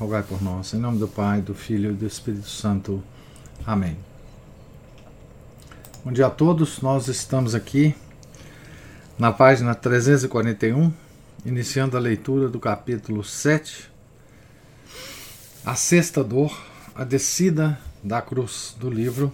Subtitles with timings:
[0.00, 0.72] rogai por nós.
[0.72, 3.02] Em nome do Pai, do Filho e do Espírito Santo.
[3.66, 3.98] Amém.
[6.02, 6.80] Bom dia a todos.
[6.80, 7.94] Nós estamos aqui
[9.18, 10.90] na página 341,
[11.44, 13.90] iniciando a leitura do capítulo 7,
[15.66, 16.58] a sexta dor,
[16.94, 19.30] a descida da cruz do livro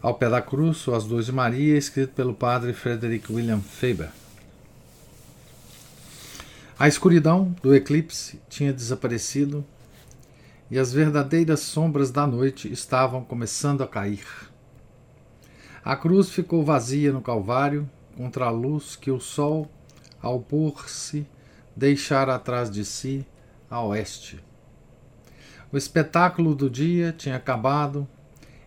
[0.00, 4.08] Ao pé da cruz, ou As Dores de Maria, escrito pelo padre Frederick William Faber.
[6.78, 9.64] A escuridão do eclipse tinha desaparecido
[10.70, 14.26] e as verdadeiras sombras da noite estavam começando a cair.
[15.82, 19.70] A cruz ficou vazia no Calvário contra a luz que o sol,
[20.20, 21.26] ao pôr-se,
[21.74, 23.26] deixara atrás de si
[23.70, 24.44] a oeste.
[25.72, 28.06] O espetáculo do dia tinha acabado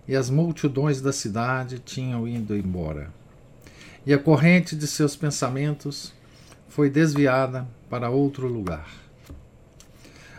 [0.08, 3.14] e as multidões da cidade tinham ido embora.
[4.04, 6.18] E a corrente de seus pensamentos
[6.70, 8.88] foi desviada para outro lugar.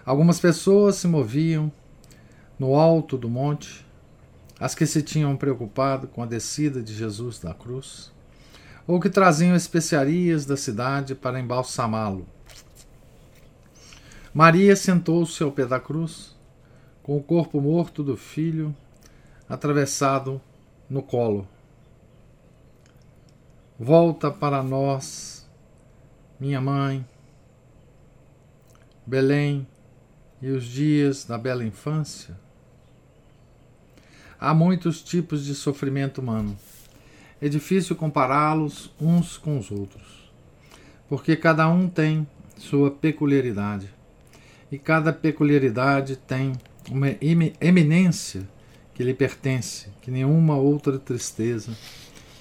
[0.07, 1.71] Algumas pessoas se moviam
[2.59, 3.85] no alto do monte,
[4.59, 8.13] as que se tinham preocupado com a descida de Jesus da cruz,
[8.87, 12.27] ou que traziam especiarias da cidade para embalsamá-lo.
[14.33, 16.37] Maria sentou-se ao pé da cruz,
[17.03, 18.75] com o corpo morto do filho
[19.49, 20.41] atravessado
[20.89, 21.47] no colo.
[23.79, 25.40] Volta para nós,
[26.41, 27.05] minha mãe,
[29.07, 29.67] Belém
[30.41, 32.35] e os dias da bela infância?
[34.39, 36.57] Há muitos tipos de sofrimento humano.
[37.43, 40.33] É difícil compará-los uns com os outros,
[41.11, 43.93] porque cada um tem sua peculiaridade
[44.73, 46.53] e cada peculiaridade tem
[46.91, 47.09] uma
[47.61, 48.49] eminência
[48.95, 51.77] que lhe pertence, que nenhuma outra tristeza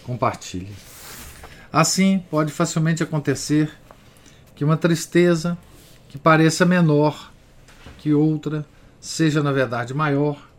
[0.04, 0.74] compartilha.
[1.72, 3.79] Assim, pode facilmente acontecer
[4.60, 5.58] que uma tristeza
[6.10, 7.32] que pareça menor
[7.98, 8.66] que outra
[9.00, 10.50] seja na verdade maior,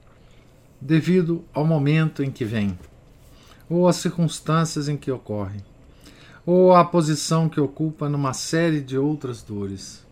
[0.81, 2.79] devido ao momento em que vem,
[3.69, 5.61] ou às circunstâncias em que ocorre,
[6.47, 10.03] ou à posição que ocupa numa série de outras dores.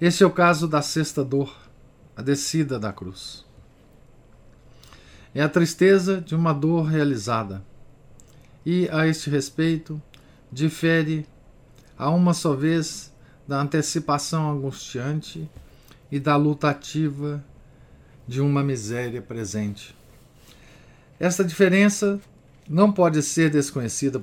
[0.00, 1.54] Esse é o caso da sexta dor,
[2.16, 3.44] a descida da cruz.
[5.32, 7.62] É a tristeza de uma dor realizada,
[8.66, 10.02] e, a este respeito,
[10.50, 11.24] difere
[12.02, 13.12] a uma só vez
[13.46, 15.48] da antecipação angustiante
[16.10, 17.44] e da luta ativa
[18.26, 19.94] de uma miséria presente.
[21.20, 22.20] Esta diferença
[22.68, 24.20] não pode ser desconhecida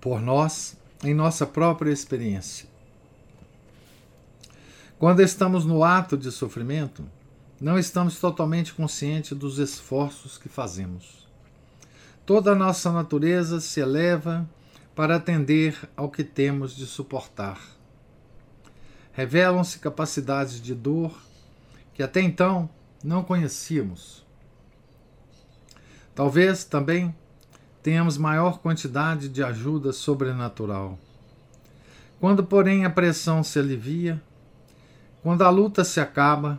[0.00, 0.74] por nós
[1.04, 2.66] em nossa própria experiência.
[4.98, 7.04] Quando estamos no ato de sofrimento,
[7.60, 11.28] não estamos totalmente conscientes dos esforços que fazemos.
[12.24, 14.48] Toda a nossa natureza se eleva
[14.98, 17.60] para atender ao que temos de suportar
[19.12, 21.16] revelam-se capacidades de dor
[21.94, 22.68] que até então
[23.04, 24.26] não conhecíamos.
[26.16, 27.14] Talvez também
[27.80, 30.98] tenhamos maior quantidade de ajuda sobrenatural.
[32.18, 34.20] Quando, porém, a pressão se alivia,
[35.22, 36.58] quando a luta se acaba,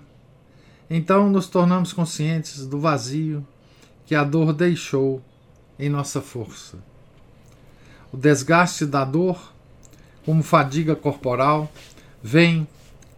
[0.89, 3.45] então nos tornamos conscientes do vazio
[4.05, 5.22] que a dor deixou
[5.78, 6.78] em nossa força.
[8.12, 9.53] O desgaste da dor,
[10.25, 11.72] como fadiga corporal,
[12.22, 12.68] vem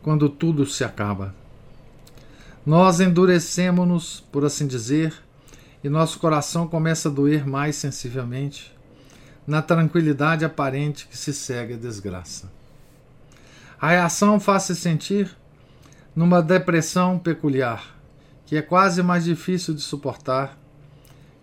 [0.04, 1.34] quando tudo se acaba.
[2.66, 5.14] Nós endurecemos-nos, por assim dizer,
[5.84, 8.76] e nosso coração começa a doer mais sensivelmente,
[9.48, 12.52] na tranquilidade aparente que se segue a desgraça.
[13.80, 15.36] A reação faz-se sentir
[16.16, 17.96] numa depressão peculiar,
[18.46, 20.58] que é quase mais difícil de suportar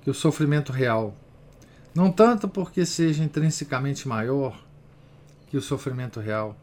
[0.03, 1.17] que o sofrimento real.
[1.99, 4.57] Não tanto porque seja intrinsecamente maior
[5.49, 6.57] que o sofrimento real,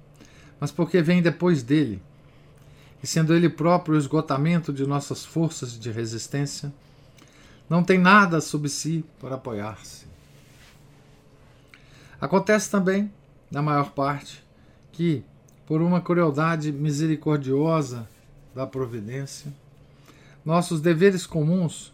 [0.62, 2.02] mas porque vem depois dele.
[3.04, 6.74] E sendo ele próprio o esgotamento de nossas forças de resistência,
[7.70, 10.06] não tem nada sob si para apoiar-se.
[12.22, 13.12] Acontece também,
[13.52, 14.42] na maior parte,
[14.94, 15.22] que,
[15.68, 18.08] por uma crueldade misericordiosa
[18.56, 19.52] da providência,
[20.46, 21.92] nossos deveres comuns,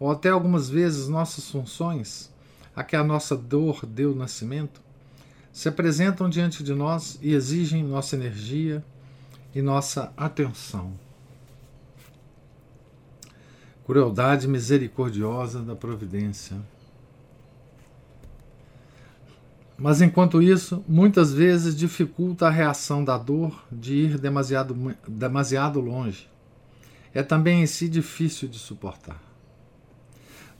[0.00, 2.32] ou até algumas vezes nossas funções,
[2.74, 4.80] a que a nossa dor deu nascimento,
[5.52, 8.84] se apresentam diante de nós e exigem nossa energia
[9.54, 10.92] e nossa atenção.
[13.84, 16.56] crueldade misericordiosa da providência.
[19.76, 24.74] Mas enquanto isso, muitas vezes dificulta a reação da dor de ir demasiado,
[25.06, 26.28] demasiado longe.
[27.12, 29.20] É também em si difícil de suportar.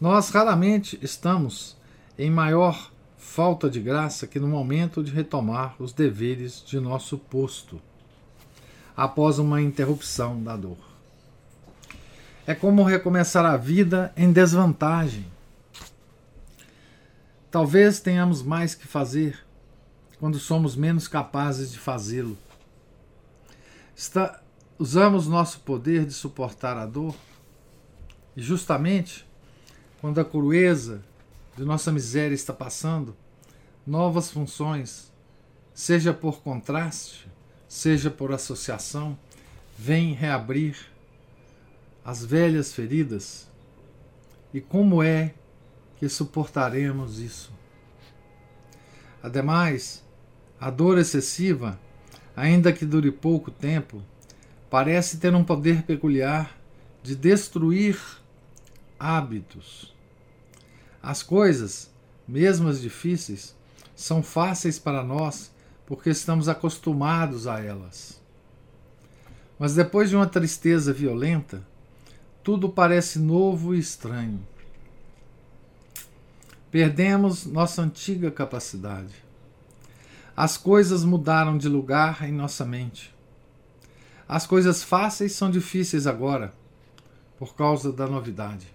[0.01, 1.77] Nós raramente estamos
[2.19, 7.81] em maior falta de graça que no momento de retomar os deveres de nosso posto,
[8.97, 10.79] após uma interrupção da dor.
[12.47, 15.35] É como recomeçar a vida em desvantagem
[17.55, 19.39] Talvez tenhamos mais que fazer
[20.19, 22.37] quando somos menos capazes de fazê-lo.
[24.77, 27.15] Usamos nosso poder de suportar a dor
[28.37, 29.25] e, justamente,
[30.01, 31.01] quando a crueza
[31.57, 33.17] de nossa miséria está passando,
[33.87, 35.13] novas funções,
[35.73, 37.29] seja por contraste,
[37.69, 39.19] seja por associação,
[39.79, 40.77] vêm reabrir
[42.05, 43.49] as velhas feridas.
[44.53, 45.35] E como é
[45.97, 47.53] que suportaremos isso.
[49.23, 50.05] Ademais,
[50.61, 51.79] a dor excessiva,
[52.37, 54.03] ainda que dure pouco tempo,
[54.69, 56.57] parece ter um poder peculiar
[57.03, 57.99] de destruir
[58.99, 59.94] hábitos.
[61.05, 61.91] As coisas,
[62.27, 63.55] mesmo as difíceis,
[63.95, 65.53] são fáceis para nós
[65.85, 68.19] porque estamos acostumados a elas.
[69.59, 71.63] Mas depois de uma tristeza violenta,
[72.43, 74.41] tudo parece novo e estranho.
[76.71, 79.15] Perdemos nossa antiga capacidade.
[80.35, 83.15] As coisas mudaram de lugar em nossa mente.
[84.27, 86.55] As coisas fáceis são difíceis agora,
[87.39, 88.74] por causa da novidade.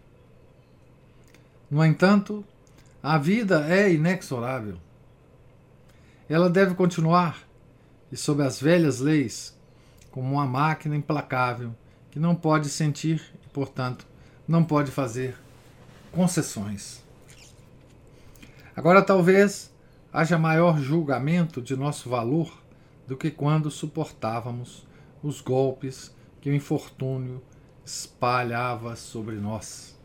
[1.69, 2.43] No entanto,
[3.01, 4.77] a vida é inexorável.
[6.27, 7.47] Ela deve continuar,
[8.11, 9.55] e sob as velhas leis,
[10.09, 11.75] como uma máquina implacável
[12.09, 14.07] que não pode sentir e, portanto,
[14.47, 15.37] não pode fazer
[16.11, 17.03] concessões.
[18.75, 19.71] Agora, talvez
[20.11, 22.51] haja maior julgamento de nosso valor
[23.07, 24.87] do que quando suportávamos
[25.21, 27.41] os golpes que o infortúnio
[27.85, 29.98] espalhava sobre nós.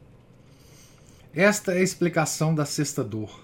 [1.34, 3.40] Esta é a explicação da sexta dor.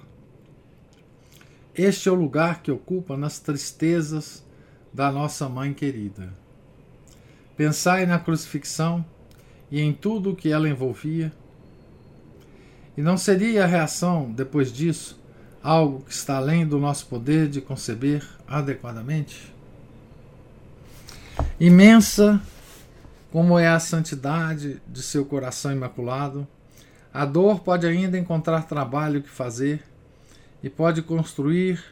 [1.75, 4.45] Este é o lugar que ocupa nas tristezas
[4.93, 6.33] da nossa mãe querida.
[7.57, 9.05] Pensai na crucifixão
[9.73, 11.33] e em tudo o que ela envolvia.
[12.97, 15.21] E não seria a reação depois disso
[15.61, 19.53] algo que está além do nosso poder de conceber adequadamente?
[21.59, 22.41] Imensa
[23.33, 26.47] como é a santidade de seu coração imaculado,
[27.13, 29.83] a dor pode ainda encontrar trabalho que fazer
[30.63, 31.83] e pode construir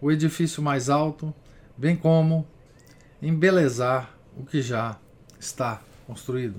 [0.00, 1.34] o edifício mais alto,
[1.76, 2.46] bem como
[3.20, 4.96] embelezar o que já
[5.40, 6.56] está construído.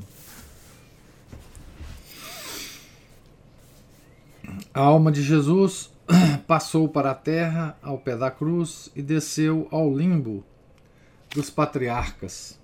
[4.74, 5.92] A alma de Jesus
[6.48, 10.44] passou para a terra ao pé da cruz e desceu ao limbo
[11.34, 12.60] dos patriarcas.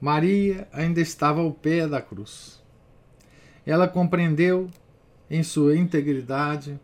[0.00, 2.62] Maria ainda estava ao pé da cruz.
[3.66, 4.68] Ela compreendeu
[5.30, 6.78] em sua integridade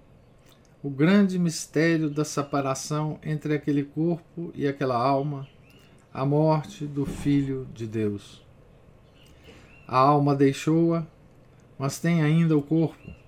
[0.83, 5.47] o grande mistério da separação entre aquele corpo e aquela alma,
[6.13, 8.43] a morte do Filho de Deus.
[9.87, 11.07] A alma deixou-a,
[11.79, 13.21] mas tem ainda o corpo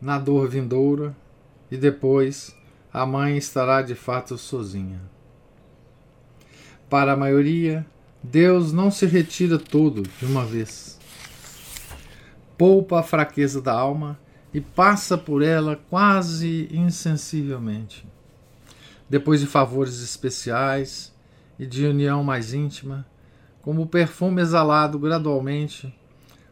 [0.00, 1.14] na dor vindoura,
[1.70, 2.56] e depois
[2.92, 5.00] a mãe estará de fato sozinha.
[6.88, 7.86] Para a maioria,
[8.22, 10.99] Deus não se retira todo de uma vez.
[12.60, 14.20] Poupa a fraqueza da alma
[14.52, 18.06] e passa por ela quase insensivelmente.
[19.08, 21.10] Depois de favores especiais
[21.58, 23.06] e de união mais íntima,
[23.62, 25.98] como o perfume exalado gradualmente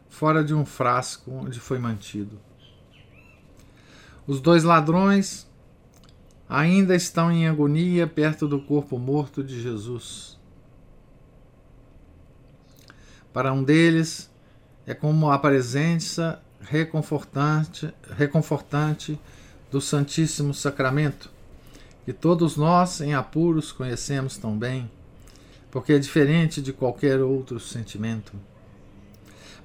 [0.09, 2.39] fora de um frasco onde foi mantido.
[4.25, 5.47] Os dois ladrões
[6.49, 10.39] ainda estão em agonia perto do corpo morto de Jesus.
[13.31, 14.28] Para um deles,
[14.89, 19.19] é como a presença reconfortante, reconfortante
[19.71, 21.29] do Santíssimo Sacramento,
[22.03, 24.89] que todos nós, em apuros, conhecemos tão bem,
[25.69, 28.33] porque é diferente de qualquer outro sentimento.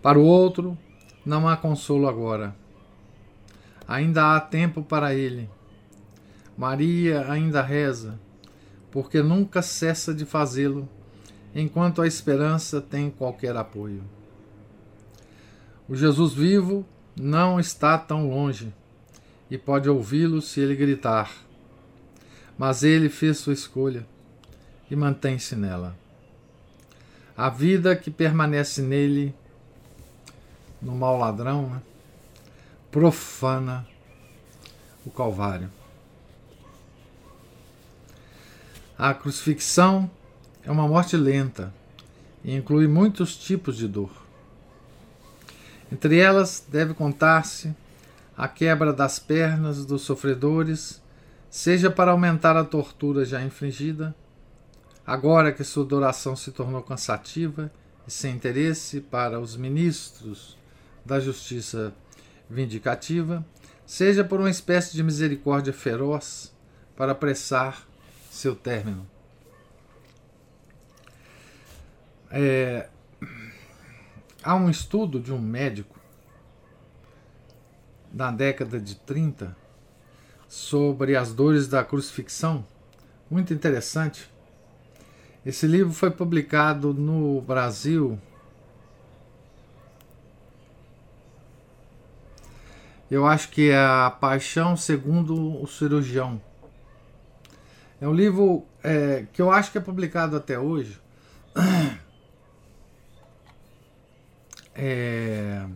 [0.00, 0.78] Para o outro,
[1.24, 2.54] não há consolo agora
[3.86, 5.48] ainda há tempo para ele.
[6.56, 8.18] Maria ainda reza,
[8.90, 10.88] porque nunca cessa de fazê-lo,
[11.54, 14.02] enquanto a esperança tem qualquer apoio.
[15.88, 18.72] O Jesus vivo não está tão longe
[19.50, 21.30] e pode ouvi-lo se ele gritar.
[22.56, 24.06] Mas ele fez sua escolha
[24.90, 25.96] e mantém-se nela.
[27.36, 29.34] A vida que permanece nele
[30.80, 31.82] no mau ladrão, né?
[32.90, 33.86] profana
[35.04, 35.70] o Calvário.
[38.96, 40.10] A crucifixão
[40.62, 41.74] é uma morte lenta
[42.44, 44.23] e inclui muitos tipos de dor.
[45.92, 47.74] Entre elas deve contar-se
[48.36, 51.02] a quebra das pernas dos sofredores,
[51.48, 54.14] seja para aumentar a tortura já infligida,
[55.06, 57.70] agora que sua adoração se tornou cansativa
[58.06, 60.56] e sem interesse para os ministros
[61.04, 61.94] da justiça
[62.50, 63.44] vindicativa,
[63.86, 66.52] seja por uma espécie de misericórdia feroz
[66.96, 67.86] para apressar
[68.30, 69.06] seu término.
[72.30, 72.88] É,
[74.44, 75.98] há um estudo de um médico
[78.12, 79.56] na década de 30
[80.46, 82.64] sobre as dores da crucifixão,
[83.30, 84.30] muito interessante.
[85.44, 88.18] Esse livro foi publicado no Brasil
[93.10, 96.40] Eu acho que é A Paixão Segundo o Cirurgião.
[98.00, 101.00] É um livro é, que eu acho que é publicado até hoje.
[104.74, 105.66] É,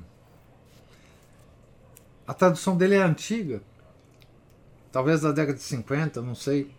[2.26, 3.62] a tradução dele é antiga,
[4.92, 6.70] talvez da década de 50, não sei.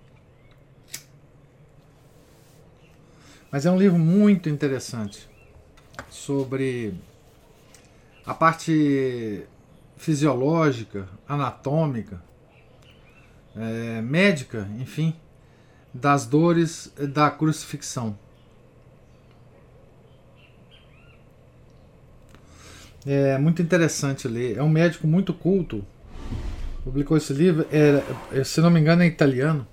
[3.51, 5.27] Mas é um livro muito interessante
[6.09, 6.93] sobre
[8.25, 9.43] a parte
[9.97, 12.21] fisiológica, anatômica,
[13.55, 15.15] é, médica, enfim,
[15.93, 18.17] das dores da crucifixão.
[23.05, 24.57] É muito interessante ler.
[24.57, 25.85] É um médico muito culto.
[26.83, 29.67] Publicou esse livro, é, é se não me engano, é italiano.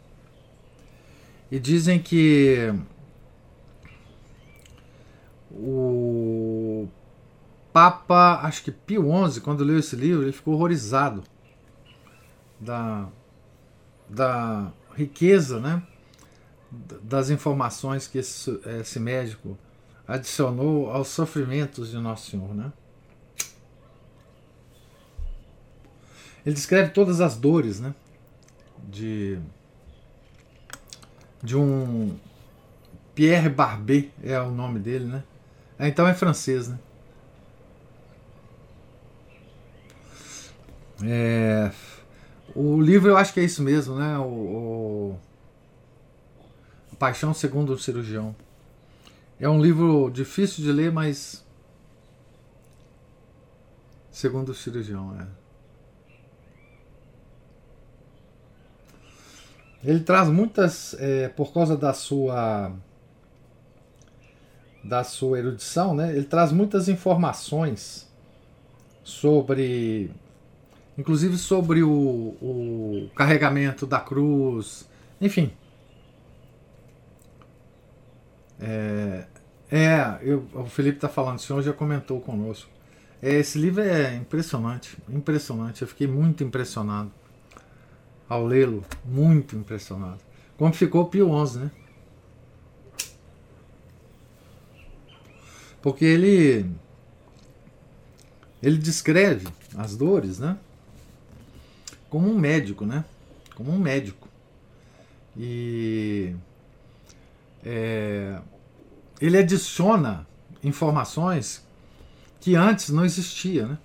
[1.51, 2.73] E dizem que
[5.51, 6.89] o
[7.73, 11.23] Papa, acho que Pio XI, quando leu esse livro, ele ficou horrorizado
[12.61, 13.09] da,
[14.09, 15.83] da riqueza, né,
[17.03, 19.57] das informações que esse, esse médico
[20.07, 22.73] adicionou aos sofrimentos de Nosso Senhor, né?
[26.47, 27.93] Ele descreve todas as dores, né,
[28.89, 29.39] de
[31.43, 32.17] de um
[33.15, 35.25] Pierre Barbet é o nome dele, né?
[35.79, 36.79] É, então é francês, né?
[41.03, 41.71] É,
[42.55, 44.19] o livro eu acho que é isso mesmo, né?
[44.19, 45.19] O,
[46.93, 48.35] o Paixão Segundo o Cirurgião.
[49.39, 51.45] É um livro difícil de ler, mas.
[54.11, 55.27] Segundo o cirurgião, é.
[59.85, 62.73] Ele traz muitas, é, por causa da sua
[64.83, 66.15] da sua erudição, né?
[66.15, 68.09] Ele traz muitas informações
[69.03, 70.11] sobre
[70.97, 71.91] inclusive sobre o,
[72.41, 74.89] o carregamento da cruz,
[75.21, 75.53] enfim.
[78.59, 79.27] É,
[79.71, 82.71] é eu, o Felipe está falando, o senhor já comentou conosco.
[83.21, 85.83] É, esse livro é impressionante, impressionante.
[85.83, 87.11] Eu fiquei muito impressionado
[88.29, 90.21] ao lê-lo, muito impressionado.
[90.57, 91.71] Como ficou o Pio XI, né?
[95.83, 96.67] Porque ele
[98.63, 100.59] ele descreve as dores, né?
[102.09, 103.05] como um médico, né?
[103.55, 104.29] Como um médico.
[105.37, 106.35] E
[107.63, 108.41] é,
[109.21, 110.27] ele adiciona
[110.63, 111.63] informações
[112.41, 113.79] que antes não existia, né?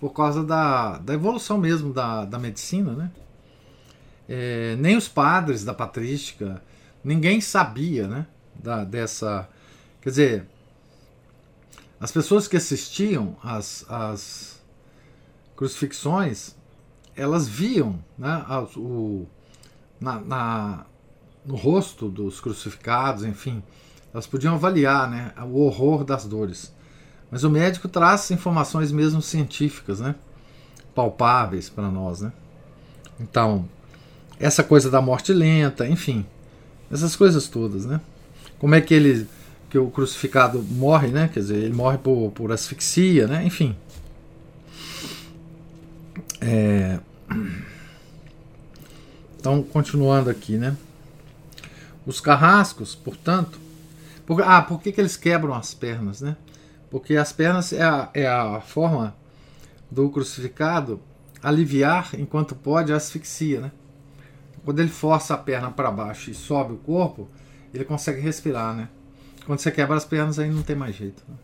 [0.00, 3.12] Por causa da, da evolução mesmo da, da medicina, né?
[4.34, 6.62] É, nem os padres da patrística,
[7.04, 8.26] ninguém sabia, né?
[8.54, 9.46] Da, dessa,
[10.00, 10.46] quer dizer,
[12.00, 14.62] as pessoas que assistiam às, às
[15.54, 16.54] crucifixões
[17.14, 18.42] elas viam né,
[18.74, 19.26] o,
[20.00, 20.86] na, na,
[21.44, 23.62] no rosto dos crucificados, enfim,
[24.14, 26.74] elas podiam avaliar né, o horror das dores.
[27.30, 30.14] Mas o médico traz informações mesmo científicas, né,
[30.94, 32.22] palpáveis para nós.
[32.22, 32.32] Né?
[33.20, 33.68] Então,
[34.42, 36.26] essa coisa da morte lenta, enfim,
[36.90, 37.86] essas coisas todas.
[37.86, 38.00] Né?
[38.58, 39.26] Como é que ele
[39.70, 41.30] que o crucificado morre, né?
[41.32, 43.42] Quer dizer, ele morre por, por asfixia, né?
[43.42, 43.74] Enfim,
[46.42, 46.98] é...
[49.38, 50.76] Então, continuando aqui, né?
[52.04, 53.60] Os carrascos, portanto.
[54.26, 54.42] Por...
[54.42, 56.36] Ah, por que, que eles quebram as pernas, né?
[56.90, 59.14] Porque as pernas é a, é a forma
[59.90, 61.00] do crucificado
[61.42, 63.72] aliviar, enquanto pode, a asfixia, né?
[64.64, 67.28] Quando ele força a perna para baixo e sobe o corpo,
[67.74, 68.88] ele consegue respirar, né?
[69.44, 71.22] Quando você quebra as pernas, aí não tem mais jeito.
[71.28, 71.36] Né?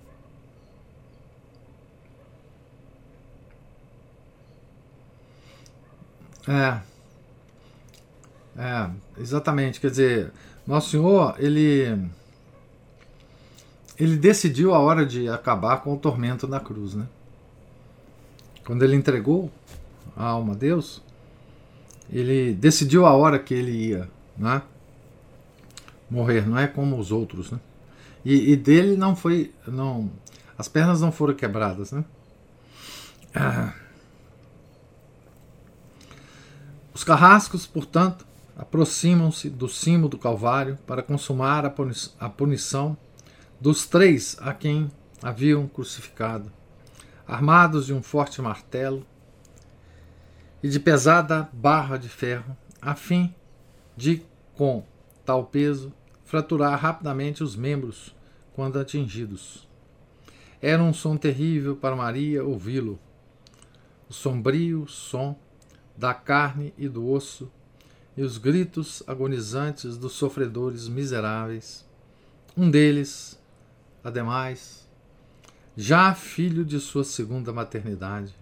[6.49, 6.81] É.
[8.61, 9.81] É, exatamente.
[9.81, 10.33] Quer dizer,
[10.69, 12.11] Nosso Senhor, ele.
[13.99, 17.07] Ele decidiu a hora de acabar com o tormento na cruz, né?
[18.67, 19.51] Quando ele entregou
[20.15, 21.03] a alma a Deus,
[22.11, 24.63] ele decidiu a hora que ele ia, né?
[26.11, 27.61] Morrer, não é como os outros, né?
[28.25, 30.11] E, e dele não foi, não,
[30.57, 32.05] as pernas não foram quebradas, né?
[33.35, 33.75] Ah.
[36.95, 42.97] Os carrascos, portanto, aproximam-se do cimo do Calvário para consumar a punição
[43.61, 44.91] dos três a quem
[45.23, 46.51] haviam crucificado,
[47.27, 49.07] armados de um forte martelo
[50.63, 53.35] e de pesada barra de ferro, a fim
[53.97, 54.23] de,
[54.55, 54.85] com
[55.25, 55.93] tal peso,
[56.25, 58.15] fraturar rapidamente os membros
[58.55, 59.69] quando atingidos.
[60.61, 62.99] Era um som terrível para Maria ouvi-lo,
[64.09, 65.39] o sombrio som
[65.97, 67.51] da carne e do osso,
[68.17, 71.89] e os gritos agonizantes dos sofredores miseráveis.
[72.57, 73.41] Um deles,
[74.03, 74.89] ademais,
[75.77, 78.35] já filho de sua segunda maternidade,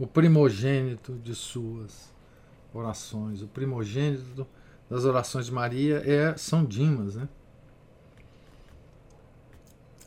[0.00, 2.10] o primogênito de suas
[2.72, 4.46] orações, o primogênito
[4.88, 7.28] das orações de Maria é São Dimas, né?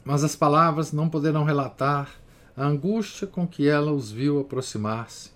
[0.04, 2.10] Mas as palavras não poderão relatar
[2.58, 5.30] a angústia com que ela os viu aproximar-se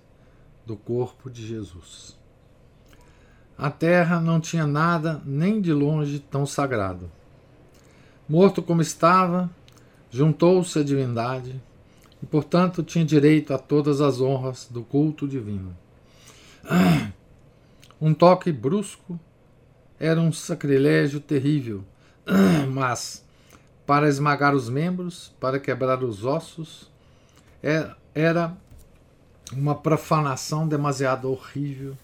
[0.66, 2.18] do corpo de Jesus.
[3.56, 7.12] A terra não tinha nada nem de longe tão sagrado.
[8.28, 9.52] Morto como estava,
[10.10, 11.62] juntou-se à divindade
[12.30, 15.76] portanto, tinha direito a todas as honras do culto divino.
[18.00, 19.20] Um toque brusco
[20.00, 21.84] era um sacrilégio terrível,
[22.72, 23.26] mas
[23.88, 26.92] para esmagar os membros, para quebrar os ossos,
[27.64, 28.56] é, era
[29.52, 31.98] uma profanação demasiado horrível,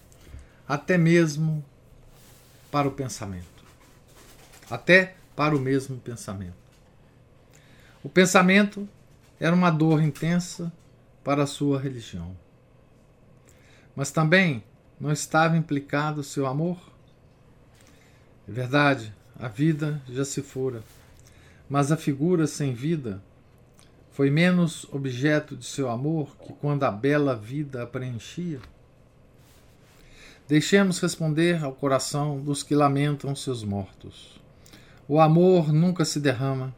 [0.66, 1.64] até mesmo
[2.70, 3.44] para o pensamento.
[4.68, 6.54] Até para o mesmo pensamento.
[8.02, 8.88] O pensamento
[9.38, 10.72] era uma dor intensa
[11.22, 12.36] para a sua religião.
[13.96, 14.62] Mas também
[15.00, 16.78] não estava implicado seu amor?
[18.48, 20.82] É verdade, a vida já se fora,
[21.68, 23.22] mas a figura sem vida
[24.12, 28.60] foi menos objeto de seu amor que quando a bela vida a preenchia?
[30.46, 34.38] Deixemos responder ao coração dos que lamentam seus mortos.
[35.08, 36.74] O amor nunca se derrama,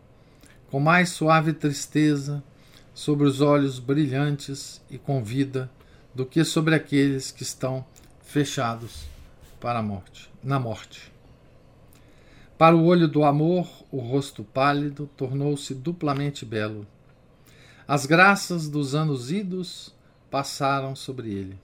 [0.71, 2.43] com mais suave tristeza,
[2.95, 5.71] sobre os olhos brilhantes e com vida
[6.15, 7.85] do que sobre aqueles que estão
[8.23, 9.05] fechados
[9.61, 11.13] para a morte, na morte.
[12.57, 16.87] Para o olho do amor, o rosto pálido tornou-se duplamente belo
[17.89, 19.95] as graças dos anos idos
[20.29, 21.57] passaram sobre ele.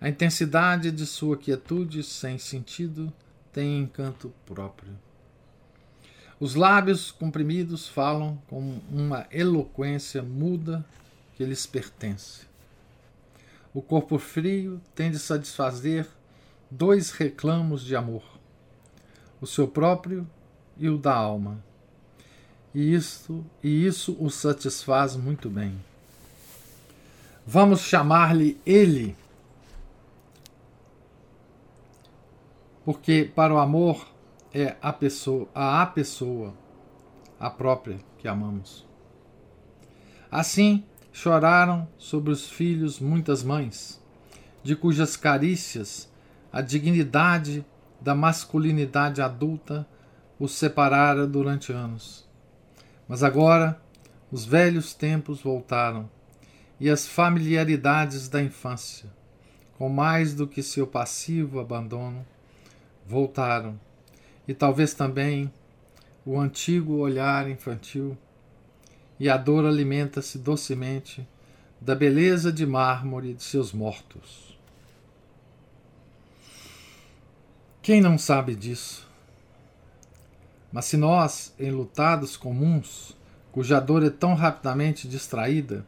[0.00, 3.12] A intensidade de sua quietude sem sentido
[3.52, 4.94] tem encanto próprio.
[6.38, 10.84] Os lábios comprimidos falam com uma eloquência muda
[11.34, 12.46] que lhes pertence.
[13.72, 16.06] O corpo frio tem de satisfazer
[16.70, 18.24] dois reclamos de amor:
[19.40, 20.26] o seu próprio
[20.76, 21.64] e o da alma
[22.76, 25.82] e isso, e isso o satisfaz muito bem.
[27.46, 29.16] Vamos chamar-lhe Ele,
[32.84, 34.06] porque para o amor
[34.62, 36.54] é a pessoa, a, pessoa,
[37.38, 38.86] a própria que amamos.
[40.30, 44.02] Assim choraram sobre os filhos muitas mães,
[44.62, 46.10] de cujas carícias
[46.52, 47.64] a dignidade
[48.00, 49.86] da masculinidade adulta
[50.38, 52.26] os separara durante anos
[53.08, 53.80] mas agora
[54.30, 56.10] os velhos tempos voltaram
[56.78, 59.08] e as familiaridades da infância,
[59.78, 62.26] com mais do que seu passivo abandono,
[63.06, 63.78] voltaram,
[64.46, 65.52] e talvez também
[66.24, 68.16] o antigo olhar infantil,
[69.18, 71.26] e a dor alimenta-se docemente
[71.80, 74.58] da beleza de mármore de seus mortos.
[77.80, 79.08] Quem não sabe disso?
[80.72, 83.16] Mas se nós, enlutados comuns,
[83.52, 85.86] cuja dor é tão rapidamente distraída,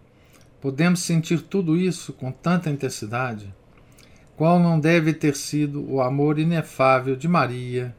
[0.61, 3.53] podemos sentir tudo isso com tanta intensidade,
[4.37, 7.95] qual não deve ter sido o amor inefável de Maria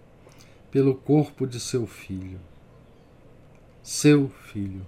[0.71, 2.39] pelo corpo de seu filho?
[3.81, 4.85] Seu filho,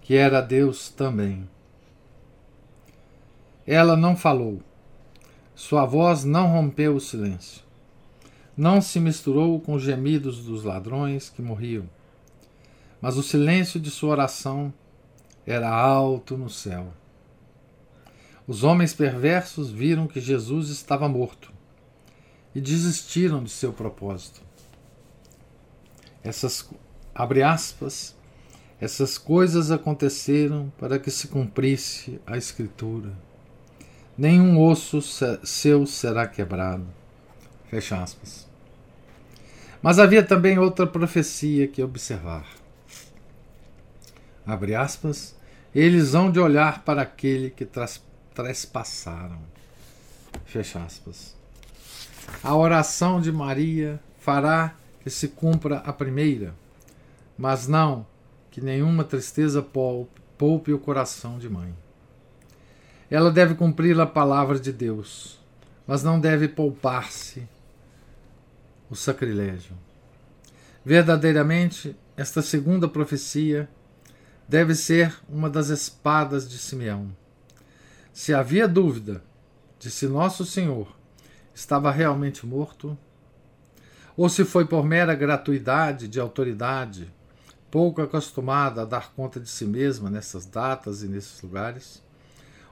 [0.00, 1.48] que era Deus também.
[3.66, 4.60] Ela não falou,
[5.54, 7.62] sua voz não rompeu o silêncio
[8.56, 11.88] não se misturou com os gemidos dos ladrões que morriam,
[13.00, 14.72] mas o silêncio de sua oração
[15.46, 16.92] era alto no céu.
[18.46, 21.52] Os homens perversos viram que Jesus estava morto
[22.54, 24.40] e desistiram de seu propósito.
[26.22, 26.68] Essas
[27.14, 28.14] abre aspas,
[28.80, 33.12] essas coisas aconteceram para que se cumprisse a escritura.
[34.16, 35.00] Nenhum osso
[35.44, 36.86] seu será quebrado.
[37.68, 38.46] Fecha aspas.
[39.80, 42.46] Mas havia também outra profecia que observar.
[44.46, 45.34] Abre aspas,
[45.74, 47.66] eles hão de olhar para aquele que
[48.34, 49.40] trespassaram.
[50.44, 51.34] Fecha aspas.
[52.42, 56.54] A oração de Maria fará que se cumpra a primeira,
[57.36, 58.06] mas não
[58.50, 61.74] que nenhuma tristeza poupe o coração de mãe.
[63.10, 65.40] Ela deve cumprir a palavra de Deus,
[65.86, 67.48] mas não deve poupar-se
[68.88, 69.76] o sacrilégio.
[70.84, 73.68] Verdadeiramente, esta segunda profecia
[74.48, 77.14] deve ser uma das espadas de Simeão.
[78.12, 79.22] Se havia dúvida
[79.78, 81.01] de se Nosso Senhor
[81.54, 82.96] estava realmente morto,
[84.16, 87.12] ou se foi por mera gratuidade de autoridade,
[87.70, 92.02] pouco acostumada a dar conta de si mesma nessas datas e nesses lugares,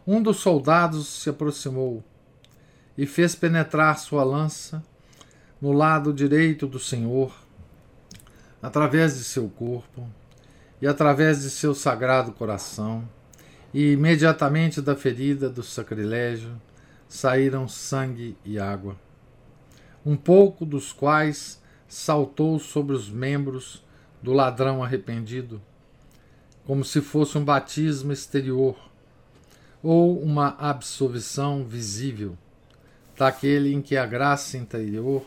[0.07, 2.05] um dos soldados se aproximou
[2.97, 4.83] e fez penetrar sua lança
[5.61, 7.33] no lado direito do Senhor,
[8.63, 10.07] através de seu corpo
[10.81, 13.09] e através de seu sagrado coração,
[13.73, 16.61] e imediatamente da ferida do sacrilégio
[17.11, 18.97] saíram sangue e água,
[20.07, 23.85] um pouco dos quais saltou sobre os membros
[24.23, 25.61] do ladrão arrependido,
[26.65, 28.79] como se fosse um batismo exterior
[29.83, 32.39] ou uma absolvição visível
[33.19, 35.25] daquele em que a graça interior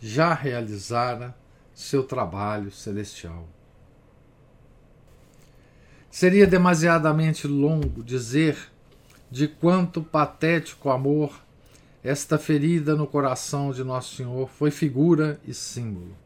[0.00, 1.32] já realizara
[1.72, 3.48] seu trabalho celestial.
[6.10, 8.73] Seria demasiadamente longo dizer
[9.34, 11.42] de quanto patético amor
[12.04, 16.16] esta ferida no coração de Nosso Senhor foi figura e símbolo.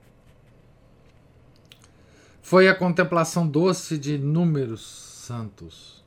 [2.42, 4.84] Foi a contemplação doce de inúmeros
[5.26, 6.04] santos.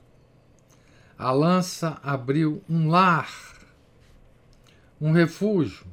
[1.17, 3.33] A lança abriu um lar,
[5.01, 5.87] um refúgio,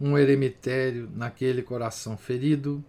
[0.00, 2.84] um eremitério naquele coração ferido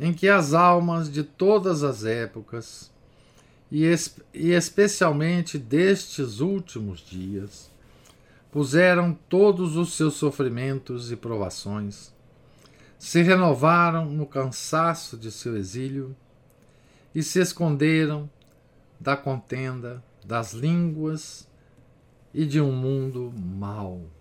[0.00, 2.90] em que as almas de todas as épocas,
[3.84, 3.94] e,
[4.32, 7.70] e especialmente destes últimos dias,
[8.50, 12.14] puseram todos os seus sofrimentos e provações,
[12.98, 16.16] se renovaram no cansaço de seu exílio
[17.14, 18.30] e se esconderam
[18.98, 21.46] da contenda das línguas
[22.32, 24.15] e de um mundo mau.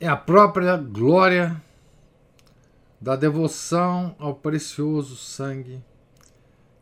[0.00, 1.60] É a própria glória
[3.00, 5.82] da devoção ao precioso sangue,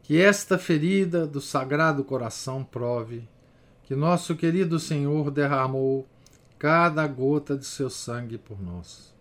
[0.03, 3.27] que esta ferida do Sagrado Coração prove
[3.85, 6.07] que nosso querido Senhor derramou
[6.59, 9.15] cada gota de seu sangue por nós.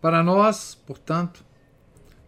[0.00, 1.44] Para nós, portanto,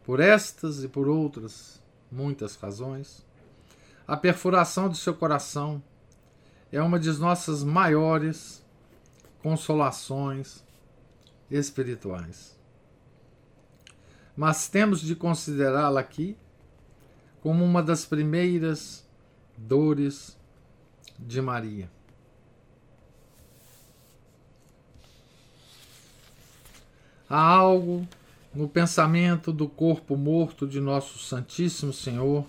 [0.05, 1.81] por estas e por outras
[2.11, 3.25] muitas razões,
[4.07, 5.83] a perfuração de seu coração
[6.73, 8.64] é uma de nossas maiores
[9.45, 10.65] consolações
[11.51, 12.59] espirituais.
[14.35, 16.35] Mas temos de considerá-la aqui
[17.43, 19.07] como uma das primeiras
[19.55, 20.35] dores
[21.19, 21.91] de Maria.
[27.29, 28.09] Há algo
[28.55, 32.47] no pensamento do corpo morto de nosso Santíssimo Senhor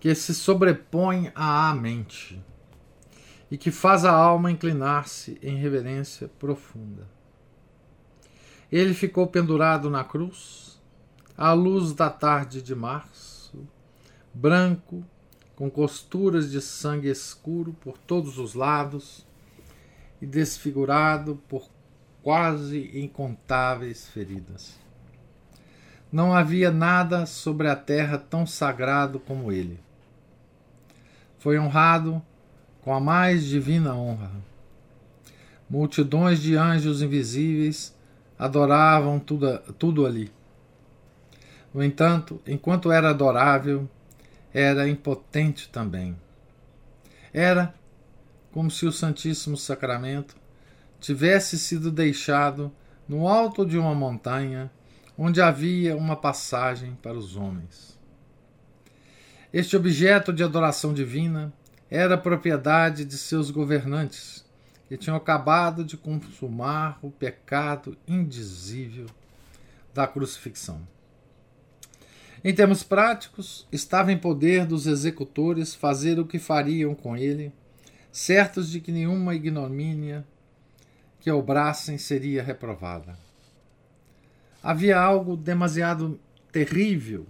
[0.00, 2.42] que se sobrepõe à mente
[3.52, 7.06] e que faz a alma inclinar-se em reverência profunda.
[8.72, 10.80] Ele ficou pendurado na cruz,
[11.36, 13.68] à luz da tarde de março,
[14.32, 15.04] branco,
[15.54, 19.26] com costuras de sangue escuro por todos os lados
[20.18, 21.68] e desfigurado por
[22.22, 24.78] quase incontáveis feridas.
[26.10, 29.78] Não havia nada sobre a terra tão sagrado como ele.
[31.38, 32.22] Foi honrado
[32.82, 34.30] com a mais divina honra.
[35.70, 37.96] Multidões de anjos invisíveis
[38.38, 40.30] adoravam tudo, tudo ali.
[41.72, 43.88] No entanto, enquanto era adorável,
[44.52, 46.16] era impotente também.
[47.32, 47.74] Era
[48.50, 50.36] como se o Santíssimo Sacramento
[51.00, 52.70] tivesse sido deixado
[53.08, 54.70] no alto de uma montanha
[55.16, 57.98] onde havia uma passagem para os homens.
[59.52, 61.52] Este objeto de adoração divina
[61.94, 64.46] era propriedade de seus governantes,
[64.90, 69.04] e tinham acabado de consumar o pecado indizível
[69.92, 70.80] da crucifixão.
[72.42, 77.52] Em termos práticos, estava em poder dos executores fazer o que fariam com ele,
[78.10, 80.26] certos de que nenhuma ignomínia
[81.20, 83.18] que obrassem seria reprovada.
[84.62, 86.18] Havia algo demasiado
[86.50, 87.26] terrível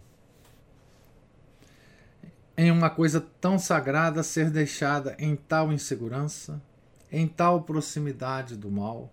[2.56, 6.62] em uma coisa tão sagrada ser deixada em tal insegurança,
[7.10, 9.12] em tal proximidade do mal,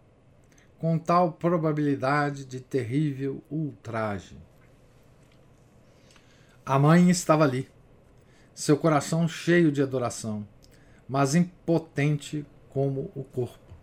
[0.77, 4.37] com tal probabilidade de terrível ultraje.
[6.65, 7.69] A mãe estava ali,
[8.53, 10.47] seu coração cheio de adoração,
[11.07, 13.73] mas impotente como o corpo.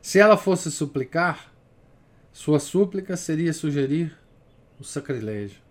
[0.00, 1.52] Se ela fosse suplicar,
[2.32, 4.16] sua súplica seria sugerir
[4.78, 5.65] o sacrilégio.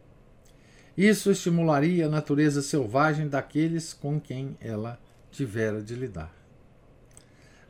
[0.97, 6.33] Isso estimularia a natureza selvagem daqueles com quem ela tivera de lidar.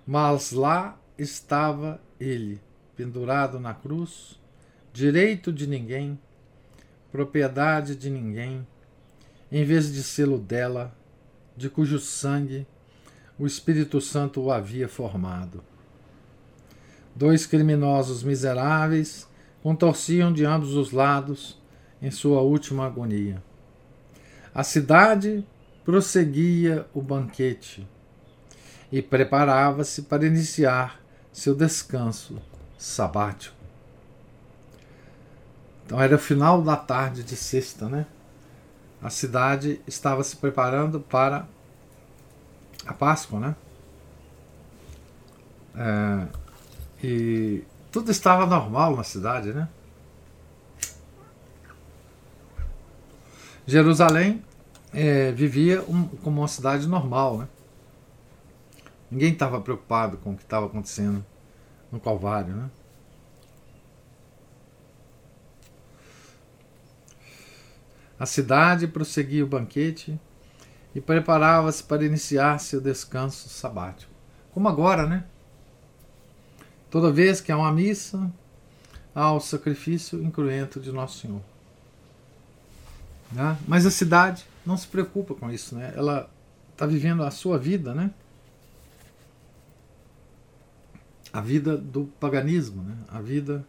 [0.05, 2.61] Mas lá estava ele,
[2.95, 4.39] pendurado na cruz,
[4.93, 6.19] direito de ninguém,
[7.11, 8.65] propriedade de ninguém,
[9.51, 10.95] em vez de selo dela,
[11.57, 12.67] de cujo sangue
[13.37, 15.63] o Espírito Santo o havia formado.
[17.15, 19.27] Dois criminosos miseráveis
[19.63, 21.57] contorciam de ambos os lados
[22.05, 23.41] em sua última agonia.
[24.53, 25.43] A cidade
[25.83, 27.87] prosseguia o banquete
[28.91, 31.01] e preparava-se para iniciar
[31.33, 32.39] seu descanso
[32.77, 33.55] sabático.
[35.83, 38.05] Então era o final da tarde de sexta, né?
[39.01, 41.47] A cidade estava se preparando para
[42.85, 43.55] a Páscoa, né?
[45.75, 46.27] É,
[47.03, 49.67] e tudo estava normal na cidade, né?
[53.67, 54.43] Jerusalém
[54.93, 57.47] é, vivia um, como uma cidade normal, né?
[59.09, 61.25] Ninguém estava preocupado com o que estava acontecendo
[61.91, 62.69] no Calvário, né?
[68.19, 70.19] A cidade prosseguia o banquete
[70.93, 74.11] e preparava-se para iniciar seu descanso sabático.
[74.51, 75.25] Como agora, né?
[76.89, 78.31] Toda vez que há uma missa,
[79.13, 81.41] há o sacrifício incruento de Nosso Senhor.
[83.31, 83.57] Né?
[83.67, 85.93] Mas a cidade não se preocupa com isso, né?
[85.95, 86.29] Ela
[86.71, 88.11] está vivendo a sua vida, né?
[91.31, 92.97] A vida do paganismo, né?
[93.09, 93.65] A vida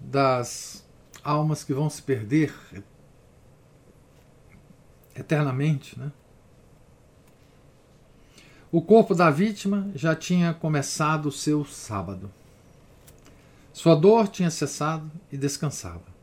[0.00, 0.84] das
[1.22, 2.54] almas que vão se perder
[5.14, 6.12] eternamente, né?
[8.70, 12.30] O corpo da vítima já tinha começado o seu sábado.
[13.72, 16.17] Sua dor tinha cessado e descansava.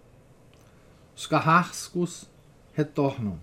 [1.15, 2.29] Os carrascos
[2.73, 3.39] retornam.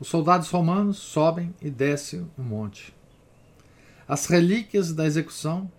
[0.00, 2.94] Os soldados romanos sobem e descem o monte.
[4.08, 5.70] As relíquias da execução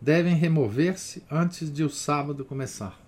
[0.00, 2.98] devem remover-se antes de o sábado começar.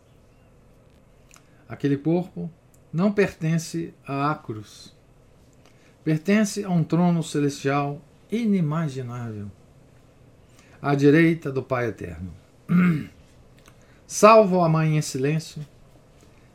[1.69, 2.51] Aquele corpo
[2.93, 4.95] não pertence a Acros.
[6.05, 9.51] Pertence a um trono celestial inimaginável,
[10.81, 12.33] à direita do Pai Eterno.
[14.07, 15.65] Salvo a mãe em silêncio,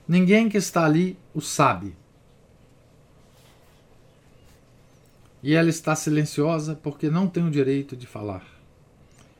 [0.07, 1.95] ninguém que está ali o sabe.
[5.43, 8.45] E ela está silenciosa porque não tem o direito de falar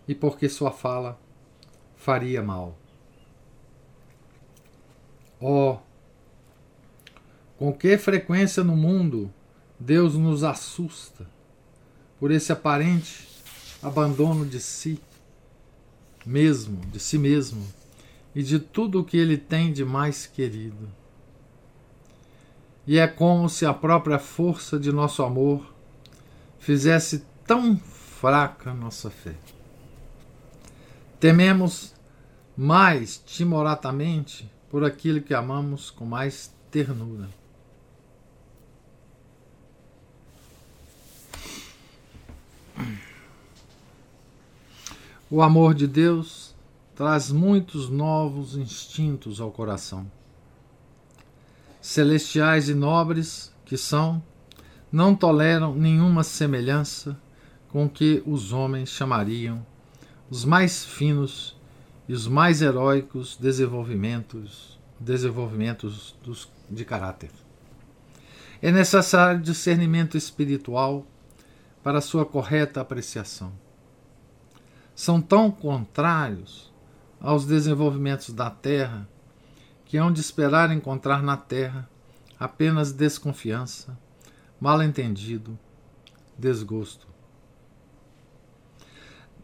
[0.08, 1.19] e porque sua fala
[1.95, 2.77] faria mal.
[5.39, 5.77] Oh,
[7.58, 9.32] com que frequência no mundo
[9.80, 11.27] Deus nos assusta
[12.19, 13.27] por esse aparente
[13.82, 14.99] abandono de si
[16.25, 17.65] mesmo, de si mesmo
[18.38, 20.88] e de tudo o que ele tem de mais querido.
[22.86, 25.73] E é como se a própria força de nosso amor
[26.60, 29.34] fizesse tão fraca nossa fé.
[31.19, 31.95] Tememos
[32.56, 37.28] mais timoratamente por aquilo que amamos com mais ternura.
[45.28, 46.46] O amor de Deus
[46.97, 50.12] traz muitos novos instintos ao coração.
[51.79, 54.21] Celestiais e nobres que são,
[54.91, 57.15] não toleram nenhuma semelhança
[57.69, 59.63] com o que os homens chamariam
[60.27, 61.55] os mais finos
[62.10, 67.29] e os mais heróicos desenvolvimentos, desenvolvimentos dos, de caráter.
[68.60, 71.05] É necessário discernimento espiritual
[71.83, 73.53] para sua correta apreciação.
[74.95, 76.66] São tão contrários
[77.19, 79.08] aos desenvolvimentos da Terra
[79.86, 81.89] que hão de esperar encontrar na Terra
[82.39, 83.97] apenas desconfiança,
[84.60, 85.58] mal-entendido,
[86.38, 87.08] desgosto.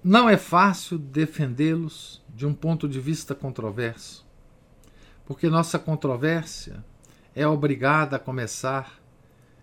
[0.04, 4.26] não é fácil defendê-los de um ponto de vista controverso,
[5.26, 6.84] porque nossa controvérsia
[7.34, 9.02] é obrigada a começar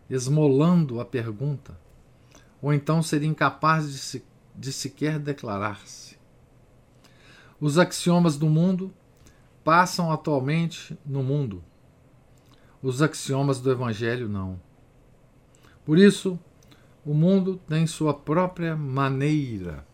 [0.09, 1.79] esmolando a pergunta,
[2.61, 4.25] ou então seria incapaz de, se,
[4.57, 6.20] de sequer declarar-se.
[7.61, 8.93] Os axiomas do mundo
[9.63, 11.63] passam atualmente no mundo.
[12.83, 14.59] Os axiomas do Evangelho não.
[15.85, 16.39] Por isso,
[17.05, 19.87] o mundo tem sua própria maneira.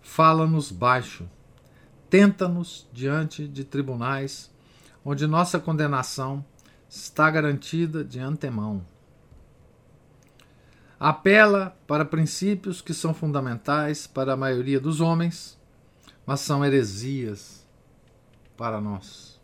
[0.00, 1.28] Fala-nos baixo,
[2.08, 4.50] tenta-nos diante de tribunais
[5.04, 6.44] onde nossa condenação
[6.88, 8.84] está garantida de antemão.
[10.98, 15.59] Apela para princípios que são fundamentais para a maioria dos homens,
[16.30, 17.66] mas são heresias
[18.56, 19.40] para nós.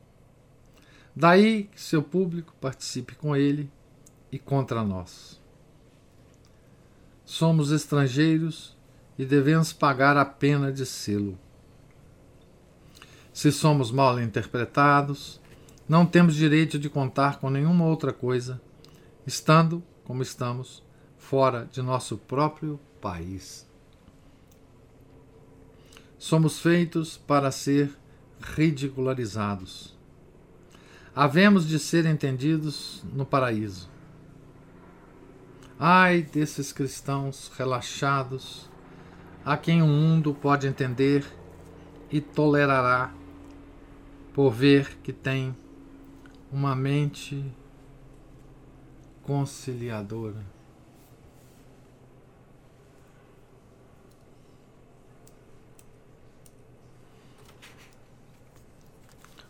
[1.17, 3.69] Daí que seu público participe com ele
[4.31, 5.43] e contra nós.
[7.25, 8.79] Somos estrangeiros
[9.19, 11.37] e devemos pagar a pena de sê-lo.
[13.33, 15.41] Se somos mal interpretados,
[15.89, 18.63] não temos direito de contar com nenhuma outra coisa,
[19.27, 20.85] estando, como estamos,
[21.19, 23.66] fora de nosso próprio país.
[26.19, 27.91] Somos feitos para ser
[28.41, 29.95] ridicularizados.
[31.15, 33.89] Havemos de ser entendidos no paraíso.
[35.79, 38.71] Ai desses cristãos relaxados,
[39.45, 41.25] a quem o mundo pode entender
[42.11, 43.13] e tolerará,
[44.33, 45.57] por ver que tem
[46.51, 47.45] uma mente
[49.23, 50.56] conciliadora.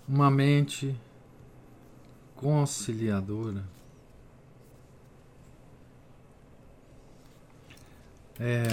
[0.09, 0.97] Uma mente
[2.37, 3.65] conciliadora.
[8.39, 8.67] É,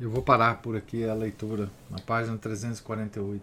[0.00, 3.42] eu vou parar por aqui a leitura, na página 348.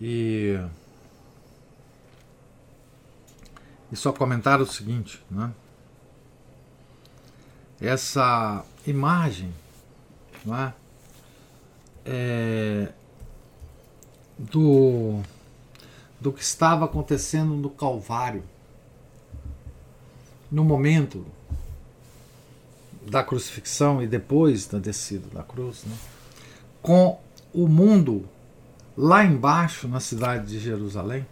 [0.00, 0.58] E,
[3.92, 5.52] e só comentar o seguinte, né?
[7.80, 9.54] Essa imagem,
[10.44, 10.74] não é?
[12.10, 12.88] É
[14.38, 15.20] do,
[16.20, 18.42] do que estava acontecendo no Calvário,
[20.50, 21.26] no momento
[23.02, 25.96] da crucifixão e depois da descida da cruz, né?
[26.80, 27.20] com
[27.52, 28.28] o mundo
[28.96, 31.26] lá embaixo na cidade de Jerusalém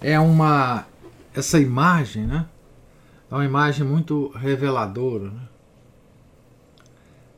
[0.00, 0.86] é uma
[1.34, 2.46] essa imagem, né?
[3.30, 5.48] É uma imagem muito reveladora, né?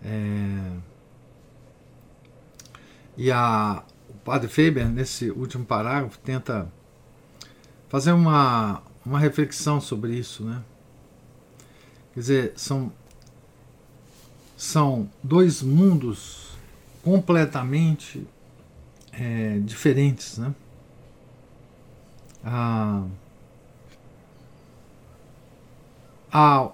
[0.04, 0.76] É,
[3.16, 6.70] e a, o padre Faber, nesse último parágrafo, tenta
[7.88, 10.62] fazer uma, uma reflexão sobre isso, né?
[12.12, 12.92] Quer dizer, são,
[14.56, 16.56] são dois mundos
[17.02, 18.26] completamente
[19.12, 20.54] é, diferentes, né?
[22.44, 23.04] Ah,
[26.32, 26.70] ah,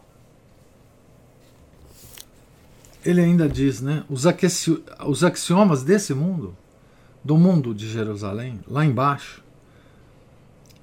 [3.04, 4.04] ele ainda diz, né?
[4.08, 6.56] Os, aqueci, os axiomas desse mundo,
[7.24, 9.42] do mundo de Jerusalém, lá embaixo,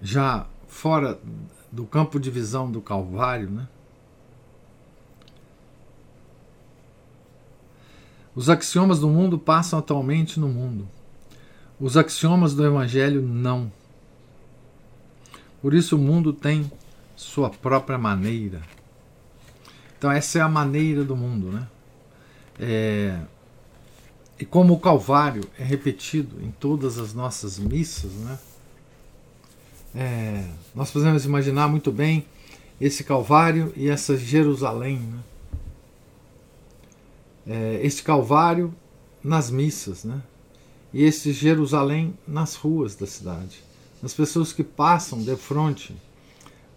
[0.01, 1.19] já fora
[1.71, 3.67] do campo de visão do Calvário, né?
[8.35, 10.87] Os axiomas do mundo passam atualmente no mundo.
[11.79, 13.71] Os axiomas do Evangelho não.
[15.59, 16.71] Por isso o mundo tem
[17.15, 18.61] sua própria maneira.
[19.97, 21.67] Então essa é a maneira do mundo, né?
[22.59, 23.19] É...
[24.39, 28.39] E como o Calvário é repetido em todas as nossas missas, né?
[29.95, 30.45] É...
[30.75, 32.25] Nós podemos imaginar muito bem
[32.79, 35.19] esse Calvário e essa Jerusalém, né?
[37.47, 38.73] é, este Calvário
[39.23, 40.21] nas missas, né?
[40.93, 43.63] e este Jerusalém nas ruas da cidade.
[44.03, 45.95] As pessoas que passam de frente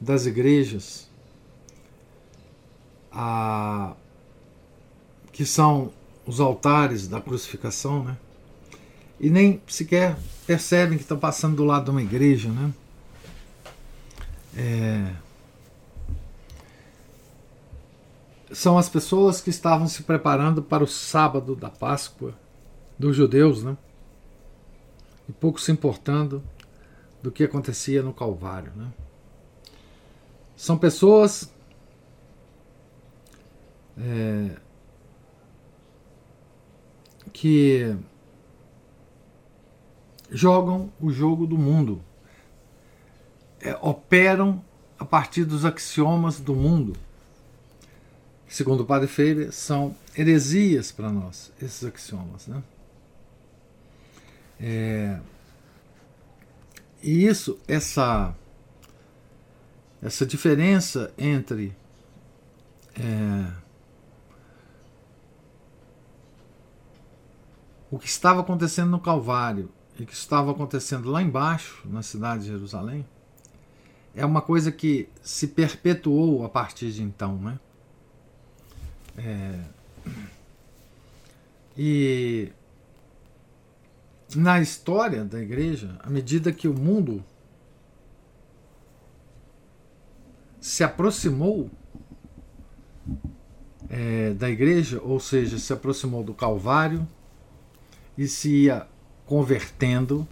[0.00, 1.08] das igrejas,
[3.12, 3.94] a,
[5.40, 5.90] que são
[6.26, 8.14] os altares da crucificação, né?
[9.18, 12.50] e nem sequer percebem que estão passando do lado de uma igreja.
[12.50, 12.74] Né?
[14.54, 15.12] É,
[18.52, 22.34] são as pessoas que estavam se preparando para o sábado da Páscoa
[22.98, 23.78] dos judeus, né?
[25.26, 26.42] E pouco se importando
[27.22, 28.88] do que acontecia no Calvário, né?
[30.54, 31.50] São pessoas
[33.96, 34.50] é,
[37.40, 37.96] que
[40.30, 42.04] jogam o jogo do mundo,
[43.62, 44.62] é, operam
[44.98, 46.94] a partir dos axiomas do mundo.
[48.46, 52.46] Segundo o Padre Freire, são heresias para nós, esses axiomas.
[52.46, 52.62] Né?
[54.60, 55.18] É,
[57.02, 58.36] e isso, essa,
[60.02, 61.74] essa diferença entre
[62.98, 63.50] é,
[67.90, 72.44] o que estava acontecendo no Calvário e o que estava acontecendo lá embaixo, na cidade
[72.44, 73.04] de Jerusalém,
[74.14, 77.36] é uma coisa que se perpetuou a partir de então.
[77.36, 77.58] Né?
[79.18, 79.60] É,
[81.76, 82.52] e
[84.34, 87.24] na história da igreja, à medida que o mundo
[90.60, 91.70] se aproximou
[93.88, 97.06] é, da igreja, ou seja, se aproximou do Calvário
[98.20, 98.86] e se ia
[99.24, 100.28] convertendo,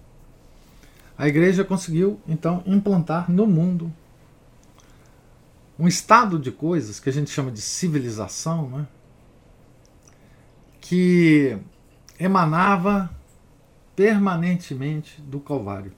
[1.16, 3.90] a igreja conseguiu então implantar no mundo
[5.78, 8.86] um estado de coisas que a gente chama de civilização, né?
[10.82, 11.58] que
[12.20, 13.08] emanava
[13.96, 15.94] permanentemente do Calvário.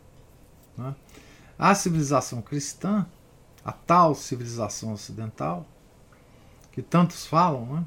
[0.78, 0.94] Né?
[1.58, 3.04] A civilização cristã,
[3.64, 5.66] a tal civilização ocidental,
[6.70, 7.84] que tantos falam, né?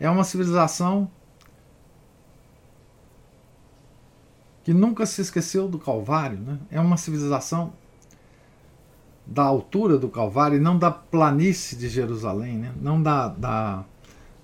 [0.00, 1.10] é uma civilização
[4.64, 6.58] que nunca se esqueceu do Calvário, né?
[6.70, 7.72] é uma civilização
[9.26, 12.72] da altura do Calvário e não da planície de Jerusalém, né?
[12.80, 13.84] não da, da,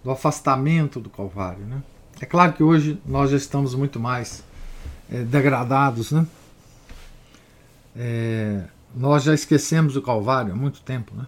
[0.02, 1.64] do afastamento do Calvário.
[1.64, 1.82] Né?
[2.20, 4.42] É claro que hoje nós já estamos muito mais
[5.10, 6.26] é, degradados, né?
[7.96, 8.64] É,
[8.94, 11.26] nós já esquecemos o Calvário há muito tempo, né?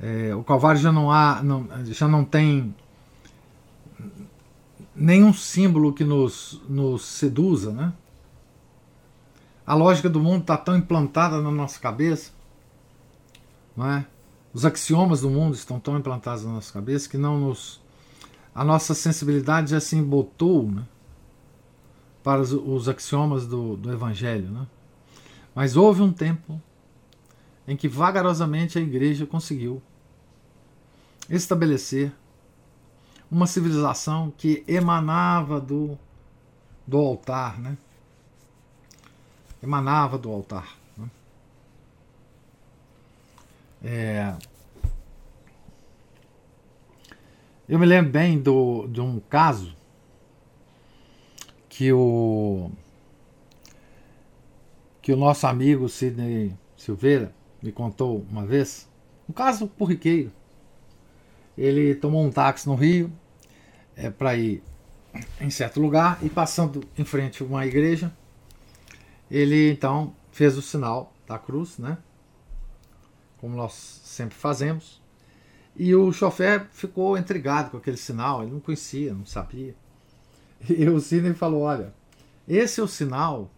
[0.00, 2.74] É, o Calvário já não há, não, já não tem
[4.94, 7.92] nenhum símbolo que nos, nos seduza, né?
[9.66, 12.32] A lógica do mundo está tão implantada na nossa cabeça,
[13.76, 14.06] não é?
[14.52, 17.80] Os axiomas do mundo estão tão implantados na nossa cabeça que não nos
[18.54, 20.84] a nossa sensibilidade já se embotou né,
[22.22, 24.50] para os, os axiomas do, do Evangelho.
[24.50, 24.66] Né?
[25.54, 26.60] Mas houve um tempo
[27.66, 29.80] em que vagarosamente a igreja conseguiu
[31.30, 32.12] estabelecer
[33.32, 35.98] uma civilização que emanava do,
[36.86, 37.78] do altar, né?
[39.62, 40.76] emanava do altar.
[40.96, 41.10] Né?
[43.82, 44.36] É,
[47.66, 49.74] Eu me lembro bem do, de um caso
[51.70, 52.70] que o
[55.00, 58.88] que o nosso amigo Sidney Silveira me contou uma vez,
[59.26, 60.30] um caso corriqueiro.
[61.56, 63.10] Ele tomou um táxi no Rio
[63.96, 64.62] é, para ir
[65.40, 68.12] em certo lugar e passando em frente a uma igreja,
[69.30, 71.98] ele então fez o sinal da cruz, né?
[73.38, 73.72] Como nós
[74.04, 75.00] sempre fazemos.
[75.74, 79.74] E o chofer ficou intrigado com aquele sinal, ele não conhecia, não sabia.
[80.68, 81.92] E o Sidney falou: Olha,
[82.46, 83.50] esse é o sinal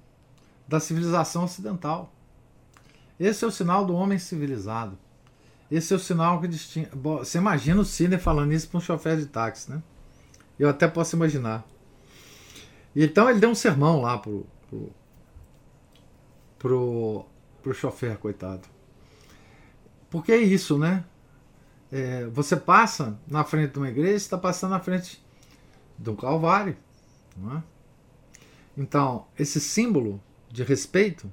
[0.66, 2.11] da civilização ocidental.
[3.20, 4.99] Esse é o sinal do homem civilizado.
[5.70, 6.89] Esse é o sinal que distingue.
[6.95, 9.82] Você imagina o Sidney falando isso para um chofer de táxi, né?
[10.59, 11.66] Eu até posso imaginar.
[12.94, 14.92] Então ele deu um sermão lá pro, pro,
[16.59, 17.26] pro,
[17.62, 18.68] pro chofer, coitado.
[20.09, 21.05] Porque é isso, né?
[21.94, 25.24] é, você passa na frente de uma igreja, está passando na frente
[25.96, 26.76] de um calvário.
[27.57, 27.62] É?
[28.76, 31.32] Então, esse símbolo de respeito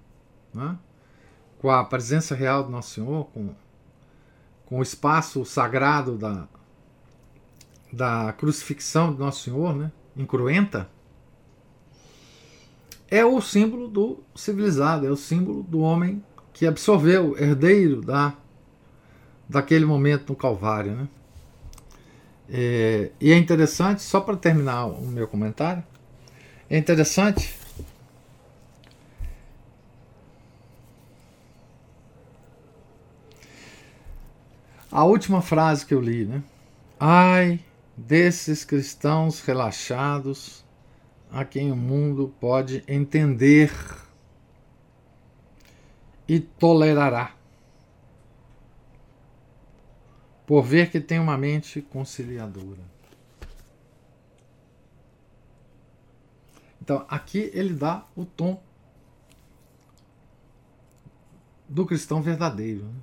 [0.55, 0.75] é?
[1.57, 3.55] com a presença real do Nosso Senhor, com,
[4.67, 6.47] com o espaço sagrado da,
[7.91, 9.91] da crucifixão do Nosso Senhor, né?
[10.15, 10.89] incruenta,
[13.09, 16.23] é o símbolo do civilizado, é o símbolo do homem
[16.53, 18.33] que absorveu, herdeiro da
[19.47, 20.95] daquele momento no Calvário.
[20.95, 21.07] Né?
[22.49, 25.83] É, e é interessante, só para terminar o meu comentário,
[26.69, 27.53] é interessante
[34.89, 36.41] a última frase que eu li, né?
[36.97, 37.59] Ai
[37.95, 40.65] desses cristãos relaxados
[41.31, 43.71] a quem o mundo pode entender
[46.27, 47.35] e tolerará
[50.45, 52.81] por ver que tem uma mente conciliadora.
[56.81, 58.61] Então, aqui ele dá o tom
[61.69, 62.83] do cristão verdadeiro.
[62.83, 62.99] Né?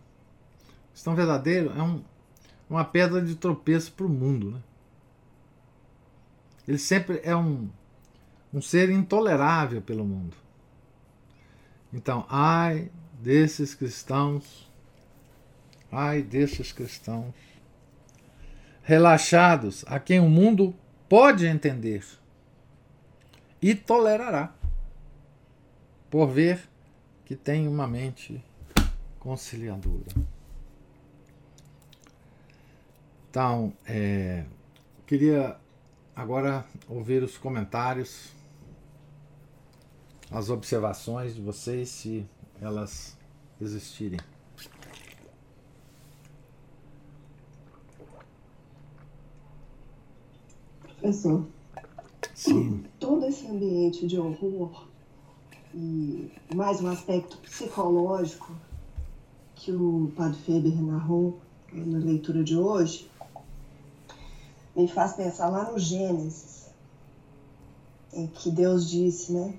[0.89, 2.05] O cristão verdadeiro é um,
[2.69, 4.51] uma pedra de tropeço para o mundo.
[4.51, 4.61] Né?
[6.69, 7.71] Ele sempre é um,
[8.53, 10.37] um ser intolerável pelo mundo.
[11.91, 14.71] Então, ai desses cristãos,
[15.91, 17.35] ai desses cristãos,
[18.83, 20.75] relaxados, a quem o mundo
[21.09, 22.05] pode entender
[23.63, 24.55] e tolerará,
[26.11, 26.69] por ver
[27.25, 28.45] que tem uma mente
[29.19, 30.05] conciliadora.
[33.31, 34.45] Então, é,
[35.07, 35.59] queria
[36.19, 38.33] agora ouvir os comentários,
[40.33, 42.27] as observações de vocês, se
[42.61, 43.17] elas
[43.61, 44.19] existirem.
[50.83, 51.47] Professor,
[52.35, 52.85] Sim.
[52.99, 54.89] todo esse ambiente de horror
[55.73, 58.53] e mais um aspecto psicológico
[59.55, 61.41] que o Padre Feber narrou
[61.73, 63.09] na leitura de hoje
[64.79, 66.69] me faz pensar lá no Gênesis,
[68.13, 69.59] em que Deus disse, né,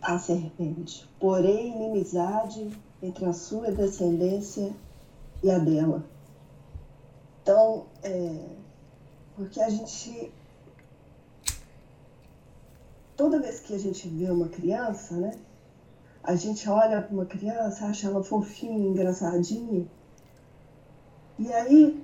[0.00, 2.70] à serpente: Porém, inimizade
[3.02, 4.72] entre a sua descendência
[5.42, 6.04] e a dela.
[7.42, 8.50] Então, é,
[9.34, 10.32] porque a gente
[13.16, 15.32] toda vez que a gente vê uma criança, né?
[16.22, 19.88] A gente olha para uma criança, acha ela fofinha, engraçadinha.
[21.36, 22.00] E aí,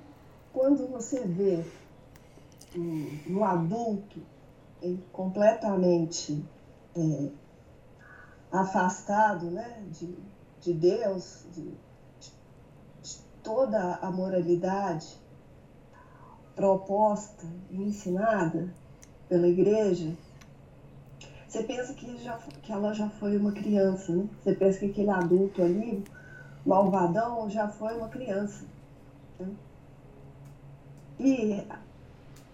[0.51, 1.63] quando você vê
[2.77, 4.21] um adulto
[5.11, 6.43] completamente
[6.95, 7.29] é,
[8.51, 10.17] afastado né, de,
[10.61, 11.73] de Deus, de,
[13.01, 15.19] de toda a moralidade
[16.55, 18.73] proposta e ensinada
[19.27, 20.15] pela igreja,
[21.47, 24.29] você pensa que, já, que ela já foi uma criança, né?
[24.39, 26.03] Você pensa que aquele adulto ali,
[26.63, 28.65] malvadão, já foi uma criança.
[29.39, 29.49] Né?
[31.19, 31.63] E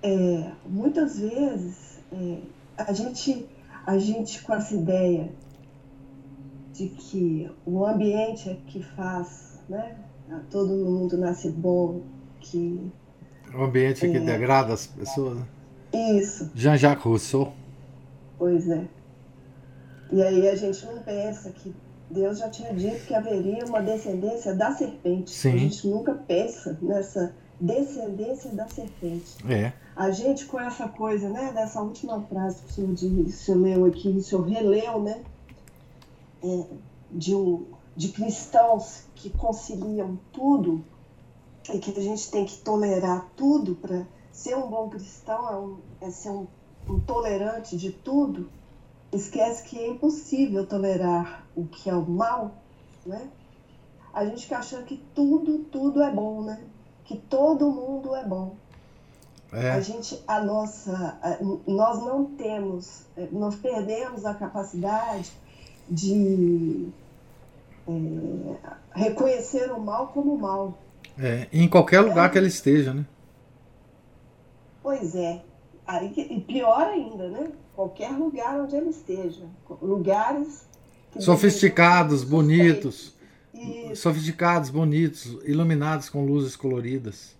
[0.06, 2.38] é, muitas vezes é,
[2.78, 3.47] a, gente,
[3.86, 5.32] a gente com essa ideia
[6.74, 9.97] de que o ambiente é que faz, né?
[10.51, 12.01] Todo mundo nasce bom,
[12.39, 12.91] que...
[13.53, 15.38] O ambiente é, que degrada as pessoas.
[15.38, 15.45] Né?
[15.93, 16.51] Isso.
[16.53, 17.53] Jean-Jacques Rousseau.
[18.38, 18.86] Pois é.
[20.12, 21.74] E aí a gente não pensa que
[22.12, 25.32] Deus já tinha dito que haveria uma descendência da serpente.
[25.32, 25.53] Sim.
[25.53, 29.38] A gente nunca pensa nessa descendência da serpente.
[29.49, 29.74] É.
[29.95, 34.10] A gente com essa coisa, né, dessa última frase que o senhor, senhor leu aqui,
[34.10, 35.24] o senhor releu, né,
[36.43, 36.66] é,
[37.12, 40.84] de, um, de cristãos que conciliam tudo
[41.74, 45.78] e que a gente tem que tolerar tudo para ser um bom cristão, é, um,
[46.01, 46.47] é ser um
[46.88, 48.49] intolerante de tudo,
[49.12, 52.51] esquece que é impossível tolerar o que é o mal,
[53.06, 53.30] né?
[54.14, 56.62] A gente fica achando que tudo, tudo é bom, né?
[57.06, 58.56] Que todo mundo é bom.
[59.53, 59.72] É.
[59.72, 65.32] A gente, a nossa, a, nós não temos, é, nós perdemos a capacidade
[65.89, 66.89] de
[67.88, 68.56] é,
[68.93, 70.78] reconhecer o mal como mal.
[71.18, 73.06] É, em qualquer lugar que ele esteja, né?
[74.84, 75.41] Pois é.
[75.88, 77.51] Aí, e pior ainda, né?
[77.76, 79.43] Qualquer lugar onde ele esteja.
[79.82, 80.66] Lugares
[81.20, 83.14] sofisticados, bonitos.
[83.56, 84.01] Isso.
[84.01, 87.36] Sofisticados, bonitos, iluminados com luzes coloridas.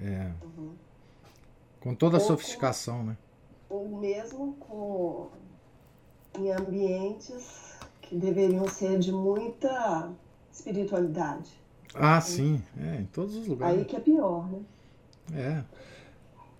[0.00, 0.30] É.
[0.42, 0.72] Uhum.
[1.80, 3.16] Com toda a ou sofisticação, com, né?
[3.68, 5.28] Ou mesmo com
[6.38, 10.10] em ambientes que deveriam ser de muita
[10.52, 11.50] espiritualidade.
[11.94, 12.20] Ah, né?
[12.20, 13.78] sim, é, em todos os lugares.
[13.78, 14.60] Aí que é pior, né?
[15.34, 15.64] É.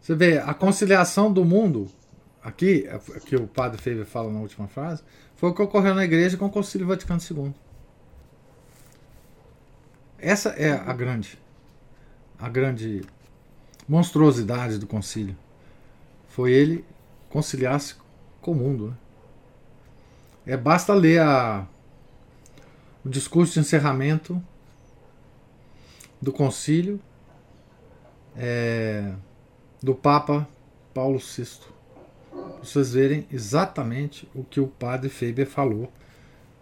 [0.01, 1.89] Você vê, a conciliação do mundo,
[2.43, 2.87] aqui,
[3.27, 5.03] que o padre Feber fala na última frase,
[5.37, 7.55] foi o que ocorreu na igreja com o Concílio Vaticano II.
[10.19, 11.39] Essa é a grande,
[12.39, 13.03] a grande
[13.89, 15.37] monstruosidade do concílio.
[16.29, 16.85] Foi ele
[17.31, 17.95] conciliar-se
[18.41, 18.89] com o mundo.
[18.89, 18.95] Né?
[20.55, 21.67] É, basta ler a,
[23.05, 24.43] o discurso de encerramento
[26.21, 27.01] do concílio.
[28.37, 29.13] É,
[29.83, 30.49] do Papa
[30.93, 31.47] Paulo VI.
[32.63, 35.93] Vocês verem exatamente o que o padre Faber falou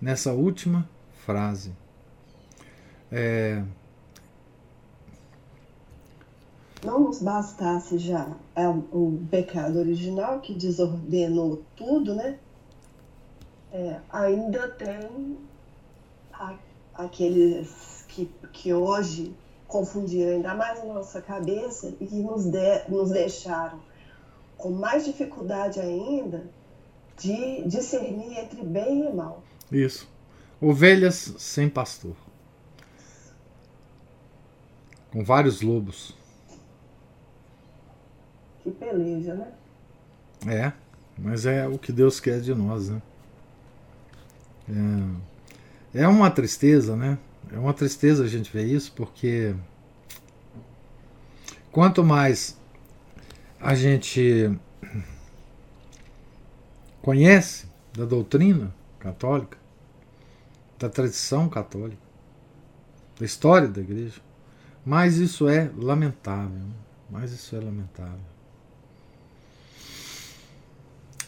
[0.00, 0.88] nessa última
[1.24, 1.72] frase.
[3.10, 3.62] É...
[6.84, 12.38] Não nos bastasse já é, o pecado original que desordenou tudo, né?
[13.72, 15.36] É, ainda tem
[16.32, 16.54] a,
[16.94, 19.34] aqueles que, que hoje
[19.66, 23.80] confundiram ainda mais a nossa cabeça e que nos, de, nos deixaram
[24.56, 26.44] com mais dificuldade ainda
[27.18, 29.42] de discernir entre bem e mal.
[29.70, 30.08] Isso.
[30.60, 32.14] Ovelhas sem pastor.
[35.16, 36.14] Com vários lobos.
[38.62, 39.50] Que peleja, né?
[40.46, 40.72] É,
[41.16, 43.00] mas é o que Deus quer de nós, né?
[45.94, 47.18] É uma tristeza, né?
[47.50, 49.56] É uma tristeza a gente ver isso, porque
[51.72, 52.60] quanto mais
[53.58, 54.54] a gente
[57.00, 59.56] conhece da doutrina católica,
[60.78, 62.02] da tradição católica,
[63.18, 64.20] da história da igreja,
[64.86, 66.62] mais isso é lamentável.
[67.10, 68.20] Mais isso é lamentável.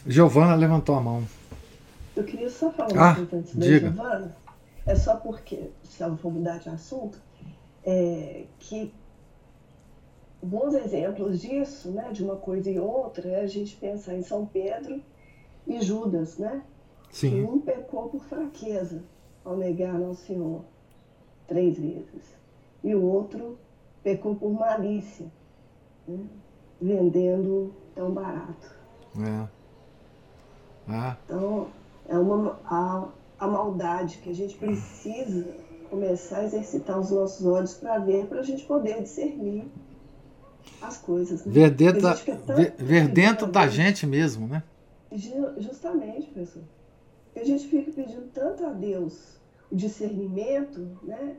[0.07, 1.27] Giovana levantou a mão.
[2.15, 4.37] Eu queria só falar ah, coisa antes da Giovana.
[4.85, 7.21] É só porque, se eu vou mudar de assunto,
[7.83, 8.93] é que
[10.41, 14.45] bons exemplos disso, né, de uma coisa e outra, é a gente pensar em São
[14.45, 15.01] Pedro
[15.67, 16.63] e Judas, né?
[17.11, 17.29] Sim.
[17.29, 19.03] Que um pecou por fraqueza
[19.43, 20.63] ao negar ao Senhor
[21.45, 22.38] três vezes.
[22.83, 23.57] E o outro
[24.03, 25.27] pecou por malícia,
[26.07, 26.19] né?
[26.81, 28.75] vendendo tão barato.
[29.19, 29.47] É.
[30.87, 31.17] Ah.
[31.25, 31.67] Então,
[32.07, 33.07] é uma, a,
[33.39, 35.45] a maldade que a gente precisa
[35.89, 39.67] começar a exercitar os nossos olhos para ver, para a gente poder discernir
[40.81, 41.45] as coisas.
[41.45, 41.51] Né?
[41.51, 44.63] Ver dentro, da, ver, ver dentro da gente mesmo, né?
[45.57, 46.65] Justamente, pessoal.
[47.35, 49.39] A gente fica pedindo tanto a Deus
[49.71, 51.37] o discernimento, né?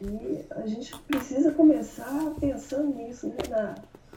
[0.00, 3.36] E a gente precisa começar pensando nisso, né?
[3.50, 3.74] Na,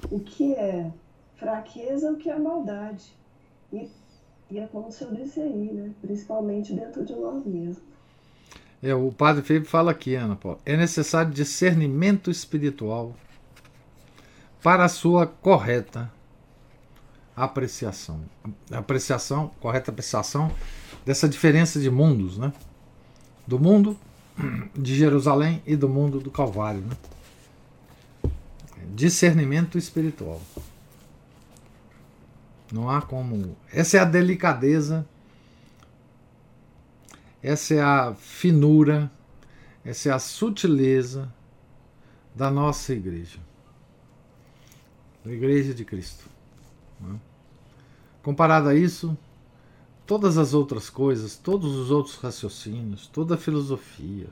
[0.09, 0.89] o que é
[1.35, 3.13] fraqueza, o que é maldade.
[3.71, 3.89] E,
[4.49, 5.91] e é como o senhor disse aí, né?
[6.01, 7.83] Principalmente dentro de nós mesmos.
[8.81, 13.13] É, o padre Felipe fala aqui, Ana Paula, é necessário discernimento espiritual
[14.61, 16.11] para a sua correta
[17.35, 18.21] apreciação.
[18.71, 20.51] Apreciação, correta apreciação
[21.05, 22.53] dessa diferença de mundos, né?
[23.45, 23.97] Do mundo
[24.73, 26.97] de Jerusalém e do mundo do Calvário, né?
[28.95, 30.41] Discernimento espiritual.
[32.71, 33.55] Não há como.
[33.71, 35.07] Essa é a delicadeza,
[37.41, 39.11] essa é a finura,
[39.83, 41.33] essa é a sutileza
[42.35, 43.39] da nossa igreja
[45.23, 46.25] da Igreja de Cristo.
[46.99, 47.17] Né?
[48.21, 49.17] Comparado a isso,
[50.05, 54.27] todas as outras coisas, todos os outros raciocínios, toda a filosofia,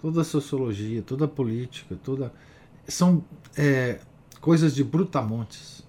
[0.00, 2.32] toda a sociologia, toda a política, toda
[2.86, 3.24] são
[3.56, 4.00] é,
[4.40, 5.82] coisas de brutamontes.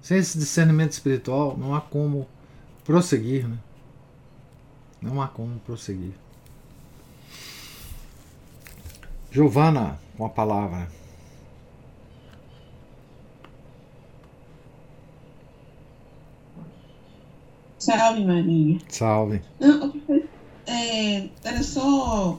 [0.00, 2.26] Sem esse discernimento espiritual, não há como
[2.84, 3.58] prosseguir, né?
[5.00, 6.14] Não há como prosseguir.
[9.30, 10.90] Giovana, com a palavra.
[17.80, 18.78] Salve, Maria.
[18.88, 19.42] Salve.
[19.58, 19.92] Não,
[20.66, 22.38] é, era só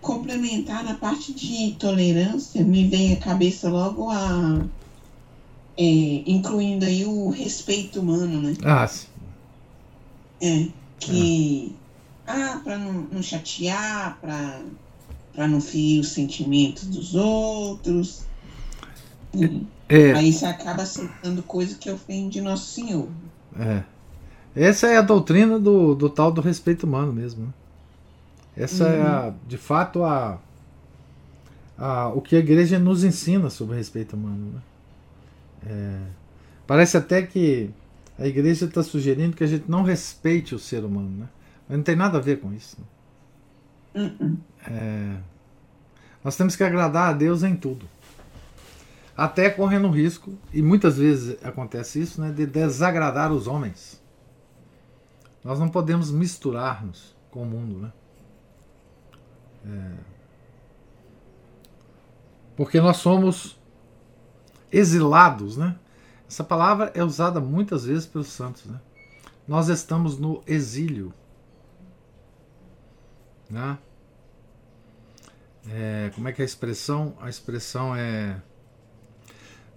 [0.00, 4.64] complementar na parte de tolerância, me vem à cabeça logo a.
[5.76, 8.54] É, incluindo aí o respeito humano, né?
[8.62, 9.08] Ah, sim.
[10.40, 10.68] É,
[11.00, 11.74] que.
[12.26, 14.60] Ah, ah para não, não chatear, para
[15.34, 18.24] para não ferir os sentimentos dos outros.
[19.88, 20.12] É.
[20.12, 23.08] Aí você acaba aceitando coisa que ofende Nosso Senhor.
[23.58, 23.82] É.
[24.54, 27.46] Essa é a doutrina do, do tal do respeito humano mesmo.
[27.46, 27.52] Né?
[28.56, 28.90] Essa uhum.
[28.90, 29.34] é, a, uhum.
[29.48, 30.38] de fato, a,
[31.76, 34.52] a, o que a igreja nos ensina sobre respeito humano.
[34.54, 34.60] Né?
[35.66, 35.98] É,
[36.66, 37.70] parece até que
[38.18, 41.28] a igreja está sugerindo que a gente não respeite o ser humano, né?
[41.68, 42.76] mas não tem nada a ver com isso.
[43.94, 44.12] Né?
[44.20, 44.38] Uhum.
[44.68, 45.16] É,
[46.22, 47.86] nós temos que agradar a Deus em tudo.
[49.16, 54.02] Até correndo o risco, e muitas vezes acontece isso, né, de desagradar os homens.
[55.44, 57.92] Nós não podemos misturar-nos com o mundo, né?
[59.66, 59.96] É...
[62.56, 63.60] Porque nós somos
[64.72, 65.78] exilados, né?
[66.26, 68.80] Essa palavra é usada muitas vezes pelos santos, né?
[69.46, 71.12] Nós estamos no exílio,
[73.50, 73.78] né?
[75.68, 77.14] É, como é que é a expressão?
[77.20, 78.40] A expressão é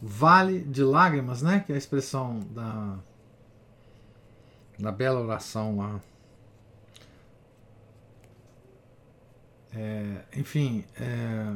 [0.02, 1.60] vale de lágrimas, né?
[1.60, 2.98] Que é a expressão da
[4.78, 6.00] na bela oração lá.
[9.74, 11.56] É, enfim, é,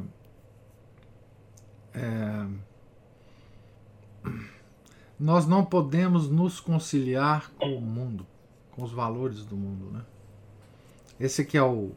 [1.93, 2.47] é,
[5.19, 8.25] nós não podemos nos conciliar com o mundo,
[8.71, 9.91] com os valores do mundo.
[9.91, 10.01] Né?
[11.19, 11.91] Esse aqui é o,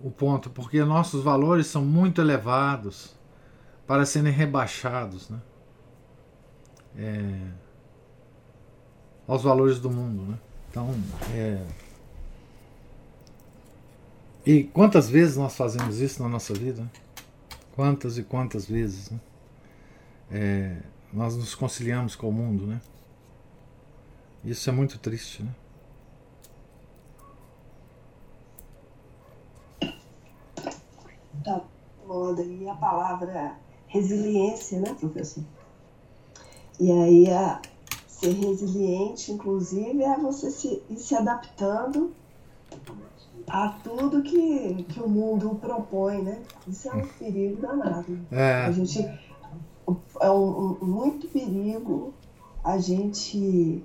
[0.00, 3.16] o ponto, porque nossos valores são muito elevados
[3.86, 5.28] para serem rebaixados.
[5.28, 5.40] Né?
[6.96, 7.67] É,
[9.28, 10.32] aos valores do mundo.
[10.32, 10.38] Né?
[10.70, 10.94] Então,
[11.34, 11.64] é...
[14.46, 16.90] E quantas vezes nós fazemos isso na nossa vida?
[17.76, 19.20] Quantas e quantas vezes né?
[20.32, 20.76] é...
[21.12, 22.80] nós nos conciliamos com o mundo, né?
[24.44, 25.54] Isso é muito triste, né?
[31.44, 31.62] tá
[32.06, 33.56] moda e a palavra
[33.86, 35.44] resiliência, né, professor?
[36.80, 37.60] E aí a
[38.18, 42.12] ser resiliente, inclusive, é você se, ir se adaptando
[43.46, 46.42] a tudo que, que o mundo propõe, né?
[46.66, 48.18] Isso é um perigo danado.
[48.30, 48.66] É.
[48.66, 49.00] A gente
[50.20, 52.12] é um, um, muito perigo
[52.62, 53.82] a gente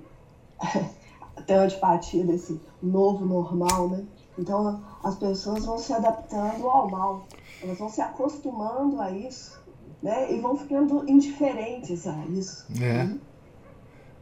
[1.46, 4.04] ter antipatia desse novo normal, né?
[4.38, 7.28] Então as pessoas vão se adaptando ao mal,
[7.62, 9.62] elas vão se acostumando a isso,
[10.02, 10.34] né?
[10.34, 12.66] E vão ficando indiferentes a isso.
[12.82, 13.04] É.
[13.06, 13.20] Né?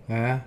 [0.10, 0.42] É.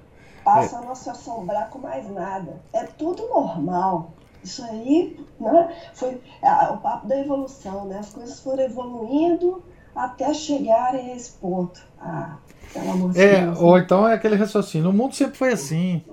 [0.44, 2.60] Passa a não se assombrar com mais nada.
[2.72, 4.12] É tudo normal.
[4.42, 7.98] Isso aí né, foi é, o papo da evolução, né?
[7.98, 9.62] As coisas foram evoluindo
[9.96, 11.80] até chegarem a esse ponto.
[11.98, 12.36] Ah,
[12.72, 13.58] pelo amor de é, Deus.
[13.58, 14.90] Ou então é aquele raciocínio.
[14.90, 16.04] O mundo sempre foi assim.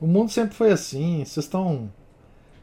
[0.00, 1.24] O mundo sempre foi assim.
[1.24, 1.90] Vocês estão.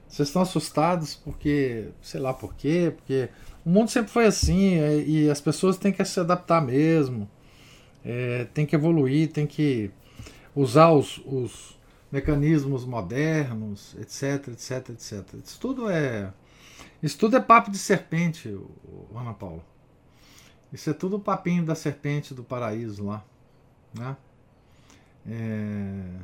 [0.08, 1.90] Vocês estão assustados porque.
[2.02, 2.94] Sei lá por quê.
[2.96, 3.30] Porque
[3.66, 4.78] o mundo sempre foi assim.
[5.06, 7.28] E as pessoas têm que se adaptar mesmo.
[8.04, 9.92] É, tem que evoluir, tem que
[10.56, 11.80] usar os, os
[12.12, 15.34] mecanismos modernos, etc, etc, etc.
[15.44, 16.32] Isso tudo é
[17.02, 18.58] isso tudo é papo de serpente,
[19.14, 19.62] Ana Paula.
[20.72, 23.26] Isso é tudo o papinho da serpente do paraíso lá,
[23.94, 24.16] né?
[25.30, 26.20] É,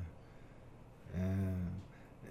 [1.15, 1.53] é,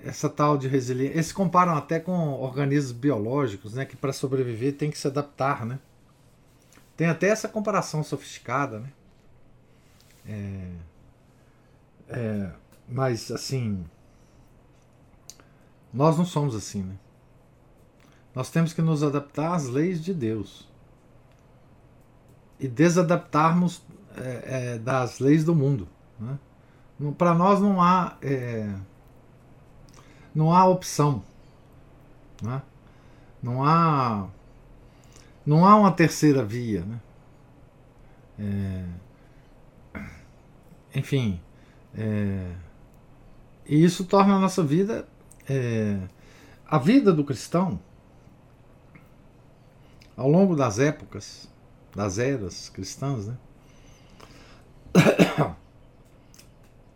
[0.02, 1.14] essa tal de resiliência.
[1.14, 3.84] Eles comparam até com organismos biológicos, né?
[3.84, 5.78] Que para sobreviver tem que se adaptar, né?
[6.96, 8.90] Tem até essa comparação sofisticada, né?
[10.28, 10.70] É,
[12.08, 12.50] é,
[12.86, 13.84] mas, assim.
[15.92, 16.96] Nós não somos assim, né?
[18.34, 20.68] Nós temos que nos adaptar às leis de Deus.
[22.60, 23.82] E desadaptarmos
[24.16, 25.88] é, é, das leis do mundo.
[26.18, 26.38] Né?
[27.16, 28.16] Para nós não há.
[28.20, 28.72] É,
[30.34, 31.22] não há opção.
[32.42, 32.60] Né?
[33.42, 34.28] Não há.
[35.46, 36.84] Não há uma terceira via.
[36.84, 37.00] Né?
[40.94, 41.40] Enfim.
[41.94, 42.52] É,
[43.66, 45.08] e isso torna a nossa vida,
[45.48, 45.98] é,
[46.66, 47.80] a vida do cristão,
[50.16, 51.48] ao longo das épocas,
[51.94, 53.36] das eras cristãs, né?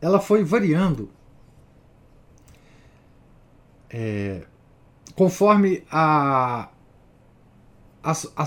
[0.01, 1.11] ela foi variando
[3.93, 4.47] é,
[5.15, 6.71] conforme a,
[8.03, 8.45] a, a,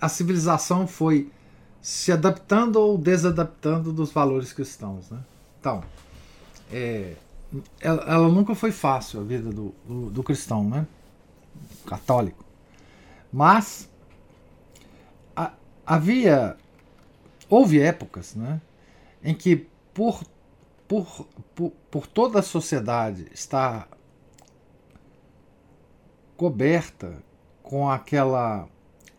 [0.00, 1.30] a, civilização foi
[1.86, 5.08] se adaptando ou desadaptando dos valores cristãos.
[5.08, 5.20] Né?
[5.60, 5.84] Então,
[6.72, 7.14] é,
[7.80, 10.84] ela, ela, nunca foi fácil a vida do, do, do cristão, né?
[11.86, 12.44] Católico.
[13.32, 13.88] Mas
[15.36, 15.52] a,
[15.86, 16.56] havia
[17.48, 18.60] houve épocas, né,
[19.22, 20.24] em que por,
[20.88, 23.88] por, por, por toda a sociedade estar
[26.36, 27.22] coberta
[27.62, 28.66] com aquela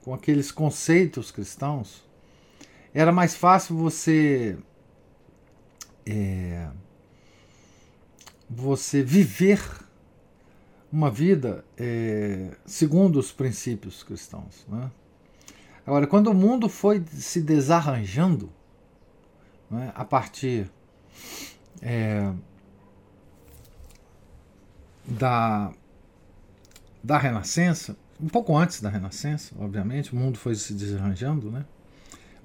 [0.04, 2.07] com aqueles conceitos cristãos,
[3.00, 4.58] era mais fácil você
[6.04, 6.68] é,
[8.50, 9.62] você viver
[10.92, 14.66] uma vida é, segundo os princípios cristãos.
[14.68, 14.90] Né?
[15.86, 18.52] Agora, quando o mundo foi se desarranjando
[19.70, 20.68] né, a partir
[21.84, 22.34] é,
[25.06, 25.72] da,
[27.04, 31.64] da Renascença, um pouco antes da Renascença, obviamente, o mundo foi se desarranjando, né?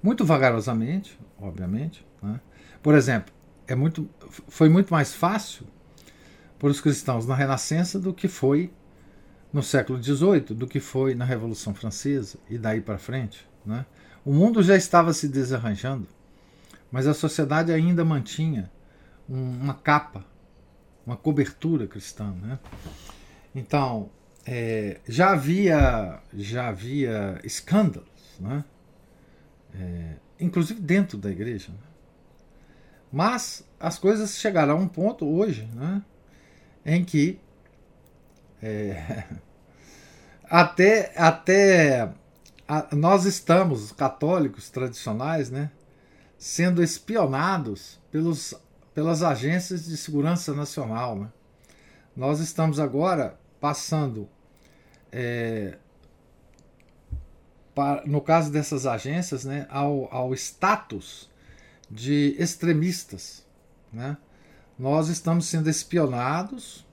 [0.03, 2.05] Muito vagarosamente, obviamente.
[2.21, 2.39] Né?
[2.81, 3.33] Por exemplo,
[3.65, 4.09] é muito,
[4.49, 5.65] foi muito mais fácil
[6.59, 8.71] por os cristãos na Renascença do que foi
[9.51, 13.47] no século XVIII, do que foi na Revolução Francesa e daí para frente.
[13.65, 13.85] Né?
[14.25, 16.07] O mundo já estava se desarranjando,
[16.91, 18.69] mas a sociedade ainda mantinha
[19.27, 20.25] uma capa,
[21.05, 22.33] uma cobertura cristã.
[22.41, 22.59] Né?
[23.55, 24.09] Então,
[24.45, 28.65] é, já havia já havia escândalos, né?
[29.75, 31.71] É, inclusive dentro da igreja.
[31.71, 31.77] Né?
[33.11, 36.01] Mas as coisas chegaram a um ponto hoje, né?
[36.85, 37.39] em que
[38.61, 39.25] é,
[40.49, 42.13] até, até
[42.67, 45.69] a, nós estamos, católicos tradicionais, né,
[46.37, 48.53] sendo espionados pelos,
[48.93, 51.15] pelas agências de segurança nacional.
[51.17, 51.27] Né?
[52.15, 54.29] Nós estamos agora passando,
[55.11, 55.77] é,
[57.73, 61.29] para, no caso dessas agências, né, ao, ao status
[61.89, 63.43] de extremistas.
[63.91, 64.17] Né?
[64.77, 66.85] nós estamos sendo espionados,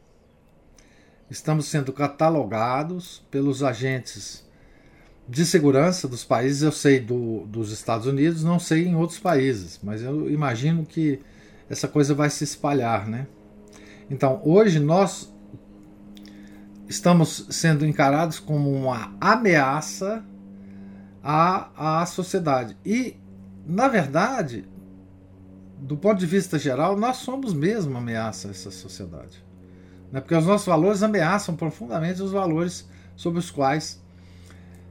[1.31, 4.45] estamos sendo catalogados pelos agentes
[5.29, 6.63] de segurança dos países.
[6.63, 11.21] Eu sei do, dos Estados Unidos, não sei em outros países, mas eu imagino que
[11.69, 13.27] essa coisa vai se espalhar, né?
[14.11, 15.33] Então, hoje nós
[16.89, 20.25] estamos sendo encarados como uma ameaça
[21.23, 22.77] à, à sociedade.
[22.85, 23.17] E,
[23.67, 24.67] na verdade,
[25.79, 29.45] do ponto de vista geral, nós somos mesmo ameaça a essa sociedade.
[30.13, 30.21] Né?
[30.21, 34.01] Porque os nossos valores ameaçam profundamente os valores sobre os quais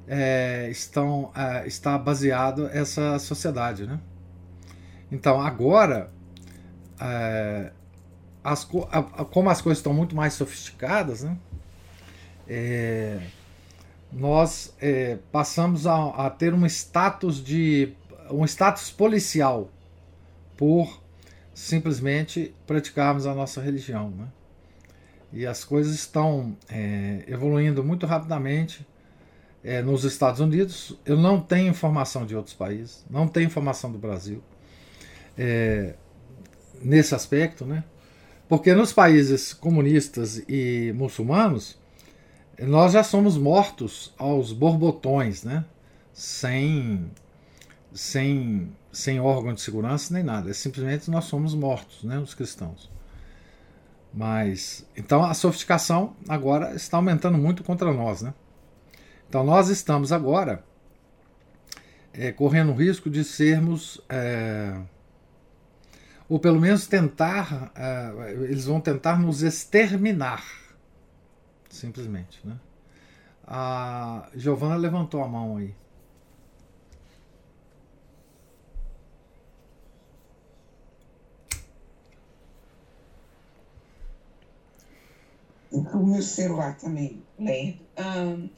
[0.08, 3.86] é, estão, é, está baseado essa sociedade.
[3.86, 4.00] Né?
[5.12, 6.12] Então, agora,
[7.00, 7.72] é,
[8.44, 8.64] as,
[9.32, 11.38] como as coisas estão muito mais sofisticadas, né?
[12.48, 13.20] É,
[14.12, 17.94] nós é, passamos a, a, ter um status de
[18.32, 19.70] um status policial
[20.58, 21.02] por
[21.54, 24.28] simplesmente praticarmos a nossa religião, né?
[25.32, 28.86] E as coisas estão é, evoluindo muito rapidamente
[29.64, 30.98] é, nos Estados Unidos.
[31.06, 34.44] Eu não tenho informação de outros países, não tenho informação do Brasil
[35.38, 35.94] é,
[36.82, 37.84] nesse aspecto, né?
[38.48, 41.79] Porque nos países comunistas e muçulmanos,
[42.66, 45.66] nós já somos mortos aos borbotões, né?
[46.14, 47.10] Sem,
[47.94, 50.50] sem, sem órgão de segurança nem nada.
[50.50, 52.20] É simplesmente nós somos mortos, né?
[52.20, 52.90] Os cristãos.
[54.14, 58.34] Mas então a sofisticação agora está aumentando muito contra nós, né?
[59.28, 60.64] Então nós estamos agora
[62.12, 64.82] é, correndo o risco de sermos é,
[66.30, 70.46] ou pelo menos tentar, uh, eles vão tentar nos exterminar,
[71.70, 72.40] simplesmente.
[72.46, 72.60] Né?
[73.46, 75.74] A Giovana levantou a mão aí.
[85.72, 87.80] O meu celular também, lerdo.
[87.98, 88.50] Um,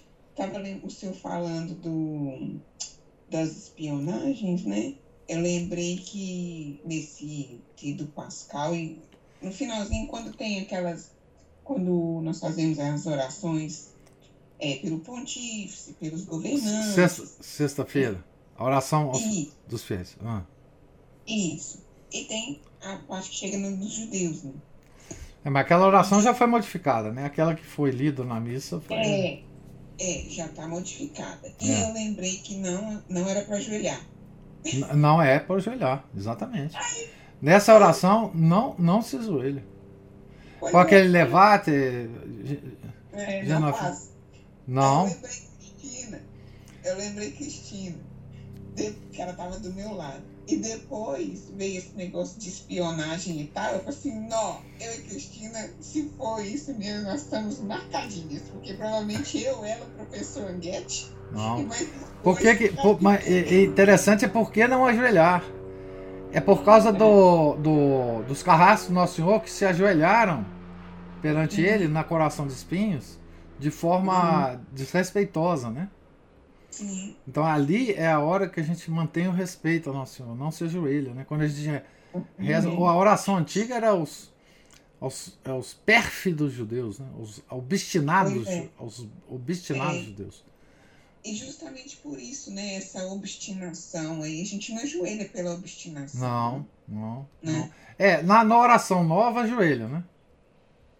[0.86, 2.60] o senhor falando do,
[3.30, 4.96] das espionagens, né?
[5.32, 7.62] eu lembrei que nesse
[7.98, 9.02] do Pascal, e
[9.42, 11.10] no finalzinho, quando tem aquelas.
[11.64, 13.92] Quando nós fazemos as orações
[14.62, 17.38] é, pelo pontífice, pelos governantes.
[17.42, 18.24] Sexta-feira,
[18.56, 19.22] a oração aos,
[19.68, 20.16] dos fiéis.
[20.24, 20.44] Ah.
[21.28, 21.84] Isso.
[22.12, 24.54] E tem a parte que chega nos judeus, né?
[25.44, 27.26] É, mas aquela oração já foi modificada, né?
[27.26, 28.98] Aquela que foi lida na missa foi.
[28.98, 29.44] É,
[30.00, 31.52] é já está modificada.
[31.60, 31.84] E é.
[31.84, 34.00] eu lembrei que não, não era para ajoelhar.
[34.96, 36.78] Não é para ajoelhar, exatamente.
[37.42, 39.66] Nessa oração, não, não se ajoelha.
[40.70, 41.72] Com aquele levate.
[43.14, 43.44] É,
[44.68, 45.08] não.
[45.08, 46.22] Eu lembrei Cristina.
[46.86, 47.98] Eu lembrei Cristina.
[49.12, 50.22] Que ela estava do meu lado.
[50.48, 53.74] E depois veio esse negócio de espionagem e tal.
[53.74, 58.44] Eu falei assim: não, eu e Cristina, se for isso mesmo, nós estamos marcadinhas.
[58.52, 61.68] Porque provavelmente eu, ela, o professor Anguete não.
[62.24, 65.44] Por que que, por, mas interessante é por que não ajoelhar.
[66.34, 70.46] É por causa do, do, dos carrascos do Nosso Senhor que se ajoelharam
[71.22, 71.68] perante uhum.
[71.68, 73.20] ele na coração de espinhos
[73.60, 74.60] de forma uhum.
[74.72, 75.90] desrespeitosa, né?
[76.70, 77.16] Sim.
[77.28, 80.50] Então ali é a hora que a gente mantém o respeito ao Nosso Senhor, não
[80.52, 81.26] se ajoelha, né?
[81.28, 81.84] Quando a gente
[82.38, 82.88] reza, uhum.
[82.88, 84.34] a oração antiga era os,
[85.00, 87.08] os, é os pérfidos judeus, né?
[87.20, 88.70] Os obstinados, é.
[88.80, 90.04] os obstinados é.
[90.04, 90.51] judeus.
[91.24, 96.66] E justamente por isso, né, essa obstinação aí, a gente não ajoelha pela obstinação.
[96.88, 97.28] Não, não.
[97.42, 97.54] Né?
[97.60, 97.72] não.
[98.00, 100.04] É, na, na oração nova, ajoelha, né?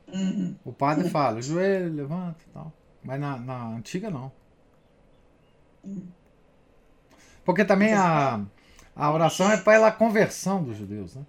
[0.08, 0.56] Uhum.
[0.64, 2.72] O padre fala, joelho, levanta e tal.
[3.04, 4.32] Mas na, na antiga, não.
[5.84, 6.08] Uhum.
[7.44, 8.46] Porque também a,
[8.96, 11.26] a oração é para a conversão dos judeus, né?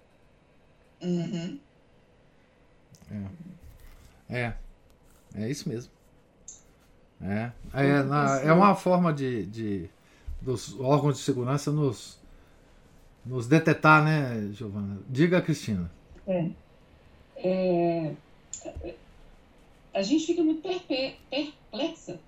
[1.01, 1.59] Uhum.
[4.29, 4.37] É.
[4.37, 4.53] É.
[5.35, 5.91] É isso mesmo.
[7.21, 9.89] É, é, na, é uma forma de, de
[10.41, 12.19] dos órgãos de segurança nos,
[13.25, 14.99] nos detetar, né, Giovana?
[15.09, 15.89] Diga, Cristina.
[16.27, 16.49] É.
[17.37, 18.13] é
[19.93, 22.19] a gente fica muito perplexa,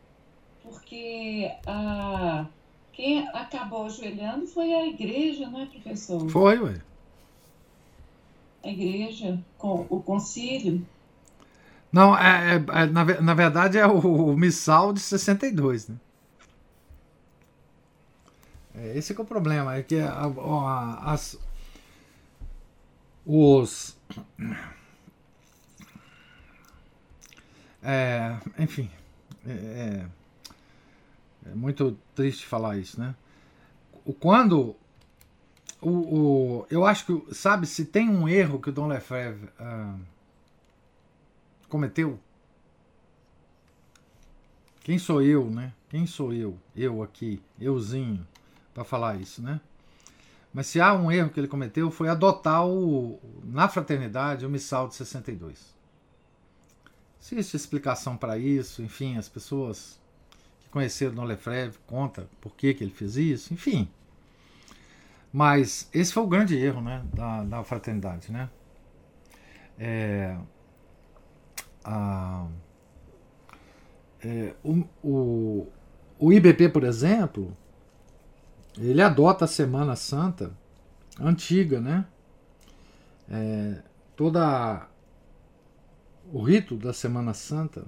[0.63, 2.45] porque a,
[2.93, 6.29] quem acabou ajoelhando foi a igreja, não é, professor?
[6.29, 6.81] Foi, ué.
[8.63, 10.85] A igreja, com o concílio.
[11.95, 15.95] Não, é, é, é na, na verdade é o, o Missal de 62, né?
[18.75, 21.39] É, esse é, o problema, é que a, a, as,
[23.25, 23.97] os.
[27.81, 28.91] É, enfim,
[29.47, 30.05] é, é,
[31.49, 33.15] é, muito triste falar isso, né?
[34.19, 34.75] Quando.
[35.81, 39.49] O, o, eu acho que, sabe, se tem um erro que o Dom Lefebvre.
[39.57, 40.14] Uh,
[41.69, 42.19] cometeu?
[44.81, 45.73] Quem sou eu, né?
[45.89, 46.57] Quem sou eu?
[46.75, 48.25] Eu aqui, euzinho,
[48.73, 49.59] para falar isso, né?
[50.53, 54.87] Mas se há um erro que ele cometeu foi adotar o, na fraternidade o missal
[54.87, 55.75] de 62.
[57.19, 59.99] existe explicação para isso, enfim, as pessoas
[60.61, 63.89] que conheceram Dom Lefebvre conta por que, que ele fez isso, enfim.
[65.33, 68.31] Mas esse foi o grande erro né, da, da fraternidade.
[68.31, 68.49] Né?
[69.77, 70.37] É,
[71.85, 72.47] a,
[74.23, 75.67] é, o, o,
[76.19, 77.55] o IBP, por exemplo,
[78.77, 80.51] ele adota a Semana Santa
[81.19, 82.05] antiga, né?
[83.29, 83.81] É,
[84.15, 84.87] toda
[86.31, 87.85] o rito da Semana Santa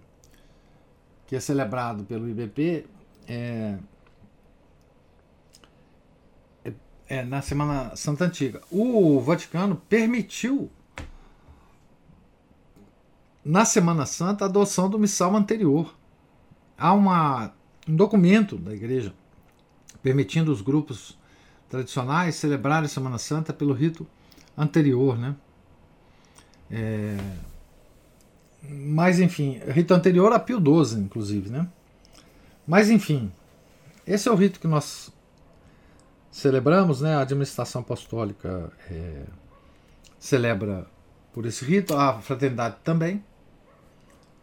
[1.28, 2.86] que é celebrado pelo IBP
[3.28, 3.78] é,
[6.64, 6.74] é,
[7.10, 8.62] é na Semana Santa Antiga.
[8.72, 10.72] O Vaticano permitiu
[13.48, 15.95] na Semana Santa a adoção do missal anterior.
[16.78, 17.54] Há uma,
[17.88, 19.14] um documento da igreja
[20.04, 21.18] permitindo os grupos
[21.70, 24.06] tradicionais celebrarem a Semana Santa pelo rito
[24.58, 25.34] anterior, né?
[26.70, 27.18] É...
[28.70, 31.70] Mas enfim, rito anterior a Pio XII, inclusive, né?
[32.68, 33.32] Mas enfim,
[34.06, 35.10] esse é o rito que nós
[36.30, 37.16] celebramos, né?
[37.16, 39.24] A administração apostólica é...
[40.20, 40.86] celebra
[41.32, 43.24] por esse rito, a fraternidade também.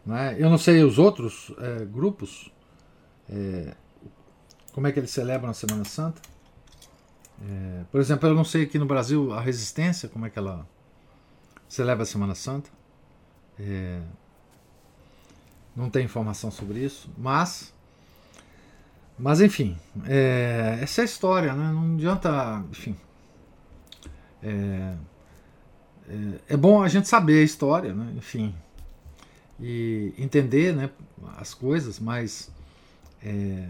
[0.05, 0.35] Né?
[0.37, 2.51] Eu não sei os outros é, grupos,
[3.29, 3.73] é,
[4.73, 6.21] como é que eles celebram a Semana Santa.
[7.41, 10.67] É, por exemplo, eu não sei aqui no Brasil a resistência, como é que ela
[11.67, 12.69] celebra a Semana Santa.
[13.59, 14.01] É,
[15.75, 17.73] não tem informação sobre isso, mas.
[19.17, 21.71] Mas enfim, é, essa é a história, né?
[21.71, 22.63] não adianta.
[22.69, 22.95] Enfim.
[24.43, 24.95] É,
[26.07, 28.13] é, é, bom a gente saber a história, né?
[28.15, 28.53] enfim,
[29.59, 30.89] e entender né,
[31.37, 32.51] as coisas, mas
[33.23, 33.67] é,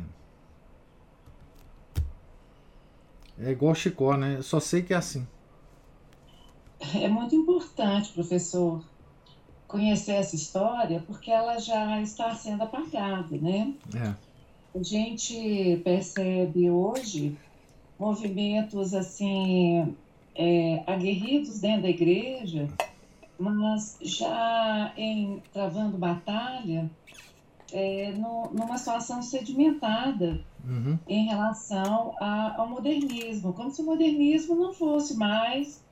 [3.40, 4.36] É igual Chicó, né?
[4.38, 5.28] Eu só sei que é assim.
[6.94, 8.82] É muito importante, professor,
[9.68, 13.74] conhecer essa história, porque ela já está sendo apagada, né?
[13.94, 14.14] É.
[14.78, 17.38] A gente percebe hoje
[17.98, 19.96] movimentos assim
[20.36, 22.68] é, aguerridos dentro da igreja,
[23.38, 26.90] mas já em travando batalha
[27.72, 30.98] é, no, numa situação sedimentada uhum.
[31.08, 35.84] em relação a, ao modernismo, como se o modernismo não fosse mais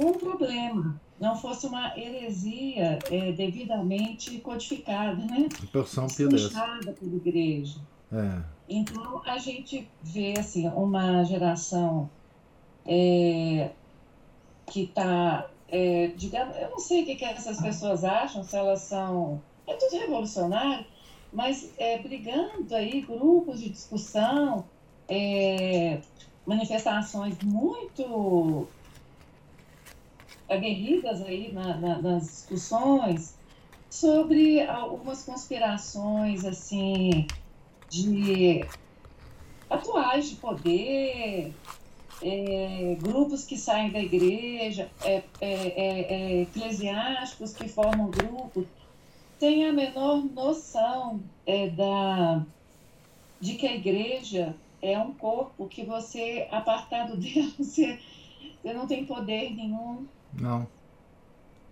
[0.00, 5.48] um problema, não fosse uma heresia é, devidamente codificada, né?
[5.72, 6.06] Porção
[6.94, 7.80] pela igreja.
[8.12, 8.42] É.
[8.68, 12.08] Então a gente vê assim uma geração
[12.86, 13.70] é,
[14.66, 18.82] que está, é, digamos, eu não sei o que, que essas pessoas acham, se elas
[18.82, 20.86] são é tudo revolucionário,
[21.32, 24.64] mas é, brigando aí, grupos de discussão,
[25.08, 26.00] é,
[26.46, 28.66] manifestações muito
[30.48, 33.36] aguerridas aí na, na, nas discussões
[33.90, 37.26] sobre algumas conspirações assim
[37.90, 38.64] de
[39.68, 41.54] atuais de poder,
[42.22, 48.66] é, grupos que saem da igreja, é, é, é, é eclesiásticos que formam grupos
[49.38, 52.44] tem a menor noção é, da,
[53.40, 57.98] de que a igreja é um corpo que você, apartado dele, você,
[58.62, 60.06] você não tem poder nenhum.
[60.34, 60.66] Não.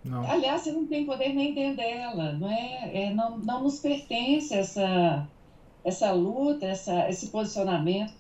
[0.05, 0.25] Não.
[0.31, 2.91] Aliás, você não tem poder nem dentro dela, não é?
[2.95, 5.27] é não, não nos pertence essa,
[5.85, 8.15] essa luta, essa, esse posicionamento.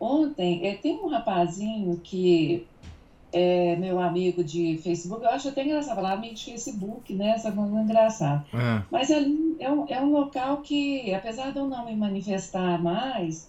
[0.00, 2.66] Ontem, é, tem um rapazinho que
[3.32, 7.30] é, meu amigo de Facebook, eu acho até engraçado falar amigo de Facebook, né?
[7.30, 8.44] Essa coisa é engraçada.
[8.52, 8.82] É.
[8.90, 13.48] Mas ali é um, é um local que, apesar de eu não me manifestar mais,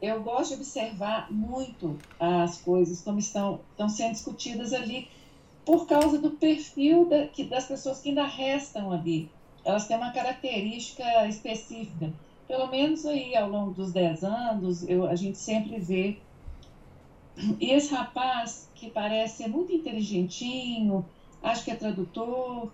[0.00, 5.08] eu gosto de observar muito as coisas como estão, estão sendo discutidas ali
[5.64, 9.30] por causa do perfil da, que, das pessoas que ainda restam ali.
[9.64, 12.12] Elas têm uma característica específica.
[12.46, 16.18] Pelo menos aí ao longo dos 10 anos, eu, a gente sempre vê.
[17.60, 21.04] E esse rapaz que parece ser muito inteligentinho,
[21.42, 22.70] acho que é tradutor,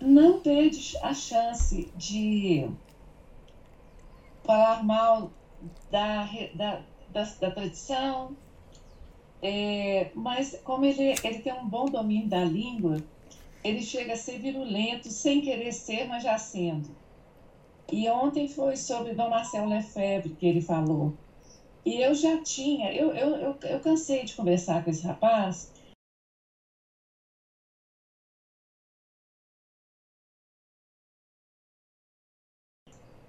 [0.00, 2.68] não perde a chance de
[4.42, 5.30] falar mal
[5.90, 8.36] da, da, da, da tradição,
[9.40, 13.02] é, mas como ele, ele tem um bom domínio da língua,
[13.62, 16.90] ele chega a ser virulento sem querer ser, mas já sendo.
[17.92, 21.12] E ontem foi sobre Dom Marcelo Lefebvre que ele falou.
[21.84, 25.70] E eu já tinha, eu, eu, eu, eu cansei de conversar com esse rapaz.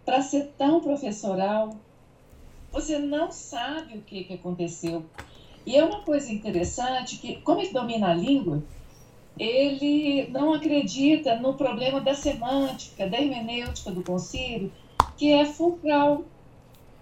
[0.05, 1.77] Para ser tão professoral,
[2.71, 5.05] você não sabe o que, que aconteceu.
[5.65, 8.63] E é uma coisa interessante que, como ele domina a língua,
[9.37, 14.71] ele não acredita no problema da semântica, da hermenêutica do concílio,
[15.17, 16.23] que é fulcral,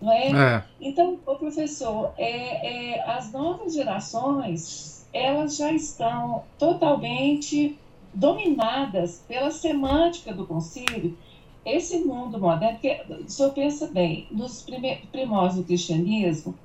[0.02, 0.32] não é?
[0.32, 0.64] é.
[0.80, 7.78] Então, o professor, é, é, as novas gerações, elas já estão totalmente
[8.14, 11.18] dominadas pela semântica do concílio,
[11.66, 14.66] esse mundo moderno, porque o senhor pensa bem, nos
[15.12, 16.56] primórdios do cristianismo,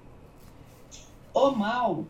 [1.34, 2.04] o mal,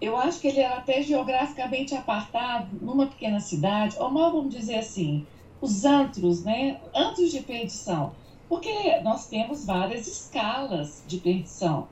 [0.00, 4.78] eu acho que ele era até geograficamente apartado numa pequena cidade, o mal, vamos dizer
[4.78, 5.26] assim,
[5.60, 6.80] os antros, né?
[6.94, 8.12] Antros de perdição.
[8.48, 11.88] Porque nós temos várias escalas de perdição,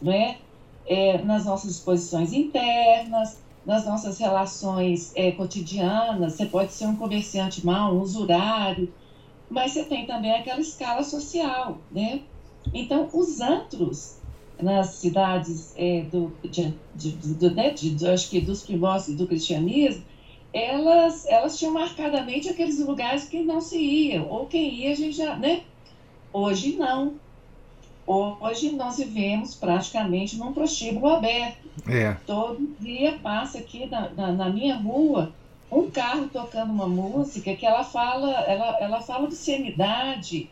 [0.00, 0.38] não é?
[1.24, 7.94] nas nossas disposições internas, nas nossas relações é, cotidianas, você pode ser um comerciante mau,
[7.94, 8.90] um usurário,
[9.50, 12.22] mas você tem também aquela escala social, né?
[12.72, 14.17] Então, os antros
[14.60, 20.02] nas cidades é, do, de, de, do, né, de, acho que dos primórdios do cristianismo,
[20.52, 25.16] elas, elas tinham marcadamente aqueles lugares que não se ia, ou quem ia a gente
[25.16, 25.62] já, né?
[26.32, 27.14] Hoje não.
[28.06, 31.68] Hoje nós vivemos praticamente num prostíbulo aberto.
[31.86, 32.16] É.
[32.26, 35.32] Todo dia passa aqui na, na, na minha rua
[35.70, 40.48] um carro tocando uma música que ela fala, ela, ela fala de sanidade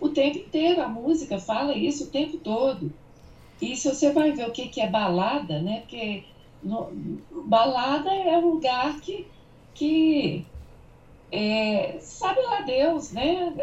[0.00, 0.80] o tempo inteiro.
[0.80, 2.92] A música fala isso o tempo todo.
[3.62, 5.82] E se você vai ver o que, que é balada, né?
[5.82, 6.24] Porque
[6.60, 6.90] no,
[7.46, 9.26] balada é um lugar que,
[9.72, 10.44] que
[11.30, 13.54] é, sabe lá Deus, né?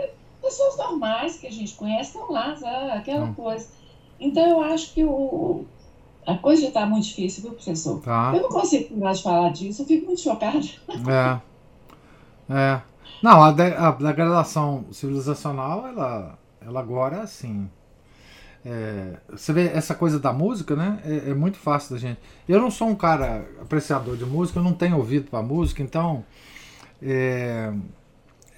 [0.42, 2.92] Pessoas normais que a gente conhece estão lá, sabe?
[2.92, 3.34] aquela hum.
[3.34, 3.68] coisa.
[4.18, 5.66] Então eu acho que o,
[6.26, 8.02] a coisa já está muito difícil, viu, professor?
[8.02, 8.32] Tá.
[8.34, 10.60] Eu não consigo mais falar disso, eu fico muito chocada.
[12.50, 12.56] É.
[12.56, 12.82] É.
[13.22, 17.70] Não, a, de, a degradação civilizacional, ela, ela agora é assim.
[18.66, 21.00] É, você vê essa coisa da música, né?
[21.06, 22.20] É, é, muito fácil da gente.
[22.48, 26.26] Eu não sou um cara apreciador de música, eu não tenho ouvido para música, então
[27.02, 27.72] é,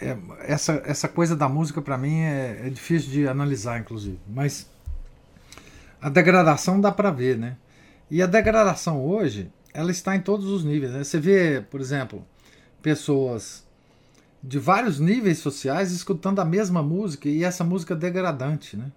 [0.02, 4.20] é, essa, essa coisa da música para mim é, é, difícil de analisar, inclusive.
[4.28, 4.68] Mas
[6.02, 7.58] a degradação dá para ver, né?
[8.10, 10.92] E a degradação hoje, ela está em todos os níveis.
[10.92, 11.04] Né?
[11.04, 12.26] Você vê, por exemplo,
[12.82, 13.64] pessoas
[14.44, 18.92] de vários níveis sociais escutando a mesma música e essa música degradante, né?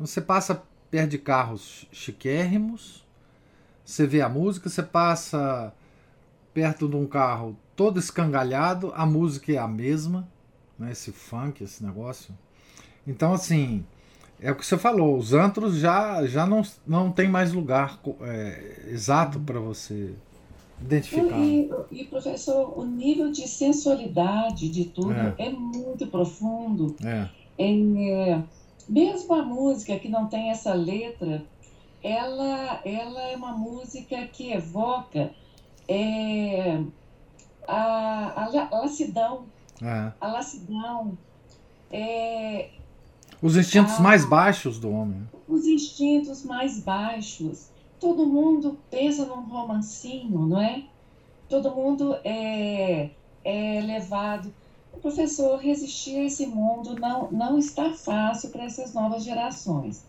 [0.00, 3.06] Você passa perto de carros chiquérrimos,
[3.84, 5.74] você vê a música, você passa
[6.54, 10.26] perto de um carro todo escangalhado, a música é a mesma,
[10.78, 10.90] né?
[10.90, 12.34] esse funk, esse negócio.
[13.06, 13.84] Então, assim,
[14.40, 18.86] é o que você falou, os antros já, já não, não tem mais lugar é,
[18.88, 20.14] exato para você
[20.80, 21.38] identificar.
[21.38, 26.96] E, e, professor, o nível de sensualidade de tudo é, é muito profundo.
[27.04, 27.28] É.
[27.58, 28.42] é.
[28.90, 31.44] Mesmo a música que não tem essa letra,
[32.02, 35.30] ela, ela é uma música que evoca
[35.88, 36.82] é,
[37.68, 39.44] a, a, a lassidão.
[39.80, 40.12] É.
[40.20, 41.16] A lassidão.
[41.92, 42.70] É,
[43.40, 45.22] os instintos ah, mais baixos do homem.
[45.48, 47.70] Os instintos mais baixos.
[48.00, 50.82] Todo mundo pensa num romancinho, não é?
[51.48, 53.10] Todo mundo é,
[53.44, 54.52] é levado.
[55.00, 60.04] Professor resistir a esse mundo não, não está fácil para essas novas gerações.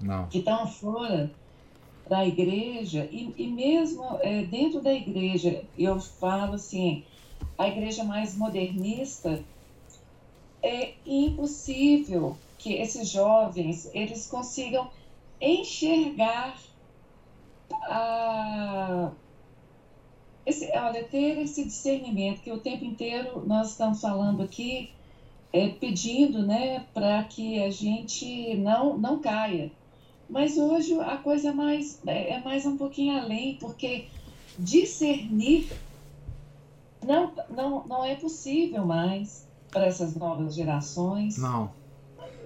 [0.00, 0.26] Não.
[0.28, 1.30] Que estão fora
[2.08, 7.04] da igreja e, e mesmo é, dentro da igreja, eu falo assim,
[7.56, 9.42] a igreja mais modernista
[10.62, 14.90] é impossível que esses jovens eles consigam
[15.40, 16.58] enxergar
[17.84, 19.12] a,
[20.44, 24.90] esse, olha, ter esse discernimento que o tempo inteiro nós estamos falando aqui,
[25.52, 29.70] é, pedindo né, para que a gente não, não caia.
[30.28, 34.06] Mas hoje a coisa é mais, é, é mais um pouquinho além, porque
[34.58, 35.70] discernir
[37.04, 41.36] não, não, não é possível mais para essas novas gerações.
[41.36, 41.70] Não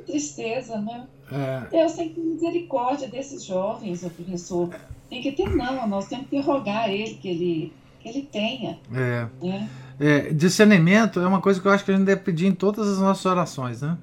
[0.04, 1.06] tristeza, né?
[1.30, 1.68] É...
[1.70, 4.74] Deus tem que ter misericórdia desses jovens, professor.
[5.08, 7.72] Tem que ter, não, nós temos que rogar ele que ele,
[8.04, 8.78] ele tenha.
[8.92, 9.26] É.
[9.42, 9.70] Né?
[9.98, 10.32] é.
[10.32, 12.98] Discernimento é uma coisa que eu acho que a gente deve pedir em todas as
[12.98, 13.96] nossas orações, né?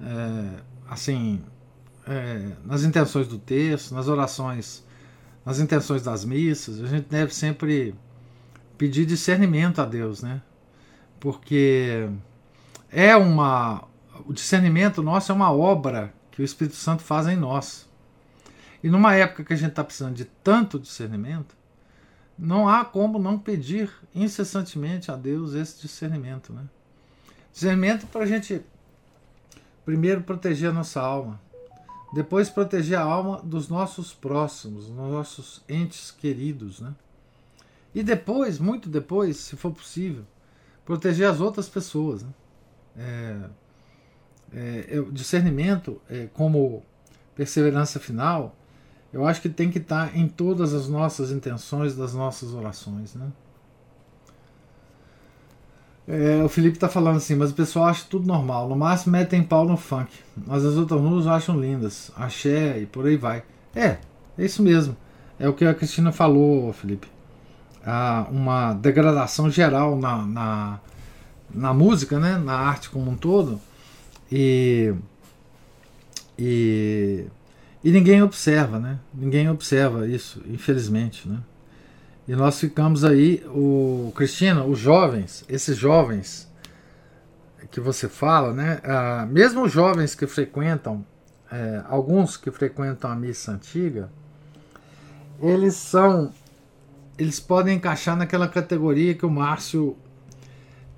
[0.00, 1.40] É, assim,
[2.06, 4.84] é, nas intenções do texto, nas orações,
[5.44, 7.94] nas intenções das missas, a gente deve sempre
[8.76, 10.40] pedir discernimento a Deus, né?
[11.18, 12.08] Porque
[12.90, 13.84] é uma
[14.26, 17.88] o discernimento nosso é uma obra que o Espírito Santo faz em nós.
[18.82, 21.56] E numa época que a gente está precisando de tanto discernimento,
[22.38, 26.52] não há como não pedir incessantemente a Deus esse discernimento.
[26.52, 26.64] Né?
[27.52, 28.62] Discernimento para a gente,
[29.84, 31.40] primeiro, proteger a nossa alma,
[32.12, 36.80] depois, proteger a alma dos nossos próximos, dos nossos entes queridos.
[36.80, 36.94] Né?
[37.94, 40.24] E depois, muito depois, se for possível,
[40.86, 42.22] proteger as outras pessoas.
[42.22, 42.30] Né?
[42.96, 43.50] É,
[44.52, 46.82] é, discernimento, é, como
[47.34, 48.56] perseverança final,
[49.12, 53.14] eu acho que tem que estar em todas as nossas intenções das nossas orações.
[53.14, 53.26] Né?
[56.06, 58.68] É, o Felipe está falando assim, mas o pessoal acha tudo normal.
[58.68, 60.10] No máximo metem pau no funk.
[60.46, 62.10] Mas as outras músicas acham lindas.
[62.16, 63.42] Axé e por aí vai.
[63.74, 63.98] É,
[64.38, 64.96] é isso mesmo.
[65.38, 67.08] É o que a Cristina falou, Felipe.
[67.84, 70.80] Há uma degradação geral na, na,
[71.54, 72.36] na música, né?
[72.36, 73.60] na arte como um todo.
[74.30, 74.94] E,
[76.38, 77.26] e,
[77.88, 78.98] e ninguém observa, né?
[79.14, 81.38] Ninguém observa isso, infelizmente, né?
[82.28, 86.46] E nós ficamos aí, o Cristina, os jovens, esses jovens
[87.70, 88.78] que você fala, né?
[88.84, 91.02] Ah, mesmo os jovens que frequentam,
[91.50, 94.10] é, alguns que frequentam a missa antiga,
[95.40, 96.30] eles são,
[97.16, 99.96] eles podem encaixar naquela categoria que o Márcio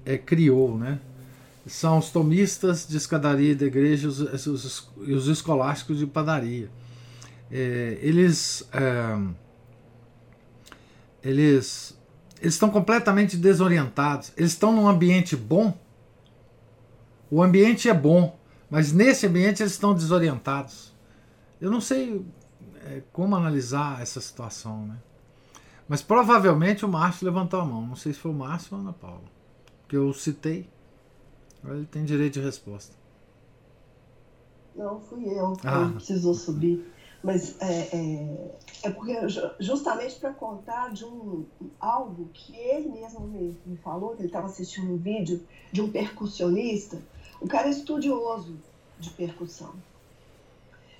[0.04, 0.98] é, criou, né?
[1.68, 4.18] São os tomistas de escadaria da igreja e os,
[4.48, 6.68] os, os escolásticos de padaria.
[7.50, 9.18] É, eles é,
[11.22, 11.98] eles
[12.40, 14.32] eles estão completamente desorientados.
[14.36, 15.76] Eles estão num ambiente bom.
[17.30, 18.38] O ambiente é bom,
[18.70, 20.92] mas nesse ambiente eles estão desorientados.
[21.60, 22.24] Eu não sei
[22.86, 24.96] é, como analisar essa situação, né?
[25.86, 27.86] Mas provavelmente o Márcio levantou a mão.
[27.86, 29.24] Não sei se foi o Márcio ou a Ana Paula.
[29.88, 30.68] Que eu citei.
[31.64, 32.96] Ele tem direito de resposta.
[34.74, 35.56] Não, fui eu.
[35.64, 35.90] Ah.
[35.94, 36.86] precisou subir.
[37.22, 39.14] Mas é, é, é porque
[39.58, 41.44] justamente para contar de um
[41.78, 45.90] algo que ele mesmo me, me falou, que ele estava assistindo um vídeo de um
[45.90, 47.00] percussionista,
[47.40, 48.58] o cara é estudioso
[48.98, 49.74] de percussão.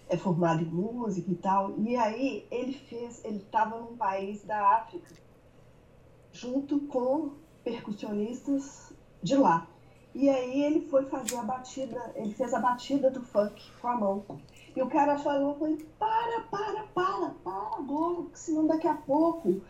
[0.09, 1.75] É formado em música e tal.
[1.79, 5.15] E aí ele fez, ele estava num país da África,
[6.33, 7.33] junto com
[7.65, 8.93] percussionistas
[9.23, 9.67] de lá.
[10.15, 13.97] E aí ele foi fazer a batida, ele fez a batida do funk com a
[13.97, 14.25] mão.
[14.75, 19.61] E o cara falou, falei, para, para, para, para agora, senão daqui a pouco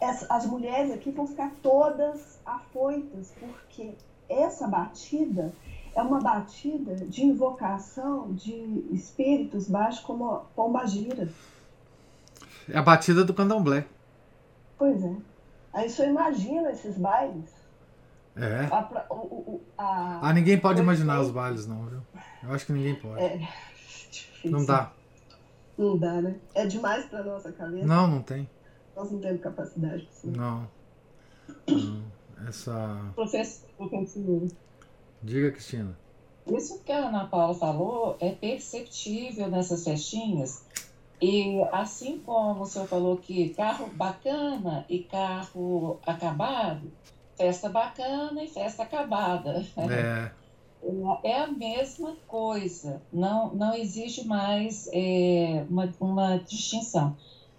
[0.00, 3.94] as, as mulheres aqui vão ficar todas afoitas, porque
[4.28, 5.52] essa batida
[5.94, 8.52] é uma batida de invocação de
[8.92, 11.28] espíritos baixos como a pombagira.
[12.68, 13.84] É a batida do candomblé.
[14.76, 15.16] Pois é.
[15.72, 17.50] Aí só imagina esses bailes.
[18.36, 18.68] É.
[18.70, 22.00] A, o, o, a, ah, ninguém pode imaginar os bailes, não, viu?
[22.42, 23.20] Eu acho que ninguém pode.
[23.20, 23.48] É
[24.38, 24.58] difícil.
[24.58, 24.92] Não dá.
[25.76, 26.36] Não dá, né?
[26.54, 27.86] É demais pra nossa cabeça.
[27.86, 28.48] Não, não tem.
[28.96, 30.26] Nós não temos capacidade pra isso.
[30.26, 30.68] Não.
[31.68, 32.02] não.
[32.46, 33.12] Essa.
[33.14, 34.48] Professor, professor.
[35.22, 35.96] Diga, Cristina.
[36.46, 40.64] Isso que a Ana Paula falou é perceptível nessas festinhas.
[41.20, 46.92] E assim como o senhor falou que carro bacana e carro acabado,
[47.36, 49.66] festa bacana e festa acabada.
[49.76, 50.30] É.
[51.24, 57.16] É a mesma coisa, não, não existe mais é, uma, uma distinção.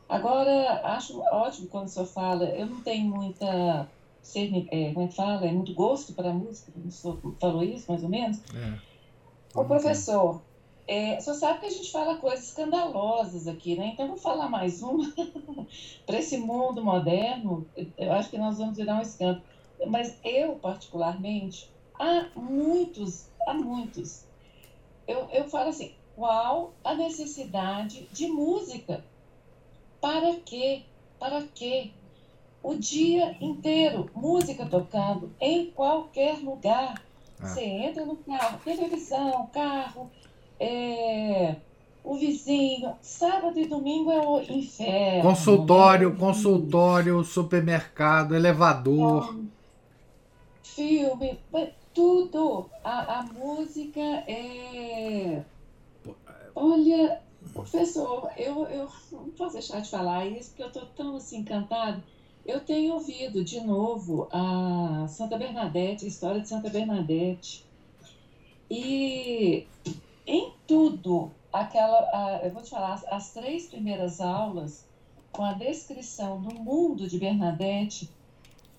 [0.08, 3.88] Agora, acho ótimo quando o senhor fala, eu não tenho muita,
[4.72, 7.86] é, como é que fala, é muito gosto para a música, o senhor falou isso
[7.92, 8.40] mais ou menos?
[8.56, 8.80] É.
[9.54, 10.42] O professor,
[10.88, 13.92] é, o senhor sabe que a gente fala coisas escandalosas aqui, né?
[13.94, 15.14] Então, vou falar mais uma.
[16.06, 19.44] para esse mundo moderno, eu acho que nós vamos virar um escândalo.
[19.88, 21.70] Mas eu, particularmente,
[22.00, 24.24] há muitos, há muitos.
[25.06, 29.04] Eu, eu falo assim, qual a necessidade de música?
[30.02, 30.84] Para quê?
[31.20, 31.92] Para quê?
[32.64, 37.02] O dia inteiro, música tocando em qualquer lugar.
[37.40, 37.48] Ah.
[37.48, 40.10] Você entra no carro, televisão, carro,
[40.60, 41.56] é,
[42.04, 42.96] o vizinho.
[43.02, 45.22] Sábado e domingo é o inferno.
[45.22, 46.16] Consultório, né?
[46.20, 49.36] consultório, supermercado, elevador.
[50.64, 51.40] Filme,
[52.00, 52.70] tudo.
[52.82, 55.44] A, a música é.
[56.56, 57.22] Olha,
[57.54, 62.02] professor, eu, eu não posso deixar de falar isso, porque eu estou tão assim, encantado.
[62.46, 67.66] Eu tenho ouvido de novo a Santa Bernadette, a história de Santa Bernadette.
[68.72, 69.68] E
[70.26, 74.88] em tudo, aquela, a, eu vou te falar, as, as três primeiras aulas,
[75.34, 78.10] com a descrição do mundo de Bernadette,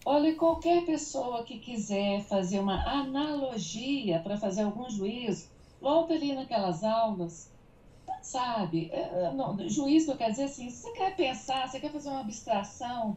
[0.05, 5.49] Olha, qualquer pessoa que quiser fazer uma analogia para fazer algum juízo,
[5.81, 7.51] volta ali naquelas aulas,
[8.23, 8.89] sabe?
[8.93, 12.21] É, é, não, juízo quer dizer assim, se você quer pensar, você quer fazer uma
[12.21, 13.17] abstração,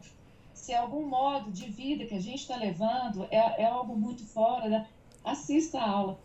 [0.52, 4.26] se é algum modo de vida que a gente está levando é, é algo muito
[4.26, 4.88] fora, né?
[5.24, 6.20] assista a aula.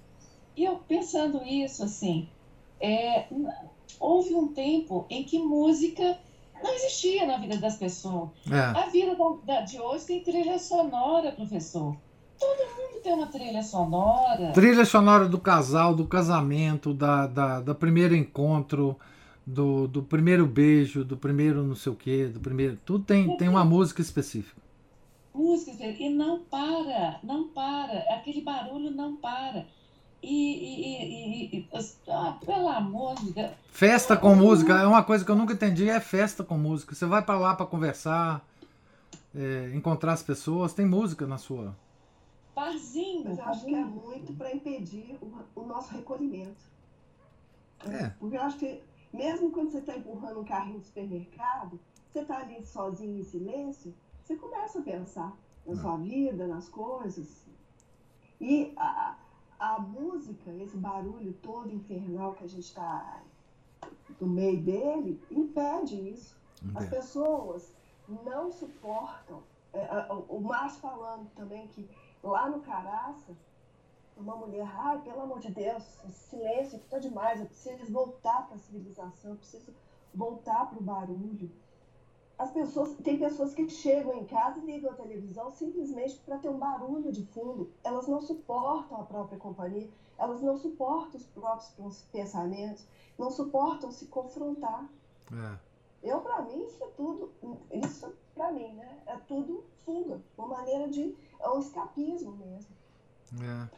[0.56, 2.28] E eu pensando isso, assim,
[2.82, 3.28] é,
[4.00, 6.20] houve um tempo em que música
[6.64, 8.30] não existia na vida das pessoas.
[8.52, 8.60] É.
[8.60, 9.16] A vida
[9.46, 11.96] da, de hoje tem trilha sonora, professor.
[12.40, 14.52] Todo mundo tem uma trilha sonora.
[14.54, 18.98] Trilha sonora do casal, do casamento, da, da, do primeiro encontro,
[19.46, 22.78] do, do primeiro beijo, do primeiro não sei o quê, do primeiro.
[22.86, 24.62] Tudo tem, tem uma música específica.
[25.34, 28.00] Música, e não para, não para.
[28.16, 29.66] Aquele barulho não para.
[30.22, 31.70] E, e, e, e
[32.10, 33.52] ah, pelo amor de Deus.
[33.72, 36.94] Festa com música é uma coisa que eu nunca entendi, é festa com música.
[36.94, 38.46] Você vai para lá para conversar,
[39.34, 41.76] é, encontrar as pessoas, tem música na sua.
[42.54, 43.24] Barzinho.
[43.30, 46.62] Mas eu acho que é muito para impedir o, o, nosso recolhimento.
[47.86, 48.10] É.
[48.20, 48.84] Porque eu acho que
[49.14, 51.80] mesmo quando você está empurrando um carrinho de supermercado,
[52.12, 53.94] você está ali sozinho em silêncio,
[54.24, 55.34] você começa a pensar
[55.66, 55.78] na é.
[55.78, 57.46] sua vida, nas coisas.
[58.42, 59.16] E a,
[59.60, 63.22] a música, esse barulho todo infernal que a gente está
[64.20, 66.38] no meio dele, impede isso.
[66.76, 67.74] As pessoas
[68.08, 69.44] não suportam.
[69.74, 69.88] É,
[70.28, 71.88] o Márcio falando também que
[72.24, 73.36] lá no Caraça,
[74.18, 78.60] uma mulher, ai, pelo amor de Deus, silêncio está demais, eu preciso voltar para a
[78.60, 79.74] civilização, eu preciso
[80.14, 81.52] voltar para o barulho
[82.40, 86.48] as pessoas, tem pessoas que chegam em casa e ligam a televisão simplesmente para ter
[86.48, 87.70] um barulho de fundo.
[87.84, 92.86] Elas não suportam a própria companhia, elas não suportam os próprios pensamentos,
[93.18, 94.90] não suportam se confrontar.
[95.34, 95.60] É.
[96.02, 97.30] Eu, para mim, isso é tudo,
[97.74, 99.00] isso para mim, né?
[99.06, 102.74] É tudo fuga, uma maneira de, é um escapismo mesmo.
[103.44, 103.70] É.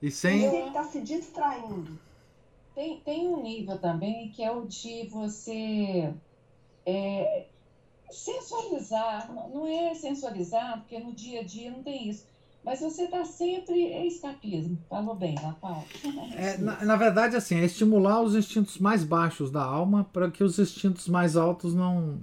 [0.00, 0.48] E sem...
[0.48, 1.98] Você está se distraindo.
[2.74, 6.14] Tem, tem um nível também que é o de você
[6.86, 7.46] é,
[8.10, 12.24] sensualizar, não é sensualizar, porque no dia a dia não tem isso.
[12.64, 14.76] Mas você está sempre é escapismo.
[14.90, 15.84] Falou bem, Natal.
[16.34, 20.42] É, na, na, verdade, assim, é estimular os instintos mais baixos da alma para que
[20.42, 22.18] os instintos mais altos não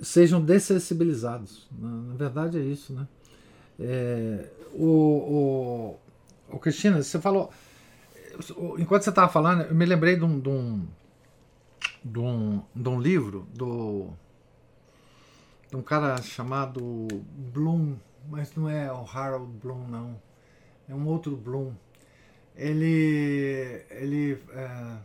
[0.00, 1.68] sejam dessensibilizados.
[1.70, 3.06] Na, na verdade, é isso, né?
[3.78, 4.86] É, o,
[6.50, 7.50] o, o Cristina, você falou.
[8.78, 10.86] Enquanto você estava falando, eu me lembrei de um, de um
[12.04, 14.10] de um, de um livro do
[15.70, 17.06] de um cara chamado
[17.52, 17.96] Bloom,
[18.28, 20.20] mas não é o Harold Bloom não,
[20.88, 21.72] é um outro Bloom.
[22.54, 24.98] Ele ele é,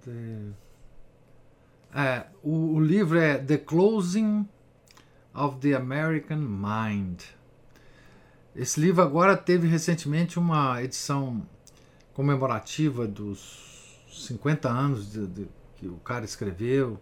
[0.00, 0.52] the,
[1.94, 4.48] é, o, o livro é The Closing
[5.34, 7.22] of the American Mind.
[8.54, 11.46] Esse livro agora teve recentemente uma edição
[12.14, 15.48] comemorativa dos 50 anos de, de
[15.82, 17.00] que o cara escreveu.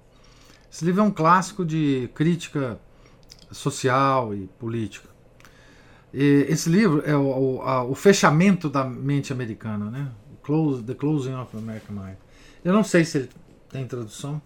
[0.73, 2.81] Esse livro é um clássico de crítica
[3.53, 5.11] social e política.
[6.15, 10.11] E esse livro é o, o, a, o, fechamento da mente americana, né?
[10.43, 12.17] Close, the Closing of the American Mind.
[12.65, 13.31] Eu não sei se ele
[13.69, 14.41] tem tradução.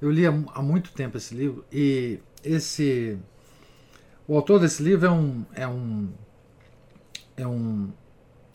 [0.00, 3.18] Eu li há, há muito tempo esse livro e esse
[4.26, 6.08] o autor desse livro é um é um
[7.36, 7.92] é um,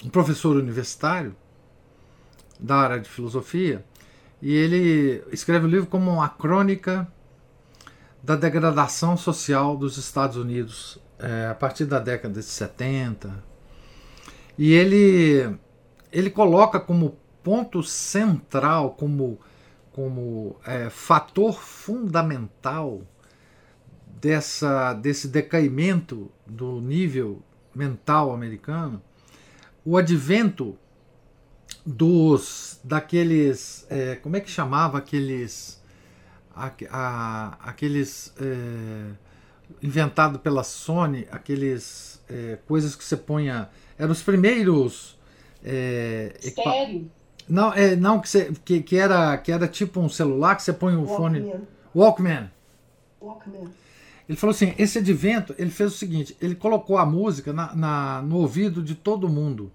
[0.04, 1.36] um professor universitário
[2.60, 3.86] da área de filosofia
[4.44, 7.08] e ele escreve o livro como uma crônica
[8.22, 13.42] da degradação social dos Estados Unidos é, a partir da década de 70.
[14.58, 15.58] E ele,
[16.12, 19.40] ele coloca como ponto central, como,
[19.94, 23.02] como é, fator fundamental
[24.20, 27.42] dessa, desse decaimento do nível
[27.74, 29.02] mental americano,
[29.86, 30.78] o advento
[31.86, 35.82] dos daqueles é, como é que chamava aqueles
[36.56, 39.12] a, a, aqueles é,
[39.82, 45.20] inventado pela Sony aqueles é, coisas que você punha eram os primeiros
[45.64, 47.12] é, Sério?
[47.50, 50.74] não é não que, você, que, que era que era tipo um celular que você
[50.74, 51.18] põe o Walkman.
[51.18, 51.62] fone
[51.94, 52.52] Walkman
[53.22, 53.70] Walkman
[54.30, 58.22] ele falou assim esse advento ele fez o seguinte ele colocou a música na, na
[58.22, 59.70] no ouvido de todo mundo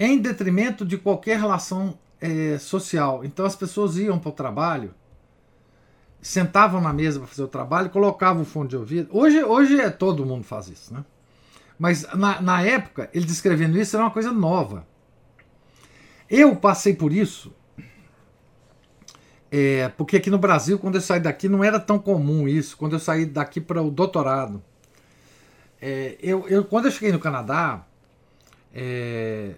[0.00, 3.22] em detrimento de qualquer relação é, social.
[3.22, 4.94] Então as pessoas iam para o trabalho,
[6.22, 9.10] sentavam na mesa para fazer o trabalho, colocavam o fone de ouvido.
[9.12, 11.04] Hoje, hoje é, todo mundo faz isso, né?
[11.78, 14.86] Mas na, na época, ele descrevendo isso era uma coisa nova.
[16.28, 17.52] Eu passei por isso,
[19.50, 22.76] é, porque aqui no Brasil, quando eu saí daqui, não era tão comum isso.
[22.76, 24.62] Quando eu saí daqui para o doutorado,
[25.80, 27.84] é, eu, eu, quando eu cheguei no Canadá,
[28.72, 29.56] é,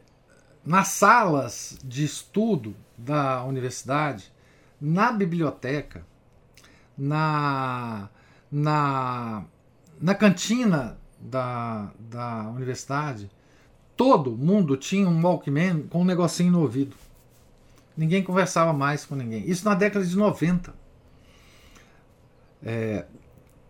[0.65, 4.33] nas salas de estudo da universidade,
[4.81, 6.05] na biblioteca,
[6.97, 8.09] na,
[8.51, 9.45] na,
[10.01, 13.31] na cantina da, da universidade,
[13.97, 16.97] todo mundo tinha um Walkman com um negocinho no ouvido.
[17.97, 19.49] Ninguém conversava mais com ninguém.
[19.49, 20.75] Isso na década de 90.
[22.65, 23.05] É,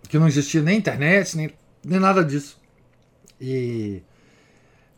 [0.08, 1.52] que não existia nem internet, nem,
[1.84, 2.60] nem nada disso.
[3.40, 4.02] E,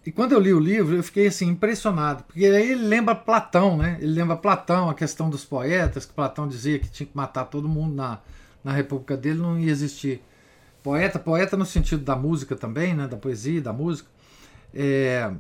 [0.07, 3.77] e quando eu li o livro, eu fiquei assim impressionado, porque aí ele lembra Platão,
[3.77, 3.97] né?
[4.01, 7.67] Ele lembra Platão, a questão dos poetas, que Platão dizia que tinha que matar todo
[7.67, 8.21] mundo na,
[8.63, 10.23] na república dele, não ia existir
[10.83, 13.09] poeta, poeta no sentido da música também, né?
[13.09, 14.11] Da poesia, da música.
[14.75, 15.33] É,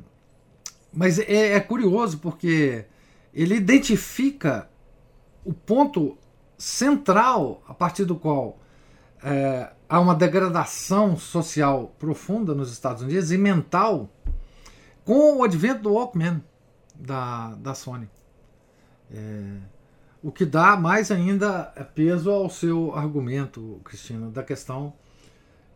[0.90, 2.86] mas é, é curioso porque
[3.34, 4.70] ele identifica
[5.44, 6.16] o ponto
[6.56, 8.58] central a partir do qual
[9.22, 14.08] é, há uma degradação social profunda nos Estados Unidos e mental
[15.04, 16.42] com o advento do Walkman
[16.94, 18.08] da, da Sony.
[19.10, 19.58] É,
[20.22, 21.64] o que dá mais ainda
[21.94, 24.94] peso ao seu argumento, Cristina, da questão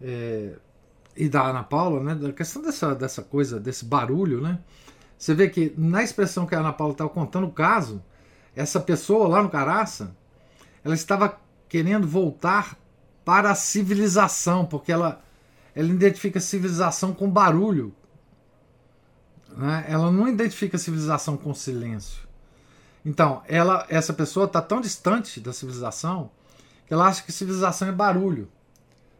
[0.00, 0.54] é,
[1.16, 4.58] e da Ana Paula, né, da questão dessa, dessa coisa, desse barulho, né?
[5.18, 8.02] Você vê que na expressão que a Ana Paula estava contando o caso,
[8.54, 10.16] essa pessoa lá no Caraça,
[10.84, 11.38] ela estava
[11.68, 12.78] querendo voltar
[13.24, 15.20] para a civilização, porque ela,
[15.74, 17.92] ela identifica civilização com barulho.
[19.58, 19.84] Né?
[19.88, 22.28] Ela não identifica civilização com silêncio.
[23.04, 26.30] Então, ela, essa pessoa está tão distante da civilização
[26.86, 28.48] que ela acha que civilização é barulho.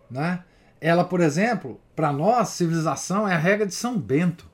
[0.08, 0.44] Né?
[0.80, 4.46] Ela, por exemplo, para nós, civilização é a regra de São Bento.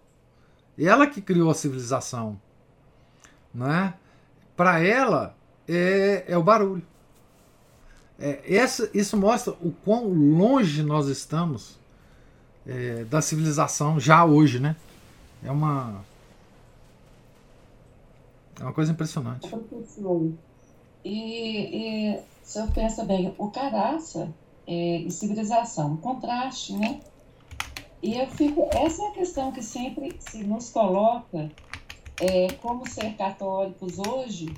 [0.79, 2.41] Ela que criou a civilização.
[3.53, 3.93] Né?
[4.57, 5.37] Para ela,
[5.69, 6.83] é, é o barulho.
[8.19, 11.79] É, essa, isso mostra o quão longe nós estamos
[12.67, 14.77] é, da civilização já hoje, né?
[15.45, 16.03] É uma
[18.59, 19.49] é uma coisa impressionante.
[21.05, 24.33] E, e se eu pensa bem, o caraça
[24.67, 27.01] é, e civilização, contraste, né?
[28.03, 31.51] E eu fico, essa é a questão que sempre se nos coloca
[32.21, 34.55] é, como ser católicos hoje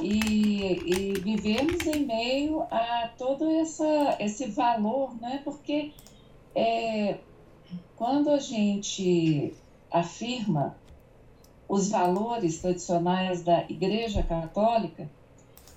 [0.00, 5.40] e, e vivemos em meio a todo essa, esse valor, né?
[5.44, 5.92] Porque
[6.54, 7.18] é,
[7.96, 9.54] quando a gente
[9.90, 10.76] afirma
[11.68, 15.10] os valores tradicionais da Igreja Católica,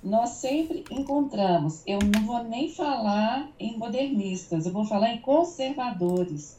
[0.02, 6.58] nós sempre encontramos, eu não vou nem falar em modernistas, eu vou falar em conservadores,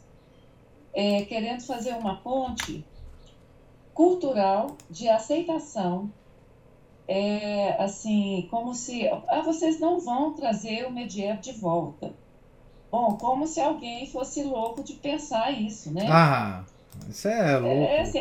[0.94, 2.84] é, querendo fazer uma ponte
[3.94, 6.10] cultural de aceitação,
[7.08, 12.14] é, assim, como se, ah, vocês não vão trazer o medievo de volta.
[12.90, 16.06] Bom, como se alguém fosse louco de pensar isso, né?
[16.10, 16.64] Ah,
[17.08, 17.82] isso é louco.
[17.82, 18.18] É, assim,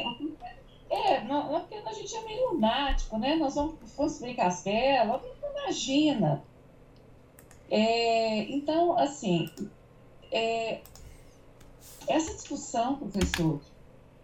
[0.89, 3.35] é não, não, porque a gente é meio lunático, né?
[3.35, 5.21] Nós vamos construir castelo,
[5.61, 6.43] imagina.
[7.69, 9.49] É, então, assim,
[10.31, 10.81] é,
[12.07, 13.61] essa discussão, professor,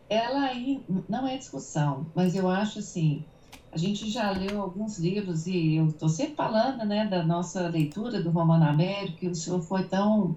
[0.10, 3.24] ela aí não é discussão, mas eu acho assim,
[3.72, 8.22] a gente já leu alguns livros e eu estou sempre falando né, da nossa leitura
[8.22, 10.36] do Romano Américo, que o senhor foi tão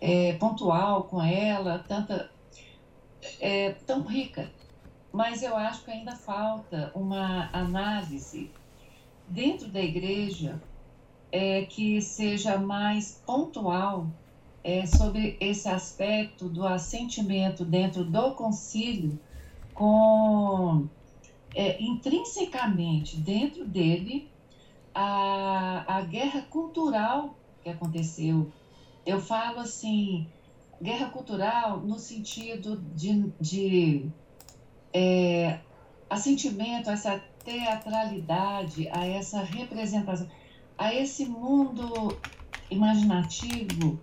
[0.00, 2.30] é, pontual com ela, tanta,
[3.40, 4.50] é, tão rica.
[5.12, 8.50] Mas eu acho que ainda falta uma análise
[9.28, 10.60] dentro da igreja
[11.30, 14.06] é, que seja mais pontual
[14.64, 19.18] é, sobre esse aspecto do assentimento dentro do concílio,
[19.74, 20.86] com
[21.54, 24.30] é, intrinsecamente dentro dele
[24.94, 28.50] a, a guerra cultural que aconteceu.
[29.04, 30.26] Eu falo assim,
[30.82, 34.10] guerra cultural no sentido de, de
[34.92, 35.60] é,
[36.10, 40.28] assentimento a essa teatralidade, a essa representação,
[40.76, 42.18] a esse mundo
[42.68, 44.00] imaginativo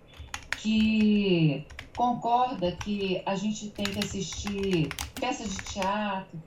[0.56, 4.88] que concorda que a gente tem que assistir
[5.20, 6.42] peças de teatro,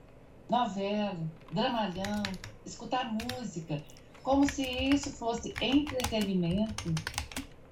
[0.50, 1.16] novela,
[1.52, 2.22] dramalhão,
[2.66, 3.82] escutar música,
[4.22, 6.92] como se isso fosse entretenimento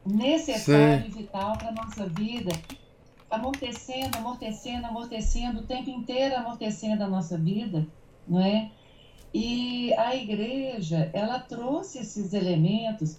[0.05, 1.09] necessário Sim.
[1.09, 2.51] e vital para a nossa vida,
[3.31, 7.87] amortecendo, amortecendo, amortecendo, o tempo inteiro amortecendo a nossa vida,
[8.27, 8.71] não é?
[9.33, 13.19] E a igreja, ela trouxe esses elementos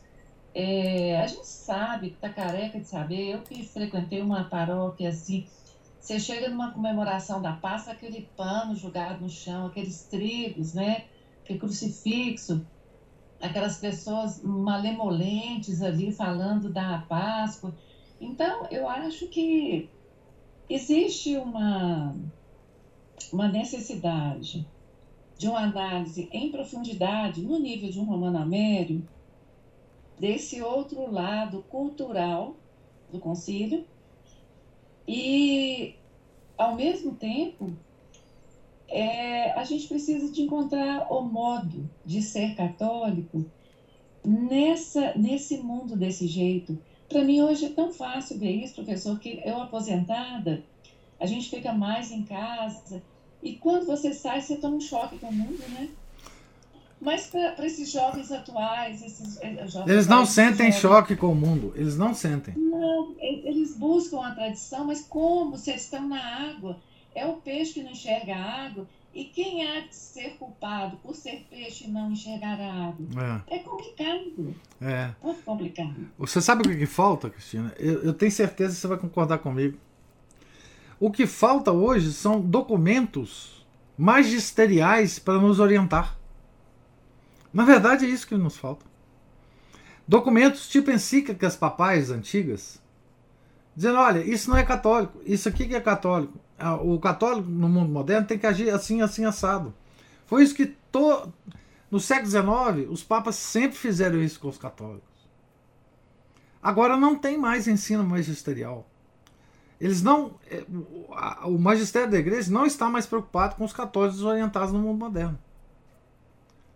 [0.53, 5.47] é, a gente sabe, tá careca de saber, eu que frequentei uma paróquia assim,
[5.99, 11.05] você chega numa comemoração da Páscoa, aquele pano jogado no chão, aqueles trigos, né?
[11.43, 12.65] Aquele crucifixo,
[13.43, 17.75] aquelas pessoas malemolentes ali falando da Páscoa.
[18.19, 19.89] Então, eu acho que
[20.69, 22.15] existe uma,
[23.33, 24.65] uma necessidade
[25.37, 29.05] de uma análise em profundidade no nível de um Romano Amério,
[30.17, 32.55] desse outro lado cultural
[33.11, 33.83] do concílio
[35.05, 35.95] e,
[36.57, 37.73] ao mesmo tempo,
[38.93, 43.43] é, a gente precisa de encontrar o modo de ser católico
[44.23, 46.77] nessa, nesse mundo desse jeito.
[47.09, 50.63] Para mim, hoje é tão fácil ver isso, professor, que eu aposentada,
[51.19, 53.01] a gente fica mais em casa,
[53.41, 55.89] e quando você sai, você toma um choque com o mundo, né?
[57.01, 61.35] Mas para esses jovens atuais, esses eh, jovens eles não sentem jovens, choque com o
[61.35, 62.53] mundo, eles não sentem.
[62.55, 66.79] Não, eles buscam a tradição, mas como se eles estão na água?
[67.15, 68.87] É o peixe que não enxerga a água.
[69.13, 73.43] E quem há de ser culpado por ser peixe e não enxergar a água?
[73.47, 74.55] É, é complicado.
[74.81, 75.11] É.
[75.21, 75.95] Muito complicado.
[76.17, 77.73] Você sabe o que, que falta, Cristina?
[77.77, 79.77] Eu, eu tenho certeza que você vai concordar comigo.
[80.99, 83.63] O que falta hoje são documentos
[83.95, 86.17] magisteriais para nos orientar.
[87.53, 88.85] Na verdade, é isso que nos falta.
[90.07, 92.81] Documentos tipo encíclicas papais antigas,
[93.75, 96.39] dizendo: olha, isso não é católico, isso aqui que é católico.
[96.57, 99.73] Ah, o católico no mundo moderno tem que agir assim, assim, assado.
[100.25, 101.31] Foi isso que to...
[101.89, 105.13] no século XIX os papas sempre fizeram isso com os católicos.
[106.61, 108.87] Agora não tem mais ensino magisterial.
[109.79, 110.35] Eles não.
[110.49, 110.63] É,
[111.43, 115.37] o magistério da igreja não está mais preocupado com os católicos orientados no mundo moderno.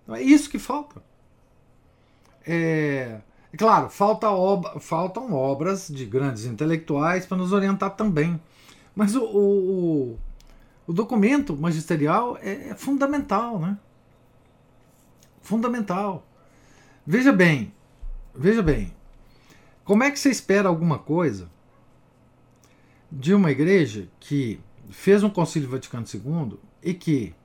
[0.04, 1.02] Então é isso que falta.
[2.46, 3.22] É,
[3.52, 8.40] é claro, falta ob, faltam obras de grandes intelectuais para nos orientar também.
[8.98, 10.20] Mas o, o,
[10.88, 13.78] o documento magisterial é, é fundamental, né?
[15.40, 16.26] Fundamental.
[17.06, 17.72] Veja bem,
[18.34, 18.92] veja bem.
[19.86, 21.48] Como é que você espera alguma coisa
[23.12, 24.60] de uma igreja que
[24.90, 27.36] fez um concílio Vaticano II e que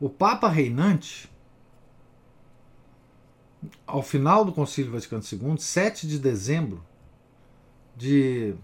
[0.00, 1.30] o Papa reinante,
[3.86, 6.82] ao final do concílio Vaticano II, 7 de dezembro
[7.94, 8.56] de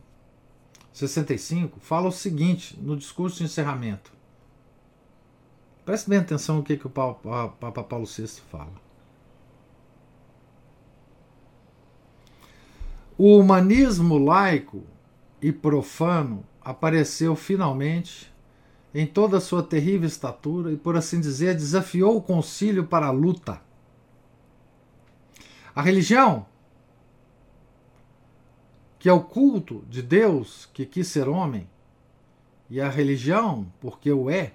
[0.93, 4.13] 65, fala o seguinte no discurso de encerramento.
[5.85, 8.73] Preste bem atenção no que, que o Papa, Paulo VI fala.
[13.19, 14.85] O humanismo laico
[15.41, 18.33] e profano apareceu finalmente
[18.95, 23.11] em toda a sua terrível estatura e, por assim dizer, desafiou o concílio para a
[23.11, 23.61] luta.
[25.75, 26.47] A religião
[29.03, 31.69] que é o culto de Deus que quis ser homem,
[32.71, 34.53] e a religião, porque o é,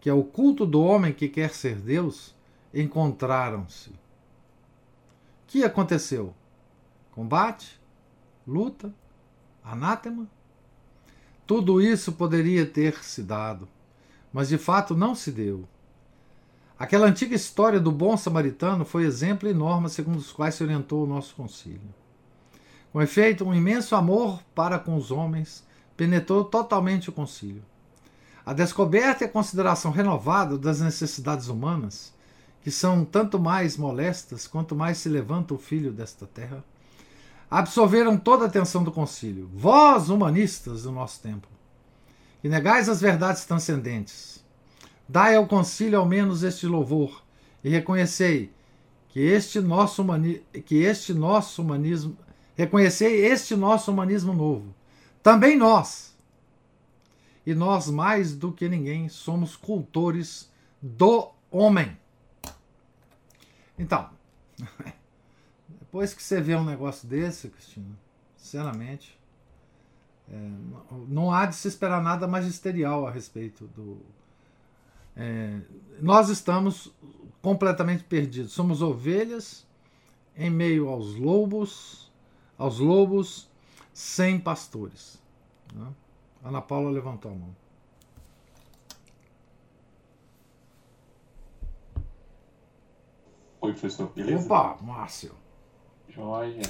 [0.00, 2.32] que é o culto do homem que quer ser Deus,
[2.72, 3.90] encontraram-se.
[3.90, 3.94] O
[5.48, 6.32] que aconteceu?
[7.10, 7.80] Combate,
[8.46, 8.94] luta,
[9.64, 10.28] anátema?
[11.44, 13.66] Tudo isso poderia ter se dado,
[14.32, 15.64] mas de fato não se deu.
[16.78, 21.02] Aquela antiga história do bom samaritano foi exemplo e norma segundo os quais se orientou
[21.02, 22.05] o nosso concílio.
[22.96, 25.62] Com efeito, um imenso amor para com os homens
[25.98, 27.62] penetrou totalmente o concílio.
[28.42, 32.14] A descoberta e a consideração renovada das necessidades humanas,
[32.62, 36.64] que são tanto mais molestas quanto mais se levanta o filho desta terra,
[37.50, 39.50] absorveram toda a atenção do concílio.
[39.52, 41.48] Vós, humanistas do nosso tempo,
[42.40, 44.42] que negais as verdades transcendentes,
[45.06, 47.22] dai ao concílio ao menos este louvor
[47.62, 48.50] e reconhecei
[49.10, 52.16] que este nosso, humani que este nosso humanismo
[52.56, 54.74] Reconhecei este nosso humanismo novo.
[55.22, 56.16] Também nós,
[57.44, 60.50] e nós mais do que ninguém, somos cultores
[60.80, 61.98] do homem.
[63.78, 64.08] Então,
[65.68, 67.98] depois que você vê um negócio desse, Cristina,
[68.36, 69.18] sinceramente,
[70.28, 70.34] é,
[71.08, 73.98] não há de se esperar nada magisterial a respeito do.
[75.14, 75.60] É,
[76.00, 76.92] nós estamos
[77.42, 78.52] completamente perdidos.
[78.52, 79.66] Somos ovelhas
[80.36, 82.05] em meio aos lobos
[82.58, 83.48] aos lobos
[83.92, 85.20] sem pastores.
[85.74, 85.92] Né?
[86.44, 87.56] Ana Paula levantou a mão.
[93.60, 94.46] Oi, professor, beleza?
[94.46, 95.34] Opa, Márcio.
[96.08, 96.62] Joia.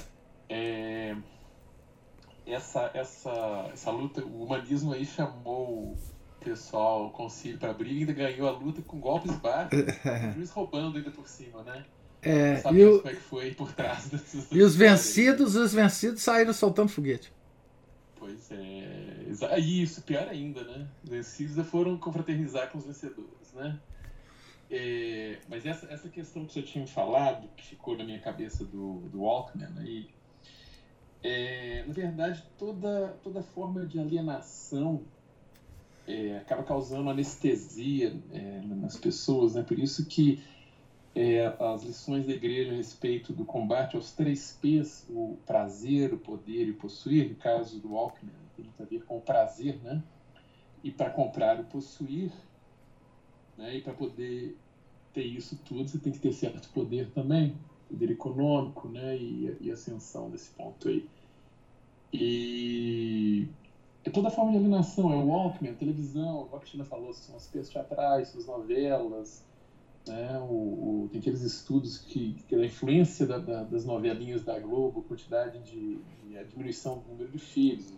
[0.49, 1.17] É...
[2.47, 5.99] Essa, essa, essa luta, o humanismo aí chamou o
[6.39, 10.51] pessoal, o concílio para briga e ainda ganhou a luta com golpes baixos, o juiz
[10.51, 11.85] roubando ainda por cima, né?
[12.27, 13.15] É, e, o, é
[14.51, 17.33] e os vencidos, os vencidos saíram soltando foguete.
[18.19, 19.59] Pois é.
[19.61, 20.89] Isso, pior ainda, né?
[21.05, 23.79] Os vencidos foram confraternizar com os vencedores, né?
[24.69, 29.03] É, mas essa, essa questão que você tinha falado, que ficou na minha cabeça do,
[29.09, 30.09] do Walkman, aí,
[31.23, 35.03] é, na verdade, toda, toda forma de alienação
[36.09, 39.63] é, acaba causando anestesia é, nas pessoas, né?
[39.63, 40.43] Por isso que
[41.17, 46.19] é, as lições da igreja a respeito do combate aos três P's, o prazer, o
[46.19, 50.05] poder e o possuir, no caso do Alckmin, tem a ver com o prazer, né?
[50.85, 52.33] E para comprar o possuir,
[53.57, 53.77] Né?
[53.77, 54.61] E para poder
[55.13, 59.17] ter isso tudo, você tem que ter certo poder também, poder econômico, né?
[59.17, 61.11] E, e ascensão desse ponto aí.
[62.13, 63.55] E
[64.05, 67.13] é toda forma de alienação, é o Walkman, a televisão, o que a Cristina falou,
[67.13, 69.47] são as peças teatrais, as novelas,
[70.07, 70.39] né?
[70.41, 75.03] O, o, tem aqueles estudos que, que a influência da, da, das novelinhas da Globo,
[75.03, 77.93] quantidade de, de, a diminuição do número de filhos,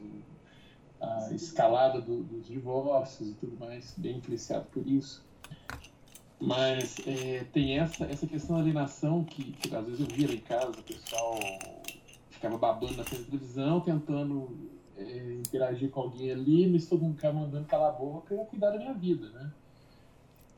[1.01, 5.25] a escalada do, dos divórcios e tudo mais, bem influenciado por isso.
[6.41, 10.41] Mas é, tem essa, essa questão da alienação que, que às vezes eu via em
[10.41, 11.39] casa, o pessoal
[12.31, 17.67] ficava babando na televisão, tentando é, interagir com alguém ali, mas todo mundo ficava mandando
[17.67, 19.53] calar a boca e cuidar da minha vida, né?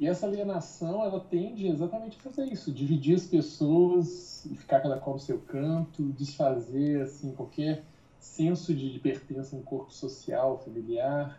[0.00, 5.16] E essa alienação, ela tende exatamente a fazer isso, dividir as pessoas, ficar cada qual
[5.16, 7.84] no seu canto, desfazer assim qualquer
[8.18, 11.38] senso de, pertença no corpo social, familiar,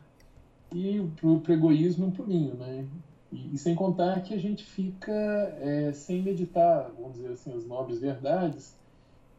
[0.71, 2.85] e pro, pro egoísmo um pulinho, né?
[3.31, 5.11] E, e, sem contar que a gente fica
[5.59, 8.75] é, sem meditar, vamos dizer assim, as nobres verdades,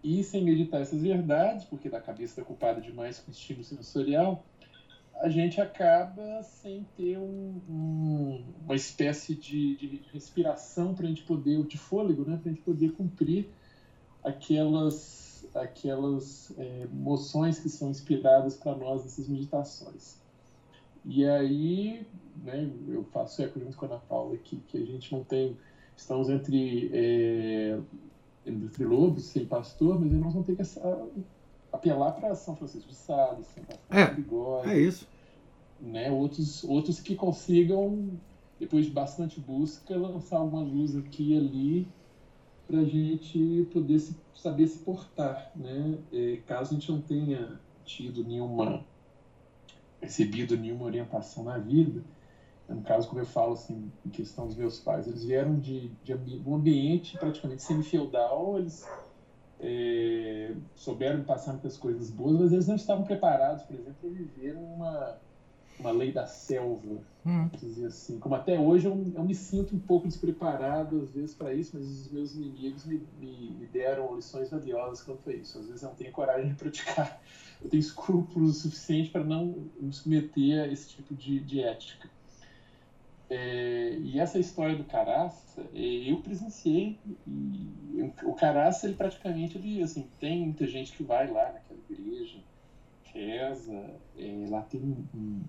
[0.03, 4.45] e sem meditar essas verdades, porque da cabeça está ocupada demais com estímulo sensorial,
[5.21, 11.23] a gente acaba sem ter um, um, uma espécie de, de respiração para a gente
[11.23, 13.49] poder, de fôlego, né, para a gente poder cumprir
[14.23, 20.21] aquelas, aquelas é, moções que são inspiradas para nós nessas meditações.
[21.05, 22.07] E aí,
[22.43, 25.57] né, eu faço eco junto com a Ana Paula aqui, que a gente não tem,
[25.97, 27.79] estamos entre, é,
[28.47, 30.63] entre lobos, sem pastor, mas nós vamos ter que
[31.73, 34.71] apelar para São Francisco de Sales, São Francisco de Bigode.
[34.71, 35.09] É isso.
[35.81, 38.11] Né, outros, outros que consigam,
[38.61, 41.89] depois de bastante busca, lançar uma luz aqui e ali
[42.69, 45.99] para a gente poder se, saber se portar, né?
[46.13, 48.85] É, caso a gente não tenha tido nenhuma
[50.01, 52.03] recebido nenhuma orientação na vida.
[52.69, 56.15] No caso, como eu falo assim, em questão dos meus pais, eles vieram de, de
[56.47, 58.89] um ambiente praticamente semi-feudal, eles
[59.63, 64.55] é, souberam passar muitas coisas boas, mas eles não estavam preparados, por exemplo, para viver
[64.57, 65.17] uma,
[65.79, 67.49] uma lei da selva, hum.
[67.59, 68.19] dizer assim.
[68.19, 71.87] Como até hoje eu, eu, me sinto um pouco despreparado, às vezes, para isso, mas
[71.87, 75.59] os meus inimigos me, me, me deram lições valiosas quanto a isso.
[75.59, 77.21] Às vezes eu não tenho coragem de praticar
[77.63, 82.11] eu tenho escrúpulos suficientes para não me submeter a esse tipo de, de ética.
[83.35, 86.99] É, e essa história do Caraça, é, eu presenciei.
[88.25, 92.39] O Caraça, ele praticamente, ele, assim, tem muita gente que vai lá naquela igreja,
[93.05, 94.83] reza, é, lá tem
[95.15, 95.41] um,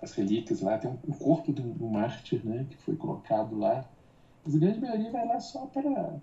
[0.00, 3.84] as relíquias lá, tem um, corpo de um, um mártir, né, que foi colocado lá.
[4.44, 6.14] Mas a grande maioria vai lá só para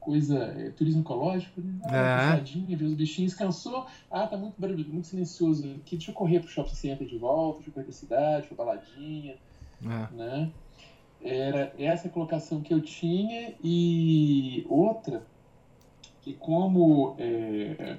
[0.00, 1.78] coisa, é, turismo ecológico, né?
[1.84, 2.74] Ah, é.
[2.74, 6.48] ver os bichinhos, cansou, ah, tá muito barulho, muito silencioso aqui, deixa eu correr pro
[6.48, 9.38] shopping center de volta, deixa eu correr pra cidade, pra baladinha,
[9.84, 10.14] é.
[10.14, 10.50] né?
[11.20, 15.24] Era essa colocação que eu tinha e outra,
[16.20, 17.96] que como, é,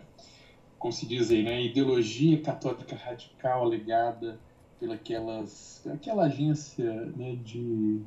[0.77, 4.37] como se diz aí, né, ideologia católica radical alegada
[4.79, 8.01] pela aquelas, aquela agência né, de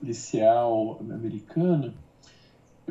[0.00, 1.94] policial americana,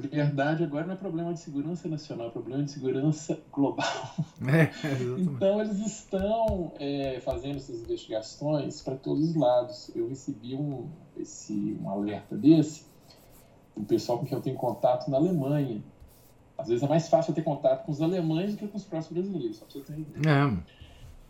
[0.08, 3.86] verdade agora não é problema de segurança nacional, é problema de segurança global.
[4.42, 4.72] É,
[5.20, 9.92] então eles estão é, fazendo essas investigações para todos os lados.
[9.96, 12.86] Eu recebi um, esse, um alerta desse
[13.76, 15.82] do pessoal com quem eu tenho contato na Alemanha.
[16.58, 19.12] Às vezes é mais fácil ter contato com os alemães do que com os próprios
[19.12, 20.30] brasileiros, só para você ter ideia.
[20.30, 20.58] É.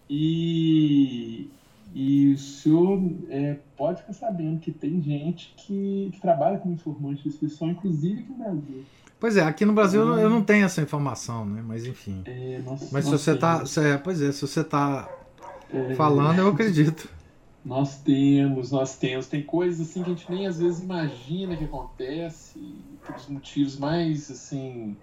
[0.10, 1.50] E
[1.94, 7.24] e o senhor é, pode ficar sabendo que tem gente que, que trabalha como informante
[7.24, 8.86] de inscrição, inclusive aqui no Brasil.
[9.20, 11.62] Pois é, aqui no Brasil eu não tenho essa informação, né?
[11.66, 12.24] Mas enfim.
[12.26, 15.08] É, nós, Mas se você está, é, pois é, se você está
[15.70, 17.10] é, falando, eu acredito.
[17.64, 19.28] Nós temos, nós temos.
[19.28, 22.60] Tem coisas assim que a gente nem às vezes imagina que acontece,
[23.06, 24.98] pelos motivos mais assim.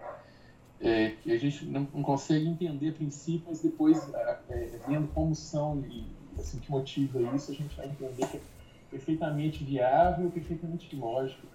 [0.80, 5.34] É, que a gente não, não, consegue entender a princípio, mas depois é, vendo como
[5.34, 6.04] são e
[6.40, 8.40] assim, que motiva isso, a gente vai entender que é
[8.90, 11.46] perfeitamente viável, perfeitamente lógico.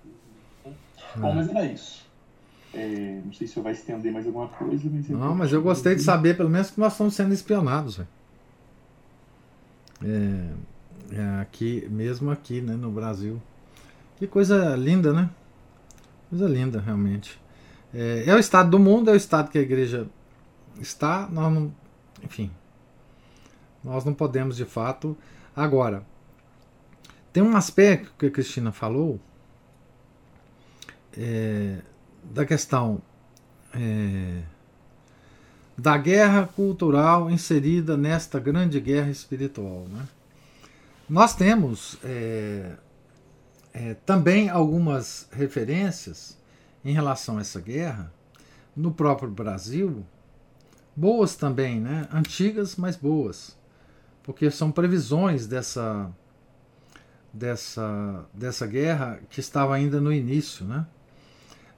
[0.65, 0.73] Né?
[1.15, 1.35] Bom, hum.
[1.35, 2.05] mas era isso.
[2.73, 4.89] É, não sei se eu vai estender mais alguma coisa.
[4.89, 7.99] Mas não, mas eu gostei de saber, pelo menos, que nós estamos sendo espionados.
[7.99, 8.05] É,
[11.11, 13.39] é, aqui, mesmo aqui, né, no Brasil.
[14.17, 15.29] Que coisa linda, né?
[16.29, 17.39] Coisa linda, realmente.
[17.93, 20.07] É, é o estado do mundo, é o estado que a igreja
[20.81, 21.27] está.
[21.31, 21.71] Nós não,
[22.23, 22.49] enfim,
[23.83, 25.17] nós não podemos de fato.
[25.55, 26.05] Agora,
[27.31, 29.19] tem um aspecto que a Cristina falou
[31.17, 31.79] é,
[32.23, 33.01] da questão
[33.73, 34.41] é,
[35.77, 39.87] da guerra cultural inserida nesta grande guerra espiritual.
[39.89, 40.07] Né?
[41.09, 42.73] Nós temos é,
[43.73, 46.37] é, também algumas referências
[46.85, 48.11] em relação a essa guerra
[48.75, 50.05] no próprio Brasil,
[50.95, 52.07] boas também, né?
[52.11, 53.57] Antigas, mas boas,
[54.23, 56.09] porque são previsões dessa
[57.31, 60.85] dessa dessa guerra que estava ainda no início, né?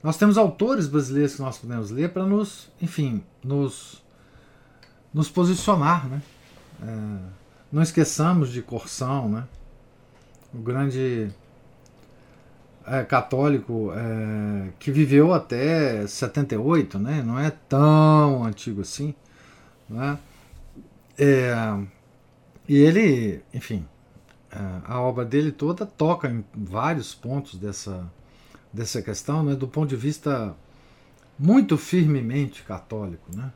[0.02, 4.02] Nós temos autores brasileiros que nós podemos ler para nos, enfim, nos
[5.12, 6.22] nos posicionar, né?
[6.82, 7.18] É,
[7.72, 9.44] não esqueçamos de Corsão, né?
[10.54, 11.30] O grande
[12.86, 17.22] é, católico é, que viveu até 78, né?
[17.26, 19.12] não é tão antigo assim.
[19.88, 20.16] Né?
[21.18, 21.52] É,
[22.68, 23.86] e ele, enfim,
[24.84, 28.10] a obra dele toda toca em vários pontos dessa,
[28.72, 29.54] dessa questão, né?
[29.54, 30.54] do ponto de vista
[31.38, 33.24] muito firmemente católico.
[33.34, 33.52] Né?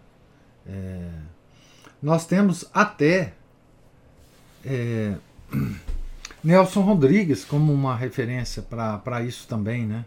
[0.66, 1.10] É,
[2.02, 3.34] nós temos até
[4.64, 5.16] é,
[6.44, 10.04] Nelson Rodrigues como uma referência para isso também, né?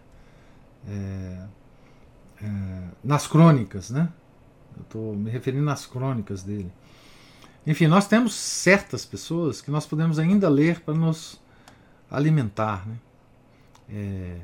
[0.87, 1.45] É,
[2.41, 2.47] é,
[3.03, 4.09] nas crônicas, né?
[4.75, 6.71] Eu estou me referindo às crônicas dele.
[7.65, 11.41] Enfim, nós temos certas pessoas que nós podemos ainda ler para nos
[12.09, 12.95] alimentar, né?
[13.89, 14.37] É,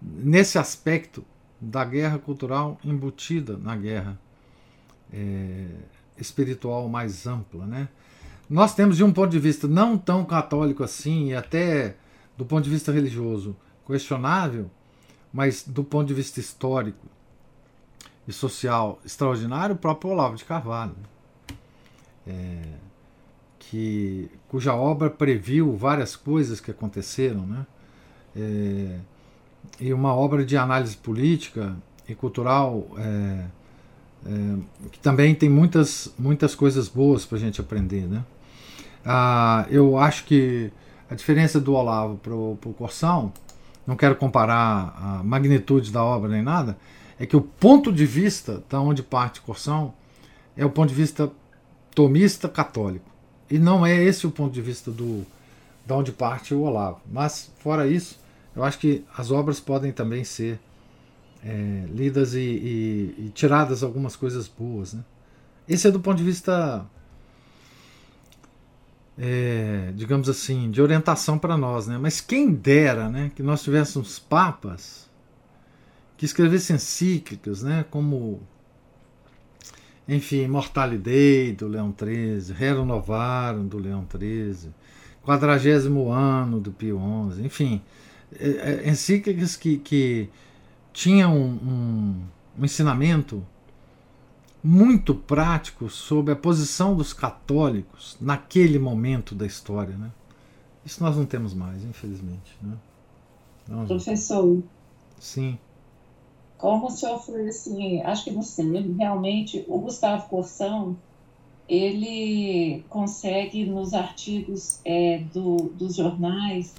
[0.00, 1.24] nesse aspecto
[1.60, 4.18] da guerra cultural embutida na guerra
[5.12, 5.66] é,
[6.18, 7.88] espiritual mais ampla, né?
[8.52, 11.96] nós temos de um ponto de vista não tão católico assim, e até
[12.36, 13.56] do ponto de vista religioso
[13.86, 14.70] questionável,
[15.32, 17.06] mas do ponto de vista histórico
[18.28, 21.11] e social extraordinário, o próprio Olavo de Carvalho, né?
[22.26, 22.62] É,
[23.58, 27.66] que, cuja obra previu várias coisas que aconteceram, né?
[28.36, 28.98] É,
[29.80, 31.76] e uma obra de análise política
[32.08, 33.44] e cultural é,
[34.26, 38.24] é, que também tem muitas, muitas coisas boas para a gente aprender, né?
[39.04, 40.72] Ah, eu acho que
[41.10, 43.32] a diferença do Olavo para o Corsão,
[43.86, 46.78] não quero comparar a magnitude da obra nem nada,
[47.18, 49.92] é que o ponto de vista da onde parte Corsão
[50.56, 51.30] é o ponto de vista
[51.94, 53.10] tomista católico.
[53.50, 55.24] E não é esse o ponto de vista do
[55.84, 57.00] da onde parte o Olavo.
[57.10, 58.18] Mas, fora isso,
[58.54, 60.60] eu acho que as obras podem também ser
[61.44, 64.94] é, lidas e, e, e, tiradas algumas coisas boas.
[64.94, 65.02] Né?
[65.68, 66.86] Esse é do ponto de vista
[69.18, 71.98] é, digamos assim, de orientação para nós, né?
[71.98, 75.10] Mas quem dera, né, que nós tivéssemos papas
[76.16, 78.40] que escrevessem encíclicas, né, como
[80.08, 84.70] enfim, Mortalidade do Leão XIII, Rerum Novarum do Leão XIII,
[85.24, 87.00] Quadragésimo Ano do Pio
[87.32, 87.80] XI, enfim,
[88.38, 88.48] é,
[88.84, 90.28] é, encíclicas que, que
[90.92, 92.22] tinham um, um,
[92.58, 93.44] um ensinamento
[94.62, 99.96] muito prático sobre a posição dos católicos naquele momento da história.
[99.96, 100.10] Né?
[100.84, 102.56] Isso nós não temos mais, infelizmente.
[102.60, 102.76] Né?
[103.68, 104.62] Não, Professor.
[105.18, 105.58] Sim.
[106.62, 110.96] Como o senhor foi assim, acho que não sei, realmente o Gustavo Corsão,
[111.68, 116.72] ele consegue nos artigos é, do, dos jornais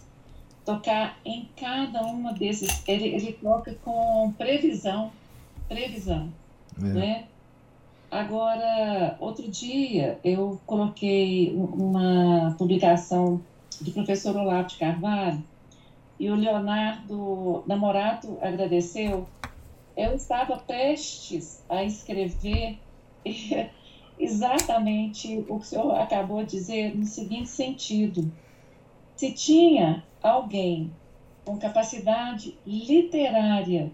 [0.63, 5.11] tocar em cada uma desses, ele, ele toca com previsão,
[5.67, 6.31] previsão,
[6.81, 6.85] é.
[6.85, 7.25] né?
[8.09, 13.41] Agora, outro dia, eu coloquei uma publicação
[13.81, 15.43] do professor Olavo de Carvalho
[16.17, 19.27] e o Leonardo Namorato agradeceu.
[19.95, 22.79] Eu estava prestes a escrever
[24.19, 28.31] exatamente o que o senhor acabou de dizer no seguinte sentido.
[29.15, 30.91] Se tinha alguém
[31.45, 33.91] com capacidade literária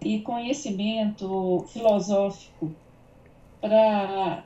[0.00, 2.72] e conhecimento filosófico
[3.60, 4.44] para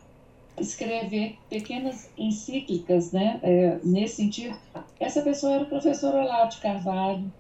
[0.59, 4.57] escrever pequenas encíclicas, né, é, nesse sentido.
[4.99, 7.31] Essa pessoa era o professor Olavo de Carvalho.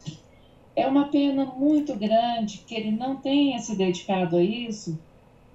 [0.76, 4.98] É uma pena muito grande que ele não tenha se dedicado a isso,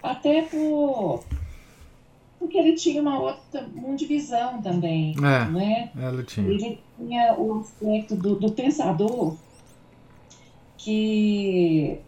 [0.01, 1.23] até por
[2.39, 5.91] porque ele tinha uma outra uma divisão também, é, né?
[5.95, 6.49] Ele tinha.
[6.49, 9.37] Ele tinha o aspecto do, do pensador
[10.75, 11.99] que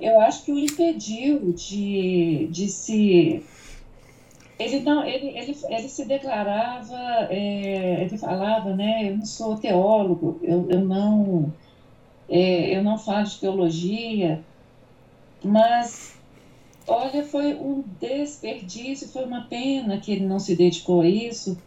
[0.00, 3.42] eu acho que o impediu de, de se.
[4.58, 6.96] Ele não, ele, ele, ele se declarava,
[7.30, 9.08] é, ele falava, né?
[9.10, 11.52] Eu não sou teólogo, eu, eu não,
[12.32, 14.42] é, eu não falo de teologia,
[15.44, 16.16] mas
[16.86, 21.58] olha, foi um desperdício, foi uma pena que ele não se dedicou a isso,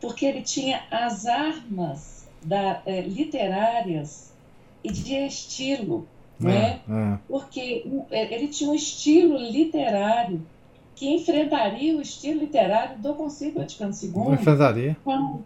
[0.00, 4.32] porque ele tinha as armas da, é, literárias
[4.82, 6.06] e de estilo
[6.38, 6.80] né?
[6.88, 7.18] É.
[7.28, 10.42] Porque é, ele tinha um estilo literário
[10.94, 14.34] que enfrentaria o estilo literário do Concílio Vaticano II.
[14.34, 14.96] Enfrentaria.
[15.02, 15.42] Quando,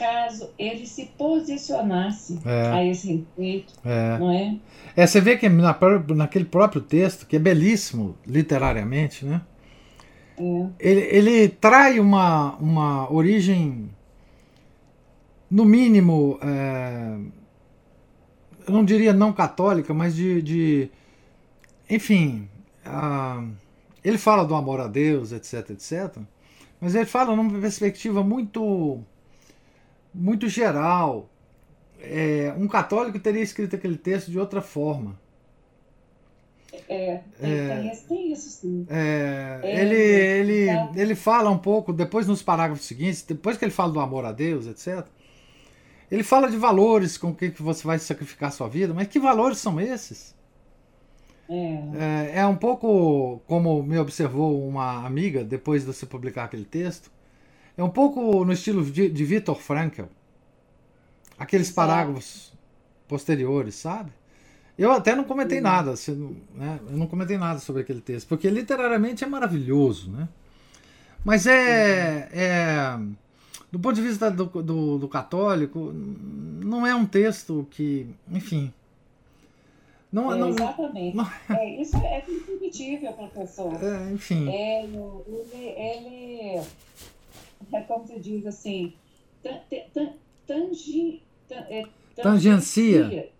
[0.00, 2.68] caso ele se posicionasse É.
[2.72, 4.18] a esse respeito, É.
[4.18, 4.56] não é?
[4.96, 5.76] É, você vê que na
[6.16, 9.42] naquele próprio texto, que é belíssimo literariamente, né?
[10.38, 10.66] É.
[10.80, 13.90] Ele, ele trai uma, uma origem,
[15.50, 17.16] no mínimo, é,
[18.66, 20.40] eu não diria não católica, mas de.
[20.42, 20.90] de
[21.88, 22.48] enfim,
[22.84, 23.44] ah,
[24.02, 26.16] ele fala do amor a Deus, etc, etc.
[26.80, 29.00] Mas ele fala numa perspectiva muito,
[30.14, 31.30] muito geral.
[32.00, 35.18] É, um católico teria escrito aquele texto de outra forma.
[36.88, 37.66] É, tem, É.
[37.66, 38.88] tem tem isso sim.
[38.88, 40.92] É, É, ele, ele, tá.
[40.94, 44.32] ele fala um pouco, depois nos parágrafos seguintes, depois que ele fala do amor a
[44.32, 45.06] Deus, etc.
[46.10, 49.58] Ele fala de valores com que que você vai sacrificar sua vida, mas que valores
[49.58, 50.34] são esses?
[51.48, 52.00] É,
[52.32, 57.10] É, é um pouco como me observou uma amiga depois de você publicar aquele texto.
[57.80, 60.02] É um pouco no estilo de, de Viktor Frankl.
[61.38, 62.52] Aqueles parágrafos
[63.08, 64.12] posteriores, sabe?
[64.76, 65.64] Eu até não comentei Sim.
[65.64, 65.94] nada,
[66.54, 66.78] né?
[66.90, 70.28] eu não comentei nada sobre aquele texto, porque literariamente é maravilhoso, né?
[71.24, 72.98] Mas é, é
[73.72, 78.70] do ponto de vista do, do, do católico, não é um texto que, enfim,
[80.12, 81.16] não, é, não, exatamente.
[81.16, 83.72] não- É, isso é indiscutível, professor.
[83.82, 86.62] é, enfim, É, ele, ele,
[87.72, 88.92] é como se diz assim,
[89.42, 89.60] tan-
[89.94, 90.12] tan-
[90.46, 91.84] tangi, tan- é,
[92.16, 93.30] Tangencia.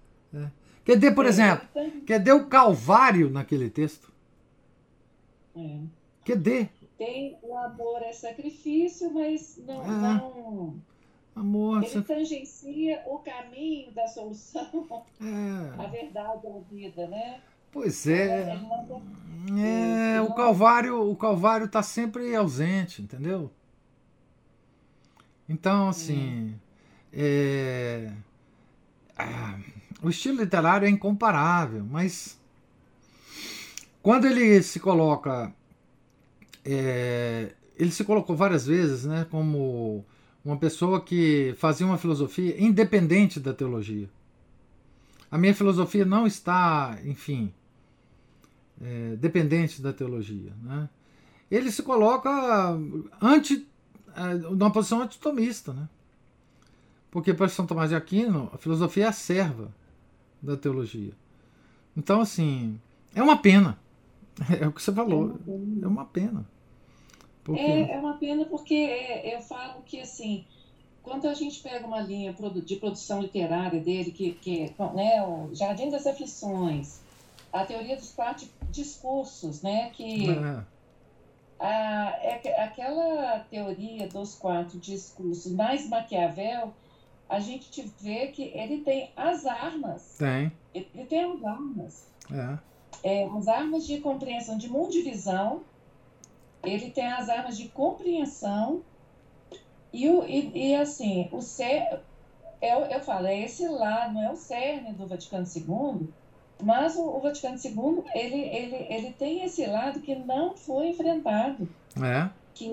[0.85, 4.11] Quer dizer, por É, exemplo, tan- quer dizer o Calvário naquele texto?
[5.57, 5.81] é.
[6.25, 10.19] Quer dizer, Tem o amor é sacrifício, mas não, Ah.
[10.19, 10.83] não
[11.35, 15.07] amor, ele tangencia o caminho da solução,
[15.79, 17.41] a é, verdade da vida, né?
[17.73, 19.03] pois é, não
[19.59, 23.51] é, o Calvário, o Calvário está sempre ausente, entendeu?
[25.51, 26.55] Então, assim,
[27.13, 28.13] é,
[29.19, 29.59] ah,
[30.01, 32.39] o estilo literário é incomparável, mas
[34.01, 35.53] quando ele se coloca,
[36.65, 40.05] é, ele se colocou várias vezes, né, como
[40.45, 44.09] uma pessoa que fazia uma filosofia independente da teologia.
[45.29, 47.53] A minha filosofia não está, enfim,
[48.81, 50.89] é, dependente da teologia, né?
[51.51, 52.79] Ele se coloca
[53.21, 53.70] anti, é,
[54.51, 55.89] numa posição antitomista, né?
[57.11, 59.75] Porque para São Tomás de Aquino, a filosofia é a serva
[60.41, 61.13] da teologia.
[61.97, 62.81] Então, assim,
[63.15, 63.79] é uma pena.
[64.59, 65.39] É o que você falou.
[65.83, 66.47] É uma pena.
[67.45, 70.47] Porque, É, é uma pena porque é, eu falo que, assim,
[71.03, 72.35] quando a gente pega uma linha
[72.65, 77.01] de produção literária dele, que, que é né, o Jardim das Aflições,
[77.53, 80.65] a teoria dos quatro discursos, né, que é,
[81.61, 86.73] a, é que- aquela teoria dos quatro discursos mais Maquiavel,
[87.29, 90.51] a gente vê que ele tem as armas, tem.
[90.75, 92.07] ele tem as armas.
[93.03, 95.63] É, é, as armas de compreensão de mundivisão,
[96.65, 98.83] ele tem as armas de compreensão
[99.93, 102.01] e, o, e, e assim, o cer
[102.61, 106.09] eu, eu falo, é esse lado, não é o cerne do Vaticano II,
[106.63, 111.69] mas o, o Vaticano II, ele, ele, ele tem esse lado que não foi enfrentado,
[112.03, 112.71] é, que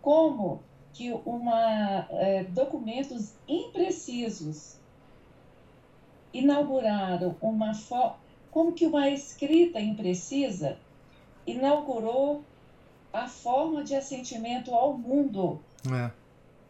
[0.00, 0.62] como
[0.92, 4.76] que uma, é, documentos imprecisos
[6.32, 10.78] inauguraram uma forma como que uma escrita imprecisa
[11.44, 12.44] inaugurou
[13.12, 15.60] a forma de assentimento ao mundo.
[15.92, 16.10] é,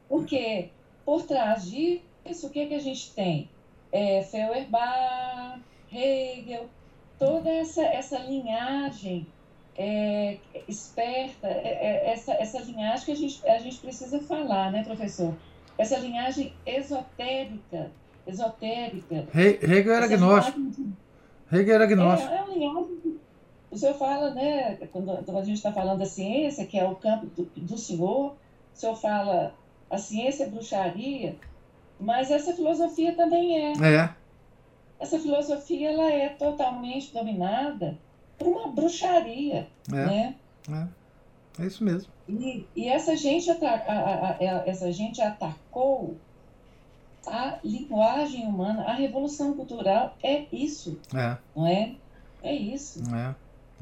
[0.08, 0.70] Porque
[1.04, 3.50] por trás disso, o que, que a gente tem?
[3.92, 5.43] É, Feuerbach,
[5.94, 6.68] Hegel,
[7.18, 9.26] toda essa, essa linhagem
[9.76, 10.38] é,
[10.68, 11.68] esperta, é,
[12.06, 15.34] é, essa, essa linhagem que a gente, a gente precisa falar, né, professor?
[15.76, 17.90] Essa linhagem esotérica,
[18.26, 19.26] esotérica.
[19.34, 20.14] He- Hegel era de
[21.52, 22.32] Hegel era é, agnóstico.
[22.32, 22.96] é uma linhagem.
[23.02, 23.20] que
[23.70, 24.76] O senhor fala, né?
[24.92, 28.32] Quando, quando a gente está falando da ciência, que é o campo do, do senhor,
[28.32, 28.36] o
[28.76, 29.54] senhor fala
[29.90, 31.36] a ciência é bruxaria,
[32.00, 33.72] mas essa filosofia também é.
[33.72, 34.14] É,
[35.04, 37.98] Essa filosofia ela é totalmente dominada
[38.38, 40.34] por uma bruxaria, é, né?
[41.58, 42.10] é, é isso mesmo.
[42.26, 46.16] E, e essa, gente a- a- a- essa gente atacou
[47.26, 51.36] a linguagem humana, a revolução cultural é isso, É.
[51.54, 51.92] não é?
[52.42, 53.02] É isso.
[53.14, 53.34] É,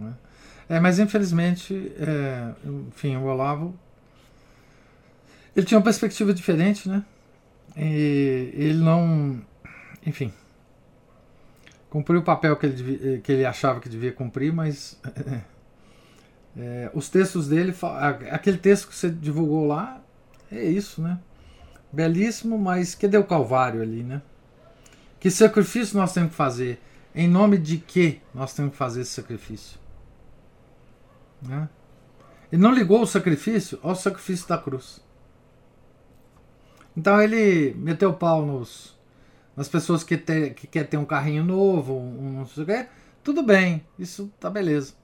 [0.05, 0.77] é.
[0.77, 2.53] É, mas infelizmente, é,
[2.89, 3.75] enfim, o Olavo
[5.55, 7.05] ele tinha uma perspectiva diferente, né?
[7.77, 9.41] E ele não,
[10.05, 10.33] enfim,
[11.93, 14.99] cumpriu o papel que ele, devia- que ele achava que devia cumprir, mas
[16.57, 17.75] é, os textos dele,
[18.31, 20.03] aquele texto que você divulgou lá,
[20.51, 21.21] é isso, né?
[21.93, 24.23] belíssimo, mas cadê o Calvário ali, né?
[25.21, 26.81] Que sacrifício nós temos que fazer?
[27.15, 29.79] Em nome de que nós temos que fazer esse sacrifício?
[31.43, 31.69] Né?
[32.51, 35.05] Ele não ligou o sacrifício ao sacrifício da cruz.
[36.97, 38.97] Então ele meteu o pau nos,
[39.57, 42.87] nas pessoas que, te, que quer ter um carrinho novo, um, não sei o quê.
[43.23, 44.95] Tudo bem, isso tá beleza.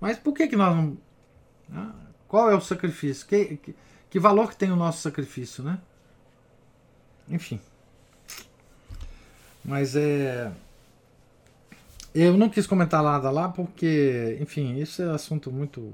[0.00, 0.96] Mas por que, que nós não.
[1.68, 1.92] Né?
[2.28, 3.26] Qual é o sacrifício?
[3.26, 3.74] Que, que,
[4.10, 5.78] que valor que tem o nosso sacrifício, né?
[7.28, 7.60] Enfim.
[9.64, 10.52] Mas é.
[12.14, 15.92] Eu não quis comentar nada lá porque, enfim, isso é assunto muito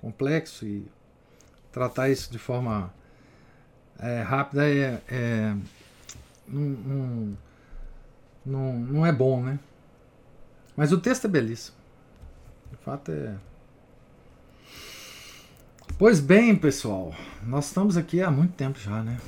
[0.00, 0.84] complexo e
[1.70, 2.92] tratar isso de forma
[3.98, 5.56] é, rápida é, é
[6.48, 7.36] não,
[8.44, 9.58] não, não é bom, né?
[10.76, 11.76] Mas o texto é belíssimo.
[12.70, 13.34] De fato é.
[15.98, 19.18] Pois bem, pessoal, nós estamos aqui há muito tempo já, né?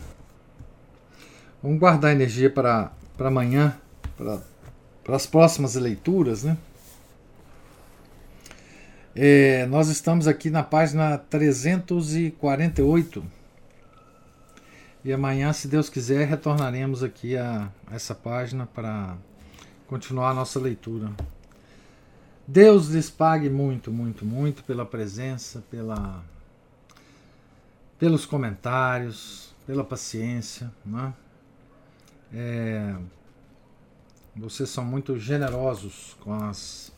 [1.63, 3.77] Vamos guardar energia para amanhã,
[4.17, 6.57] para as próximas leituras, né?
[9.17, 13.38] É, nós estamos aqui na página 348
[15.09, 19.17] e amanhã, se Deus quiser, retornaremos aqui a essa página para
[19.87, 21.11] continuar a nossa leitura.
[22.47, 26.23] Deus lhes pague muito, muito, muito pela presença, pela,
[27.99, 30.71] pelos comentários, pela paciência.
[30.85, 31.15] Né?
[32.35, 32.95] É,
[34.37, 36.93] vocês são muito generosos com, as,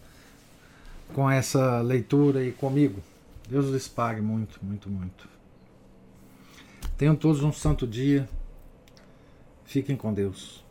[1.14, 3.00] com essa leitura e comigo.
[3.48, 5.29] Deus lhes pague muito, muito, muito.
[7.00, 8.28] Tenham todos um santo dia.
[9.64, 10.62] Fiquem com Deus.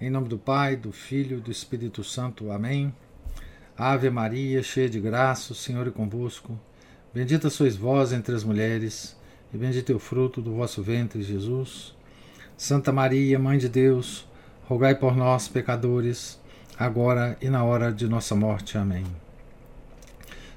[0.00, 2.50] Em nome do Pai, do Filho do Espírito Santo.
[2.50, 2.94] Amém.
[3.76, 6.58] Ave Maria, cheia de graça, o Senhor é convosco.
[7.12, 9.14] Bendita sois vós entre as mulheres,
[9.52, 11.94] e bendito é o fruto do vosso ventre, Jesus.
[12.56, 14.26] Santa Maria, Mãe de Deus,
[14.64, 16.40] rogai por nós, pecadores,
[16.78, 18.78] agora e na hora de nossa morte.
[18.78, 19.04] Amém.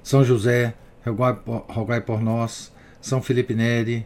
[0.01, 0.75] São José,
[1.05, 2.71] rogai por, rogai por nós.
[3.01, 4.05] São Felipe Neri,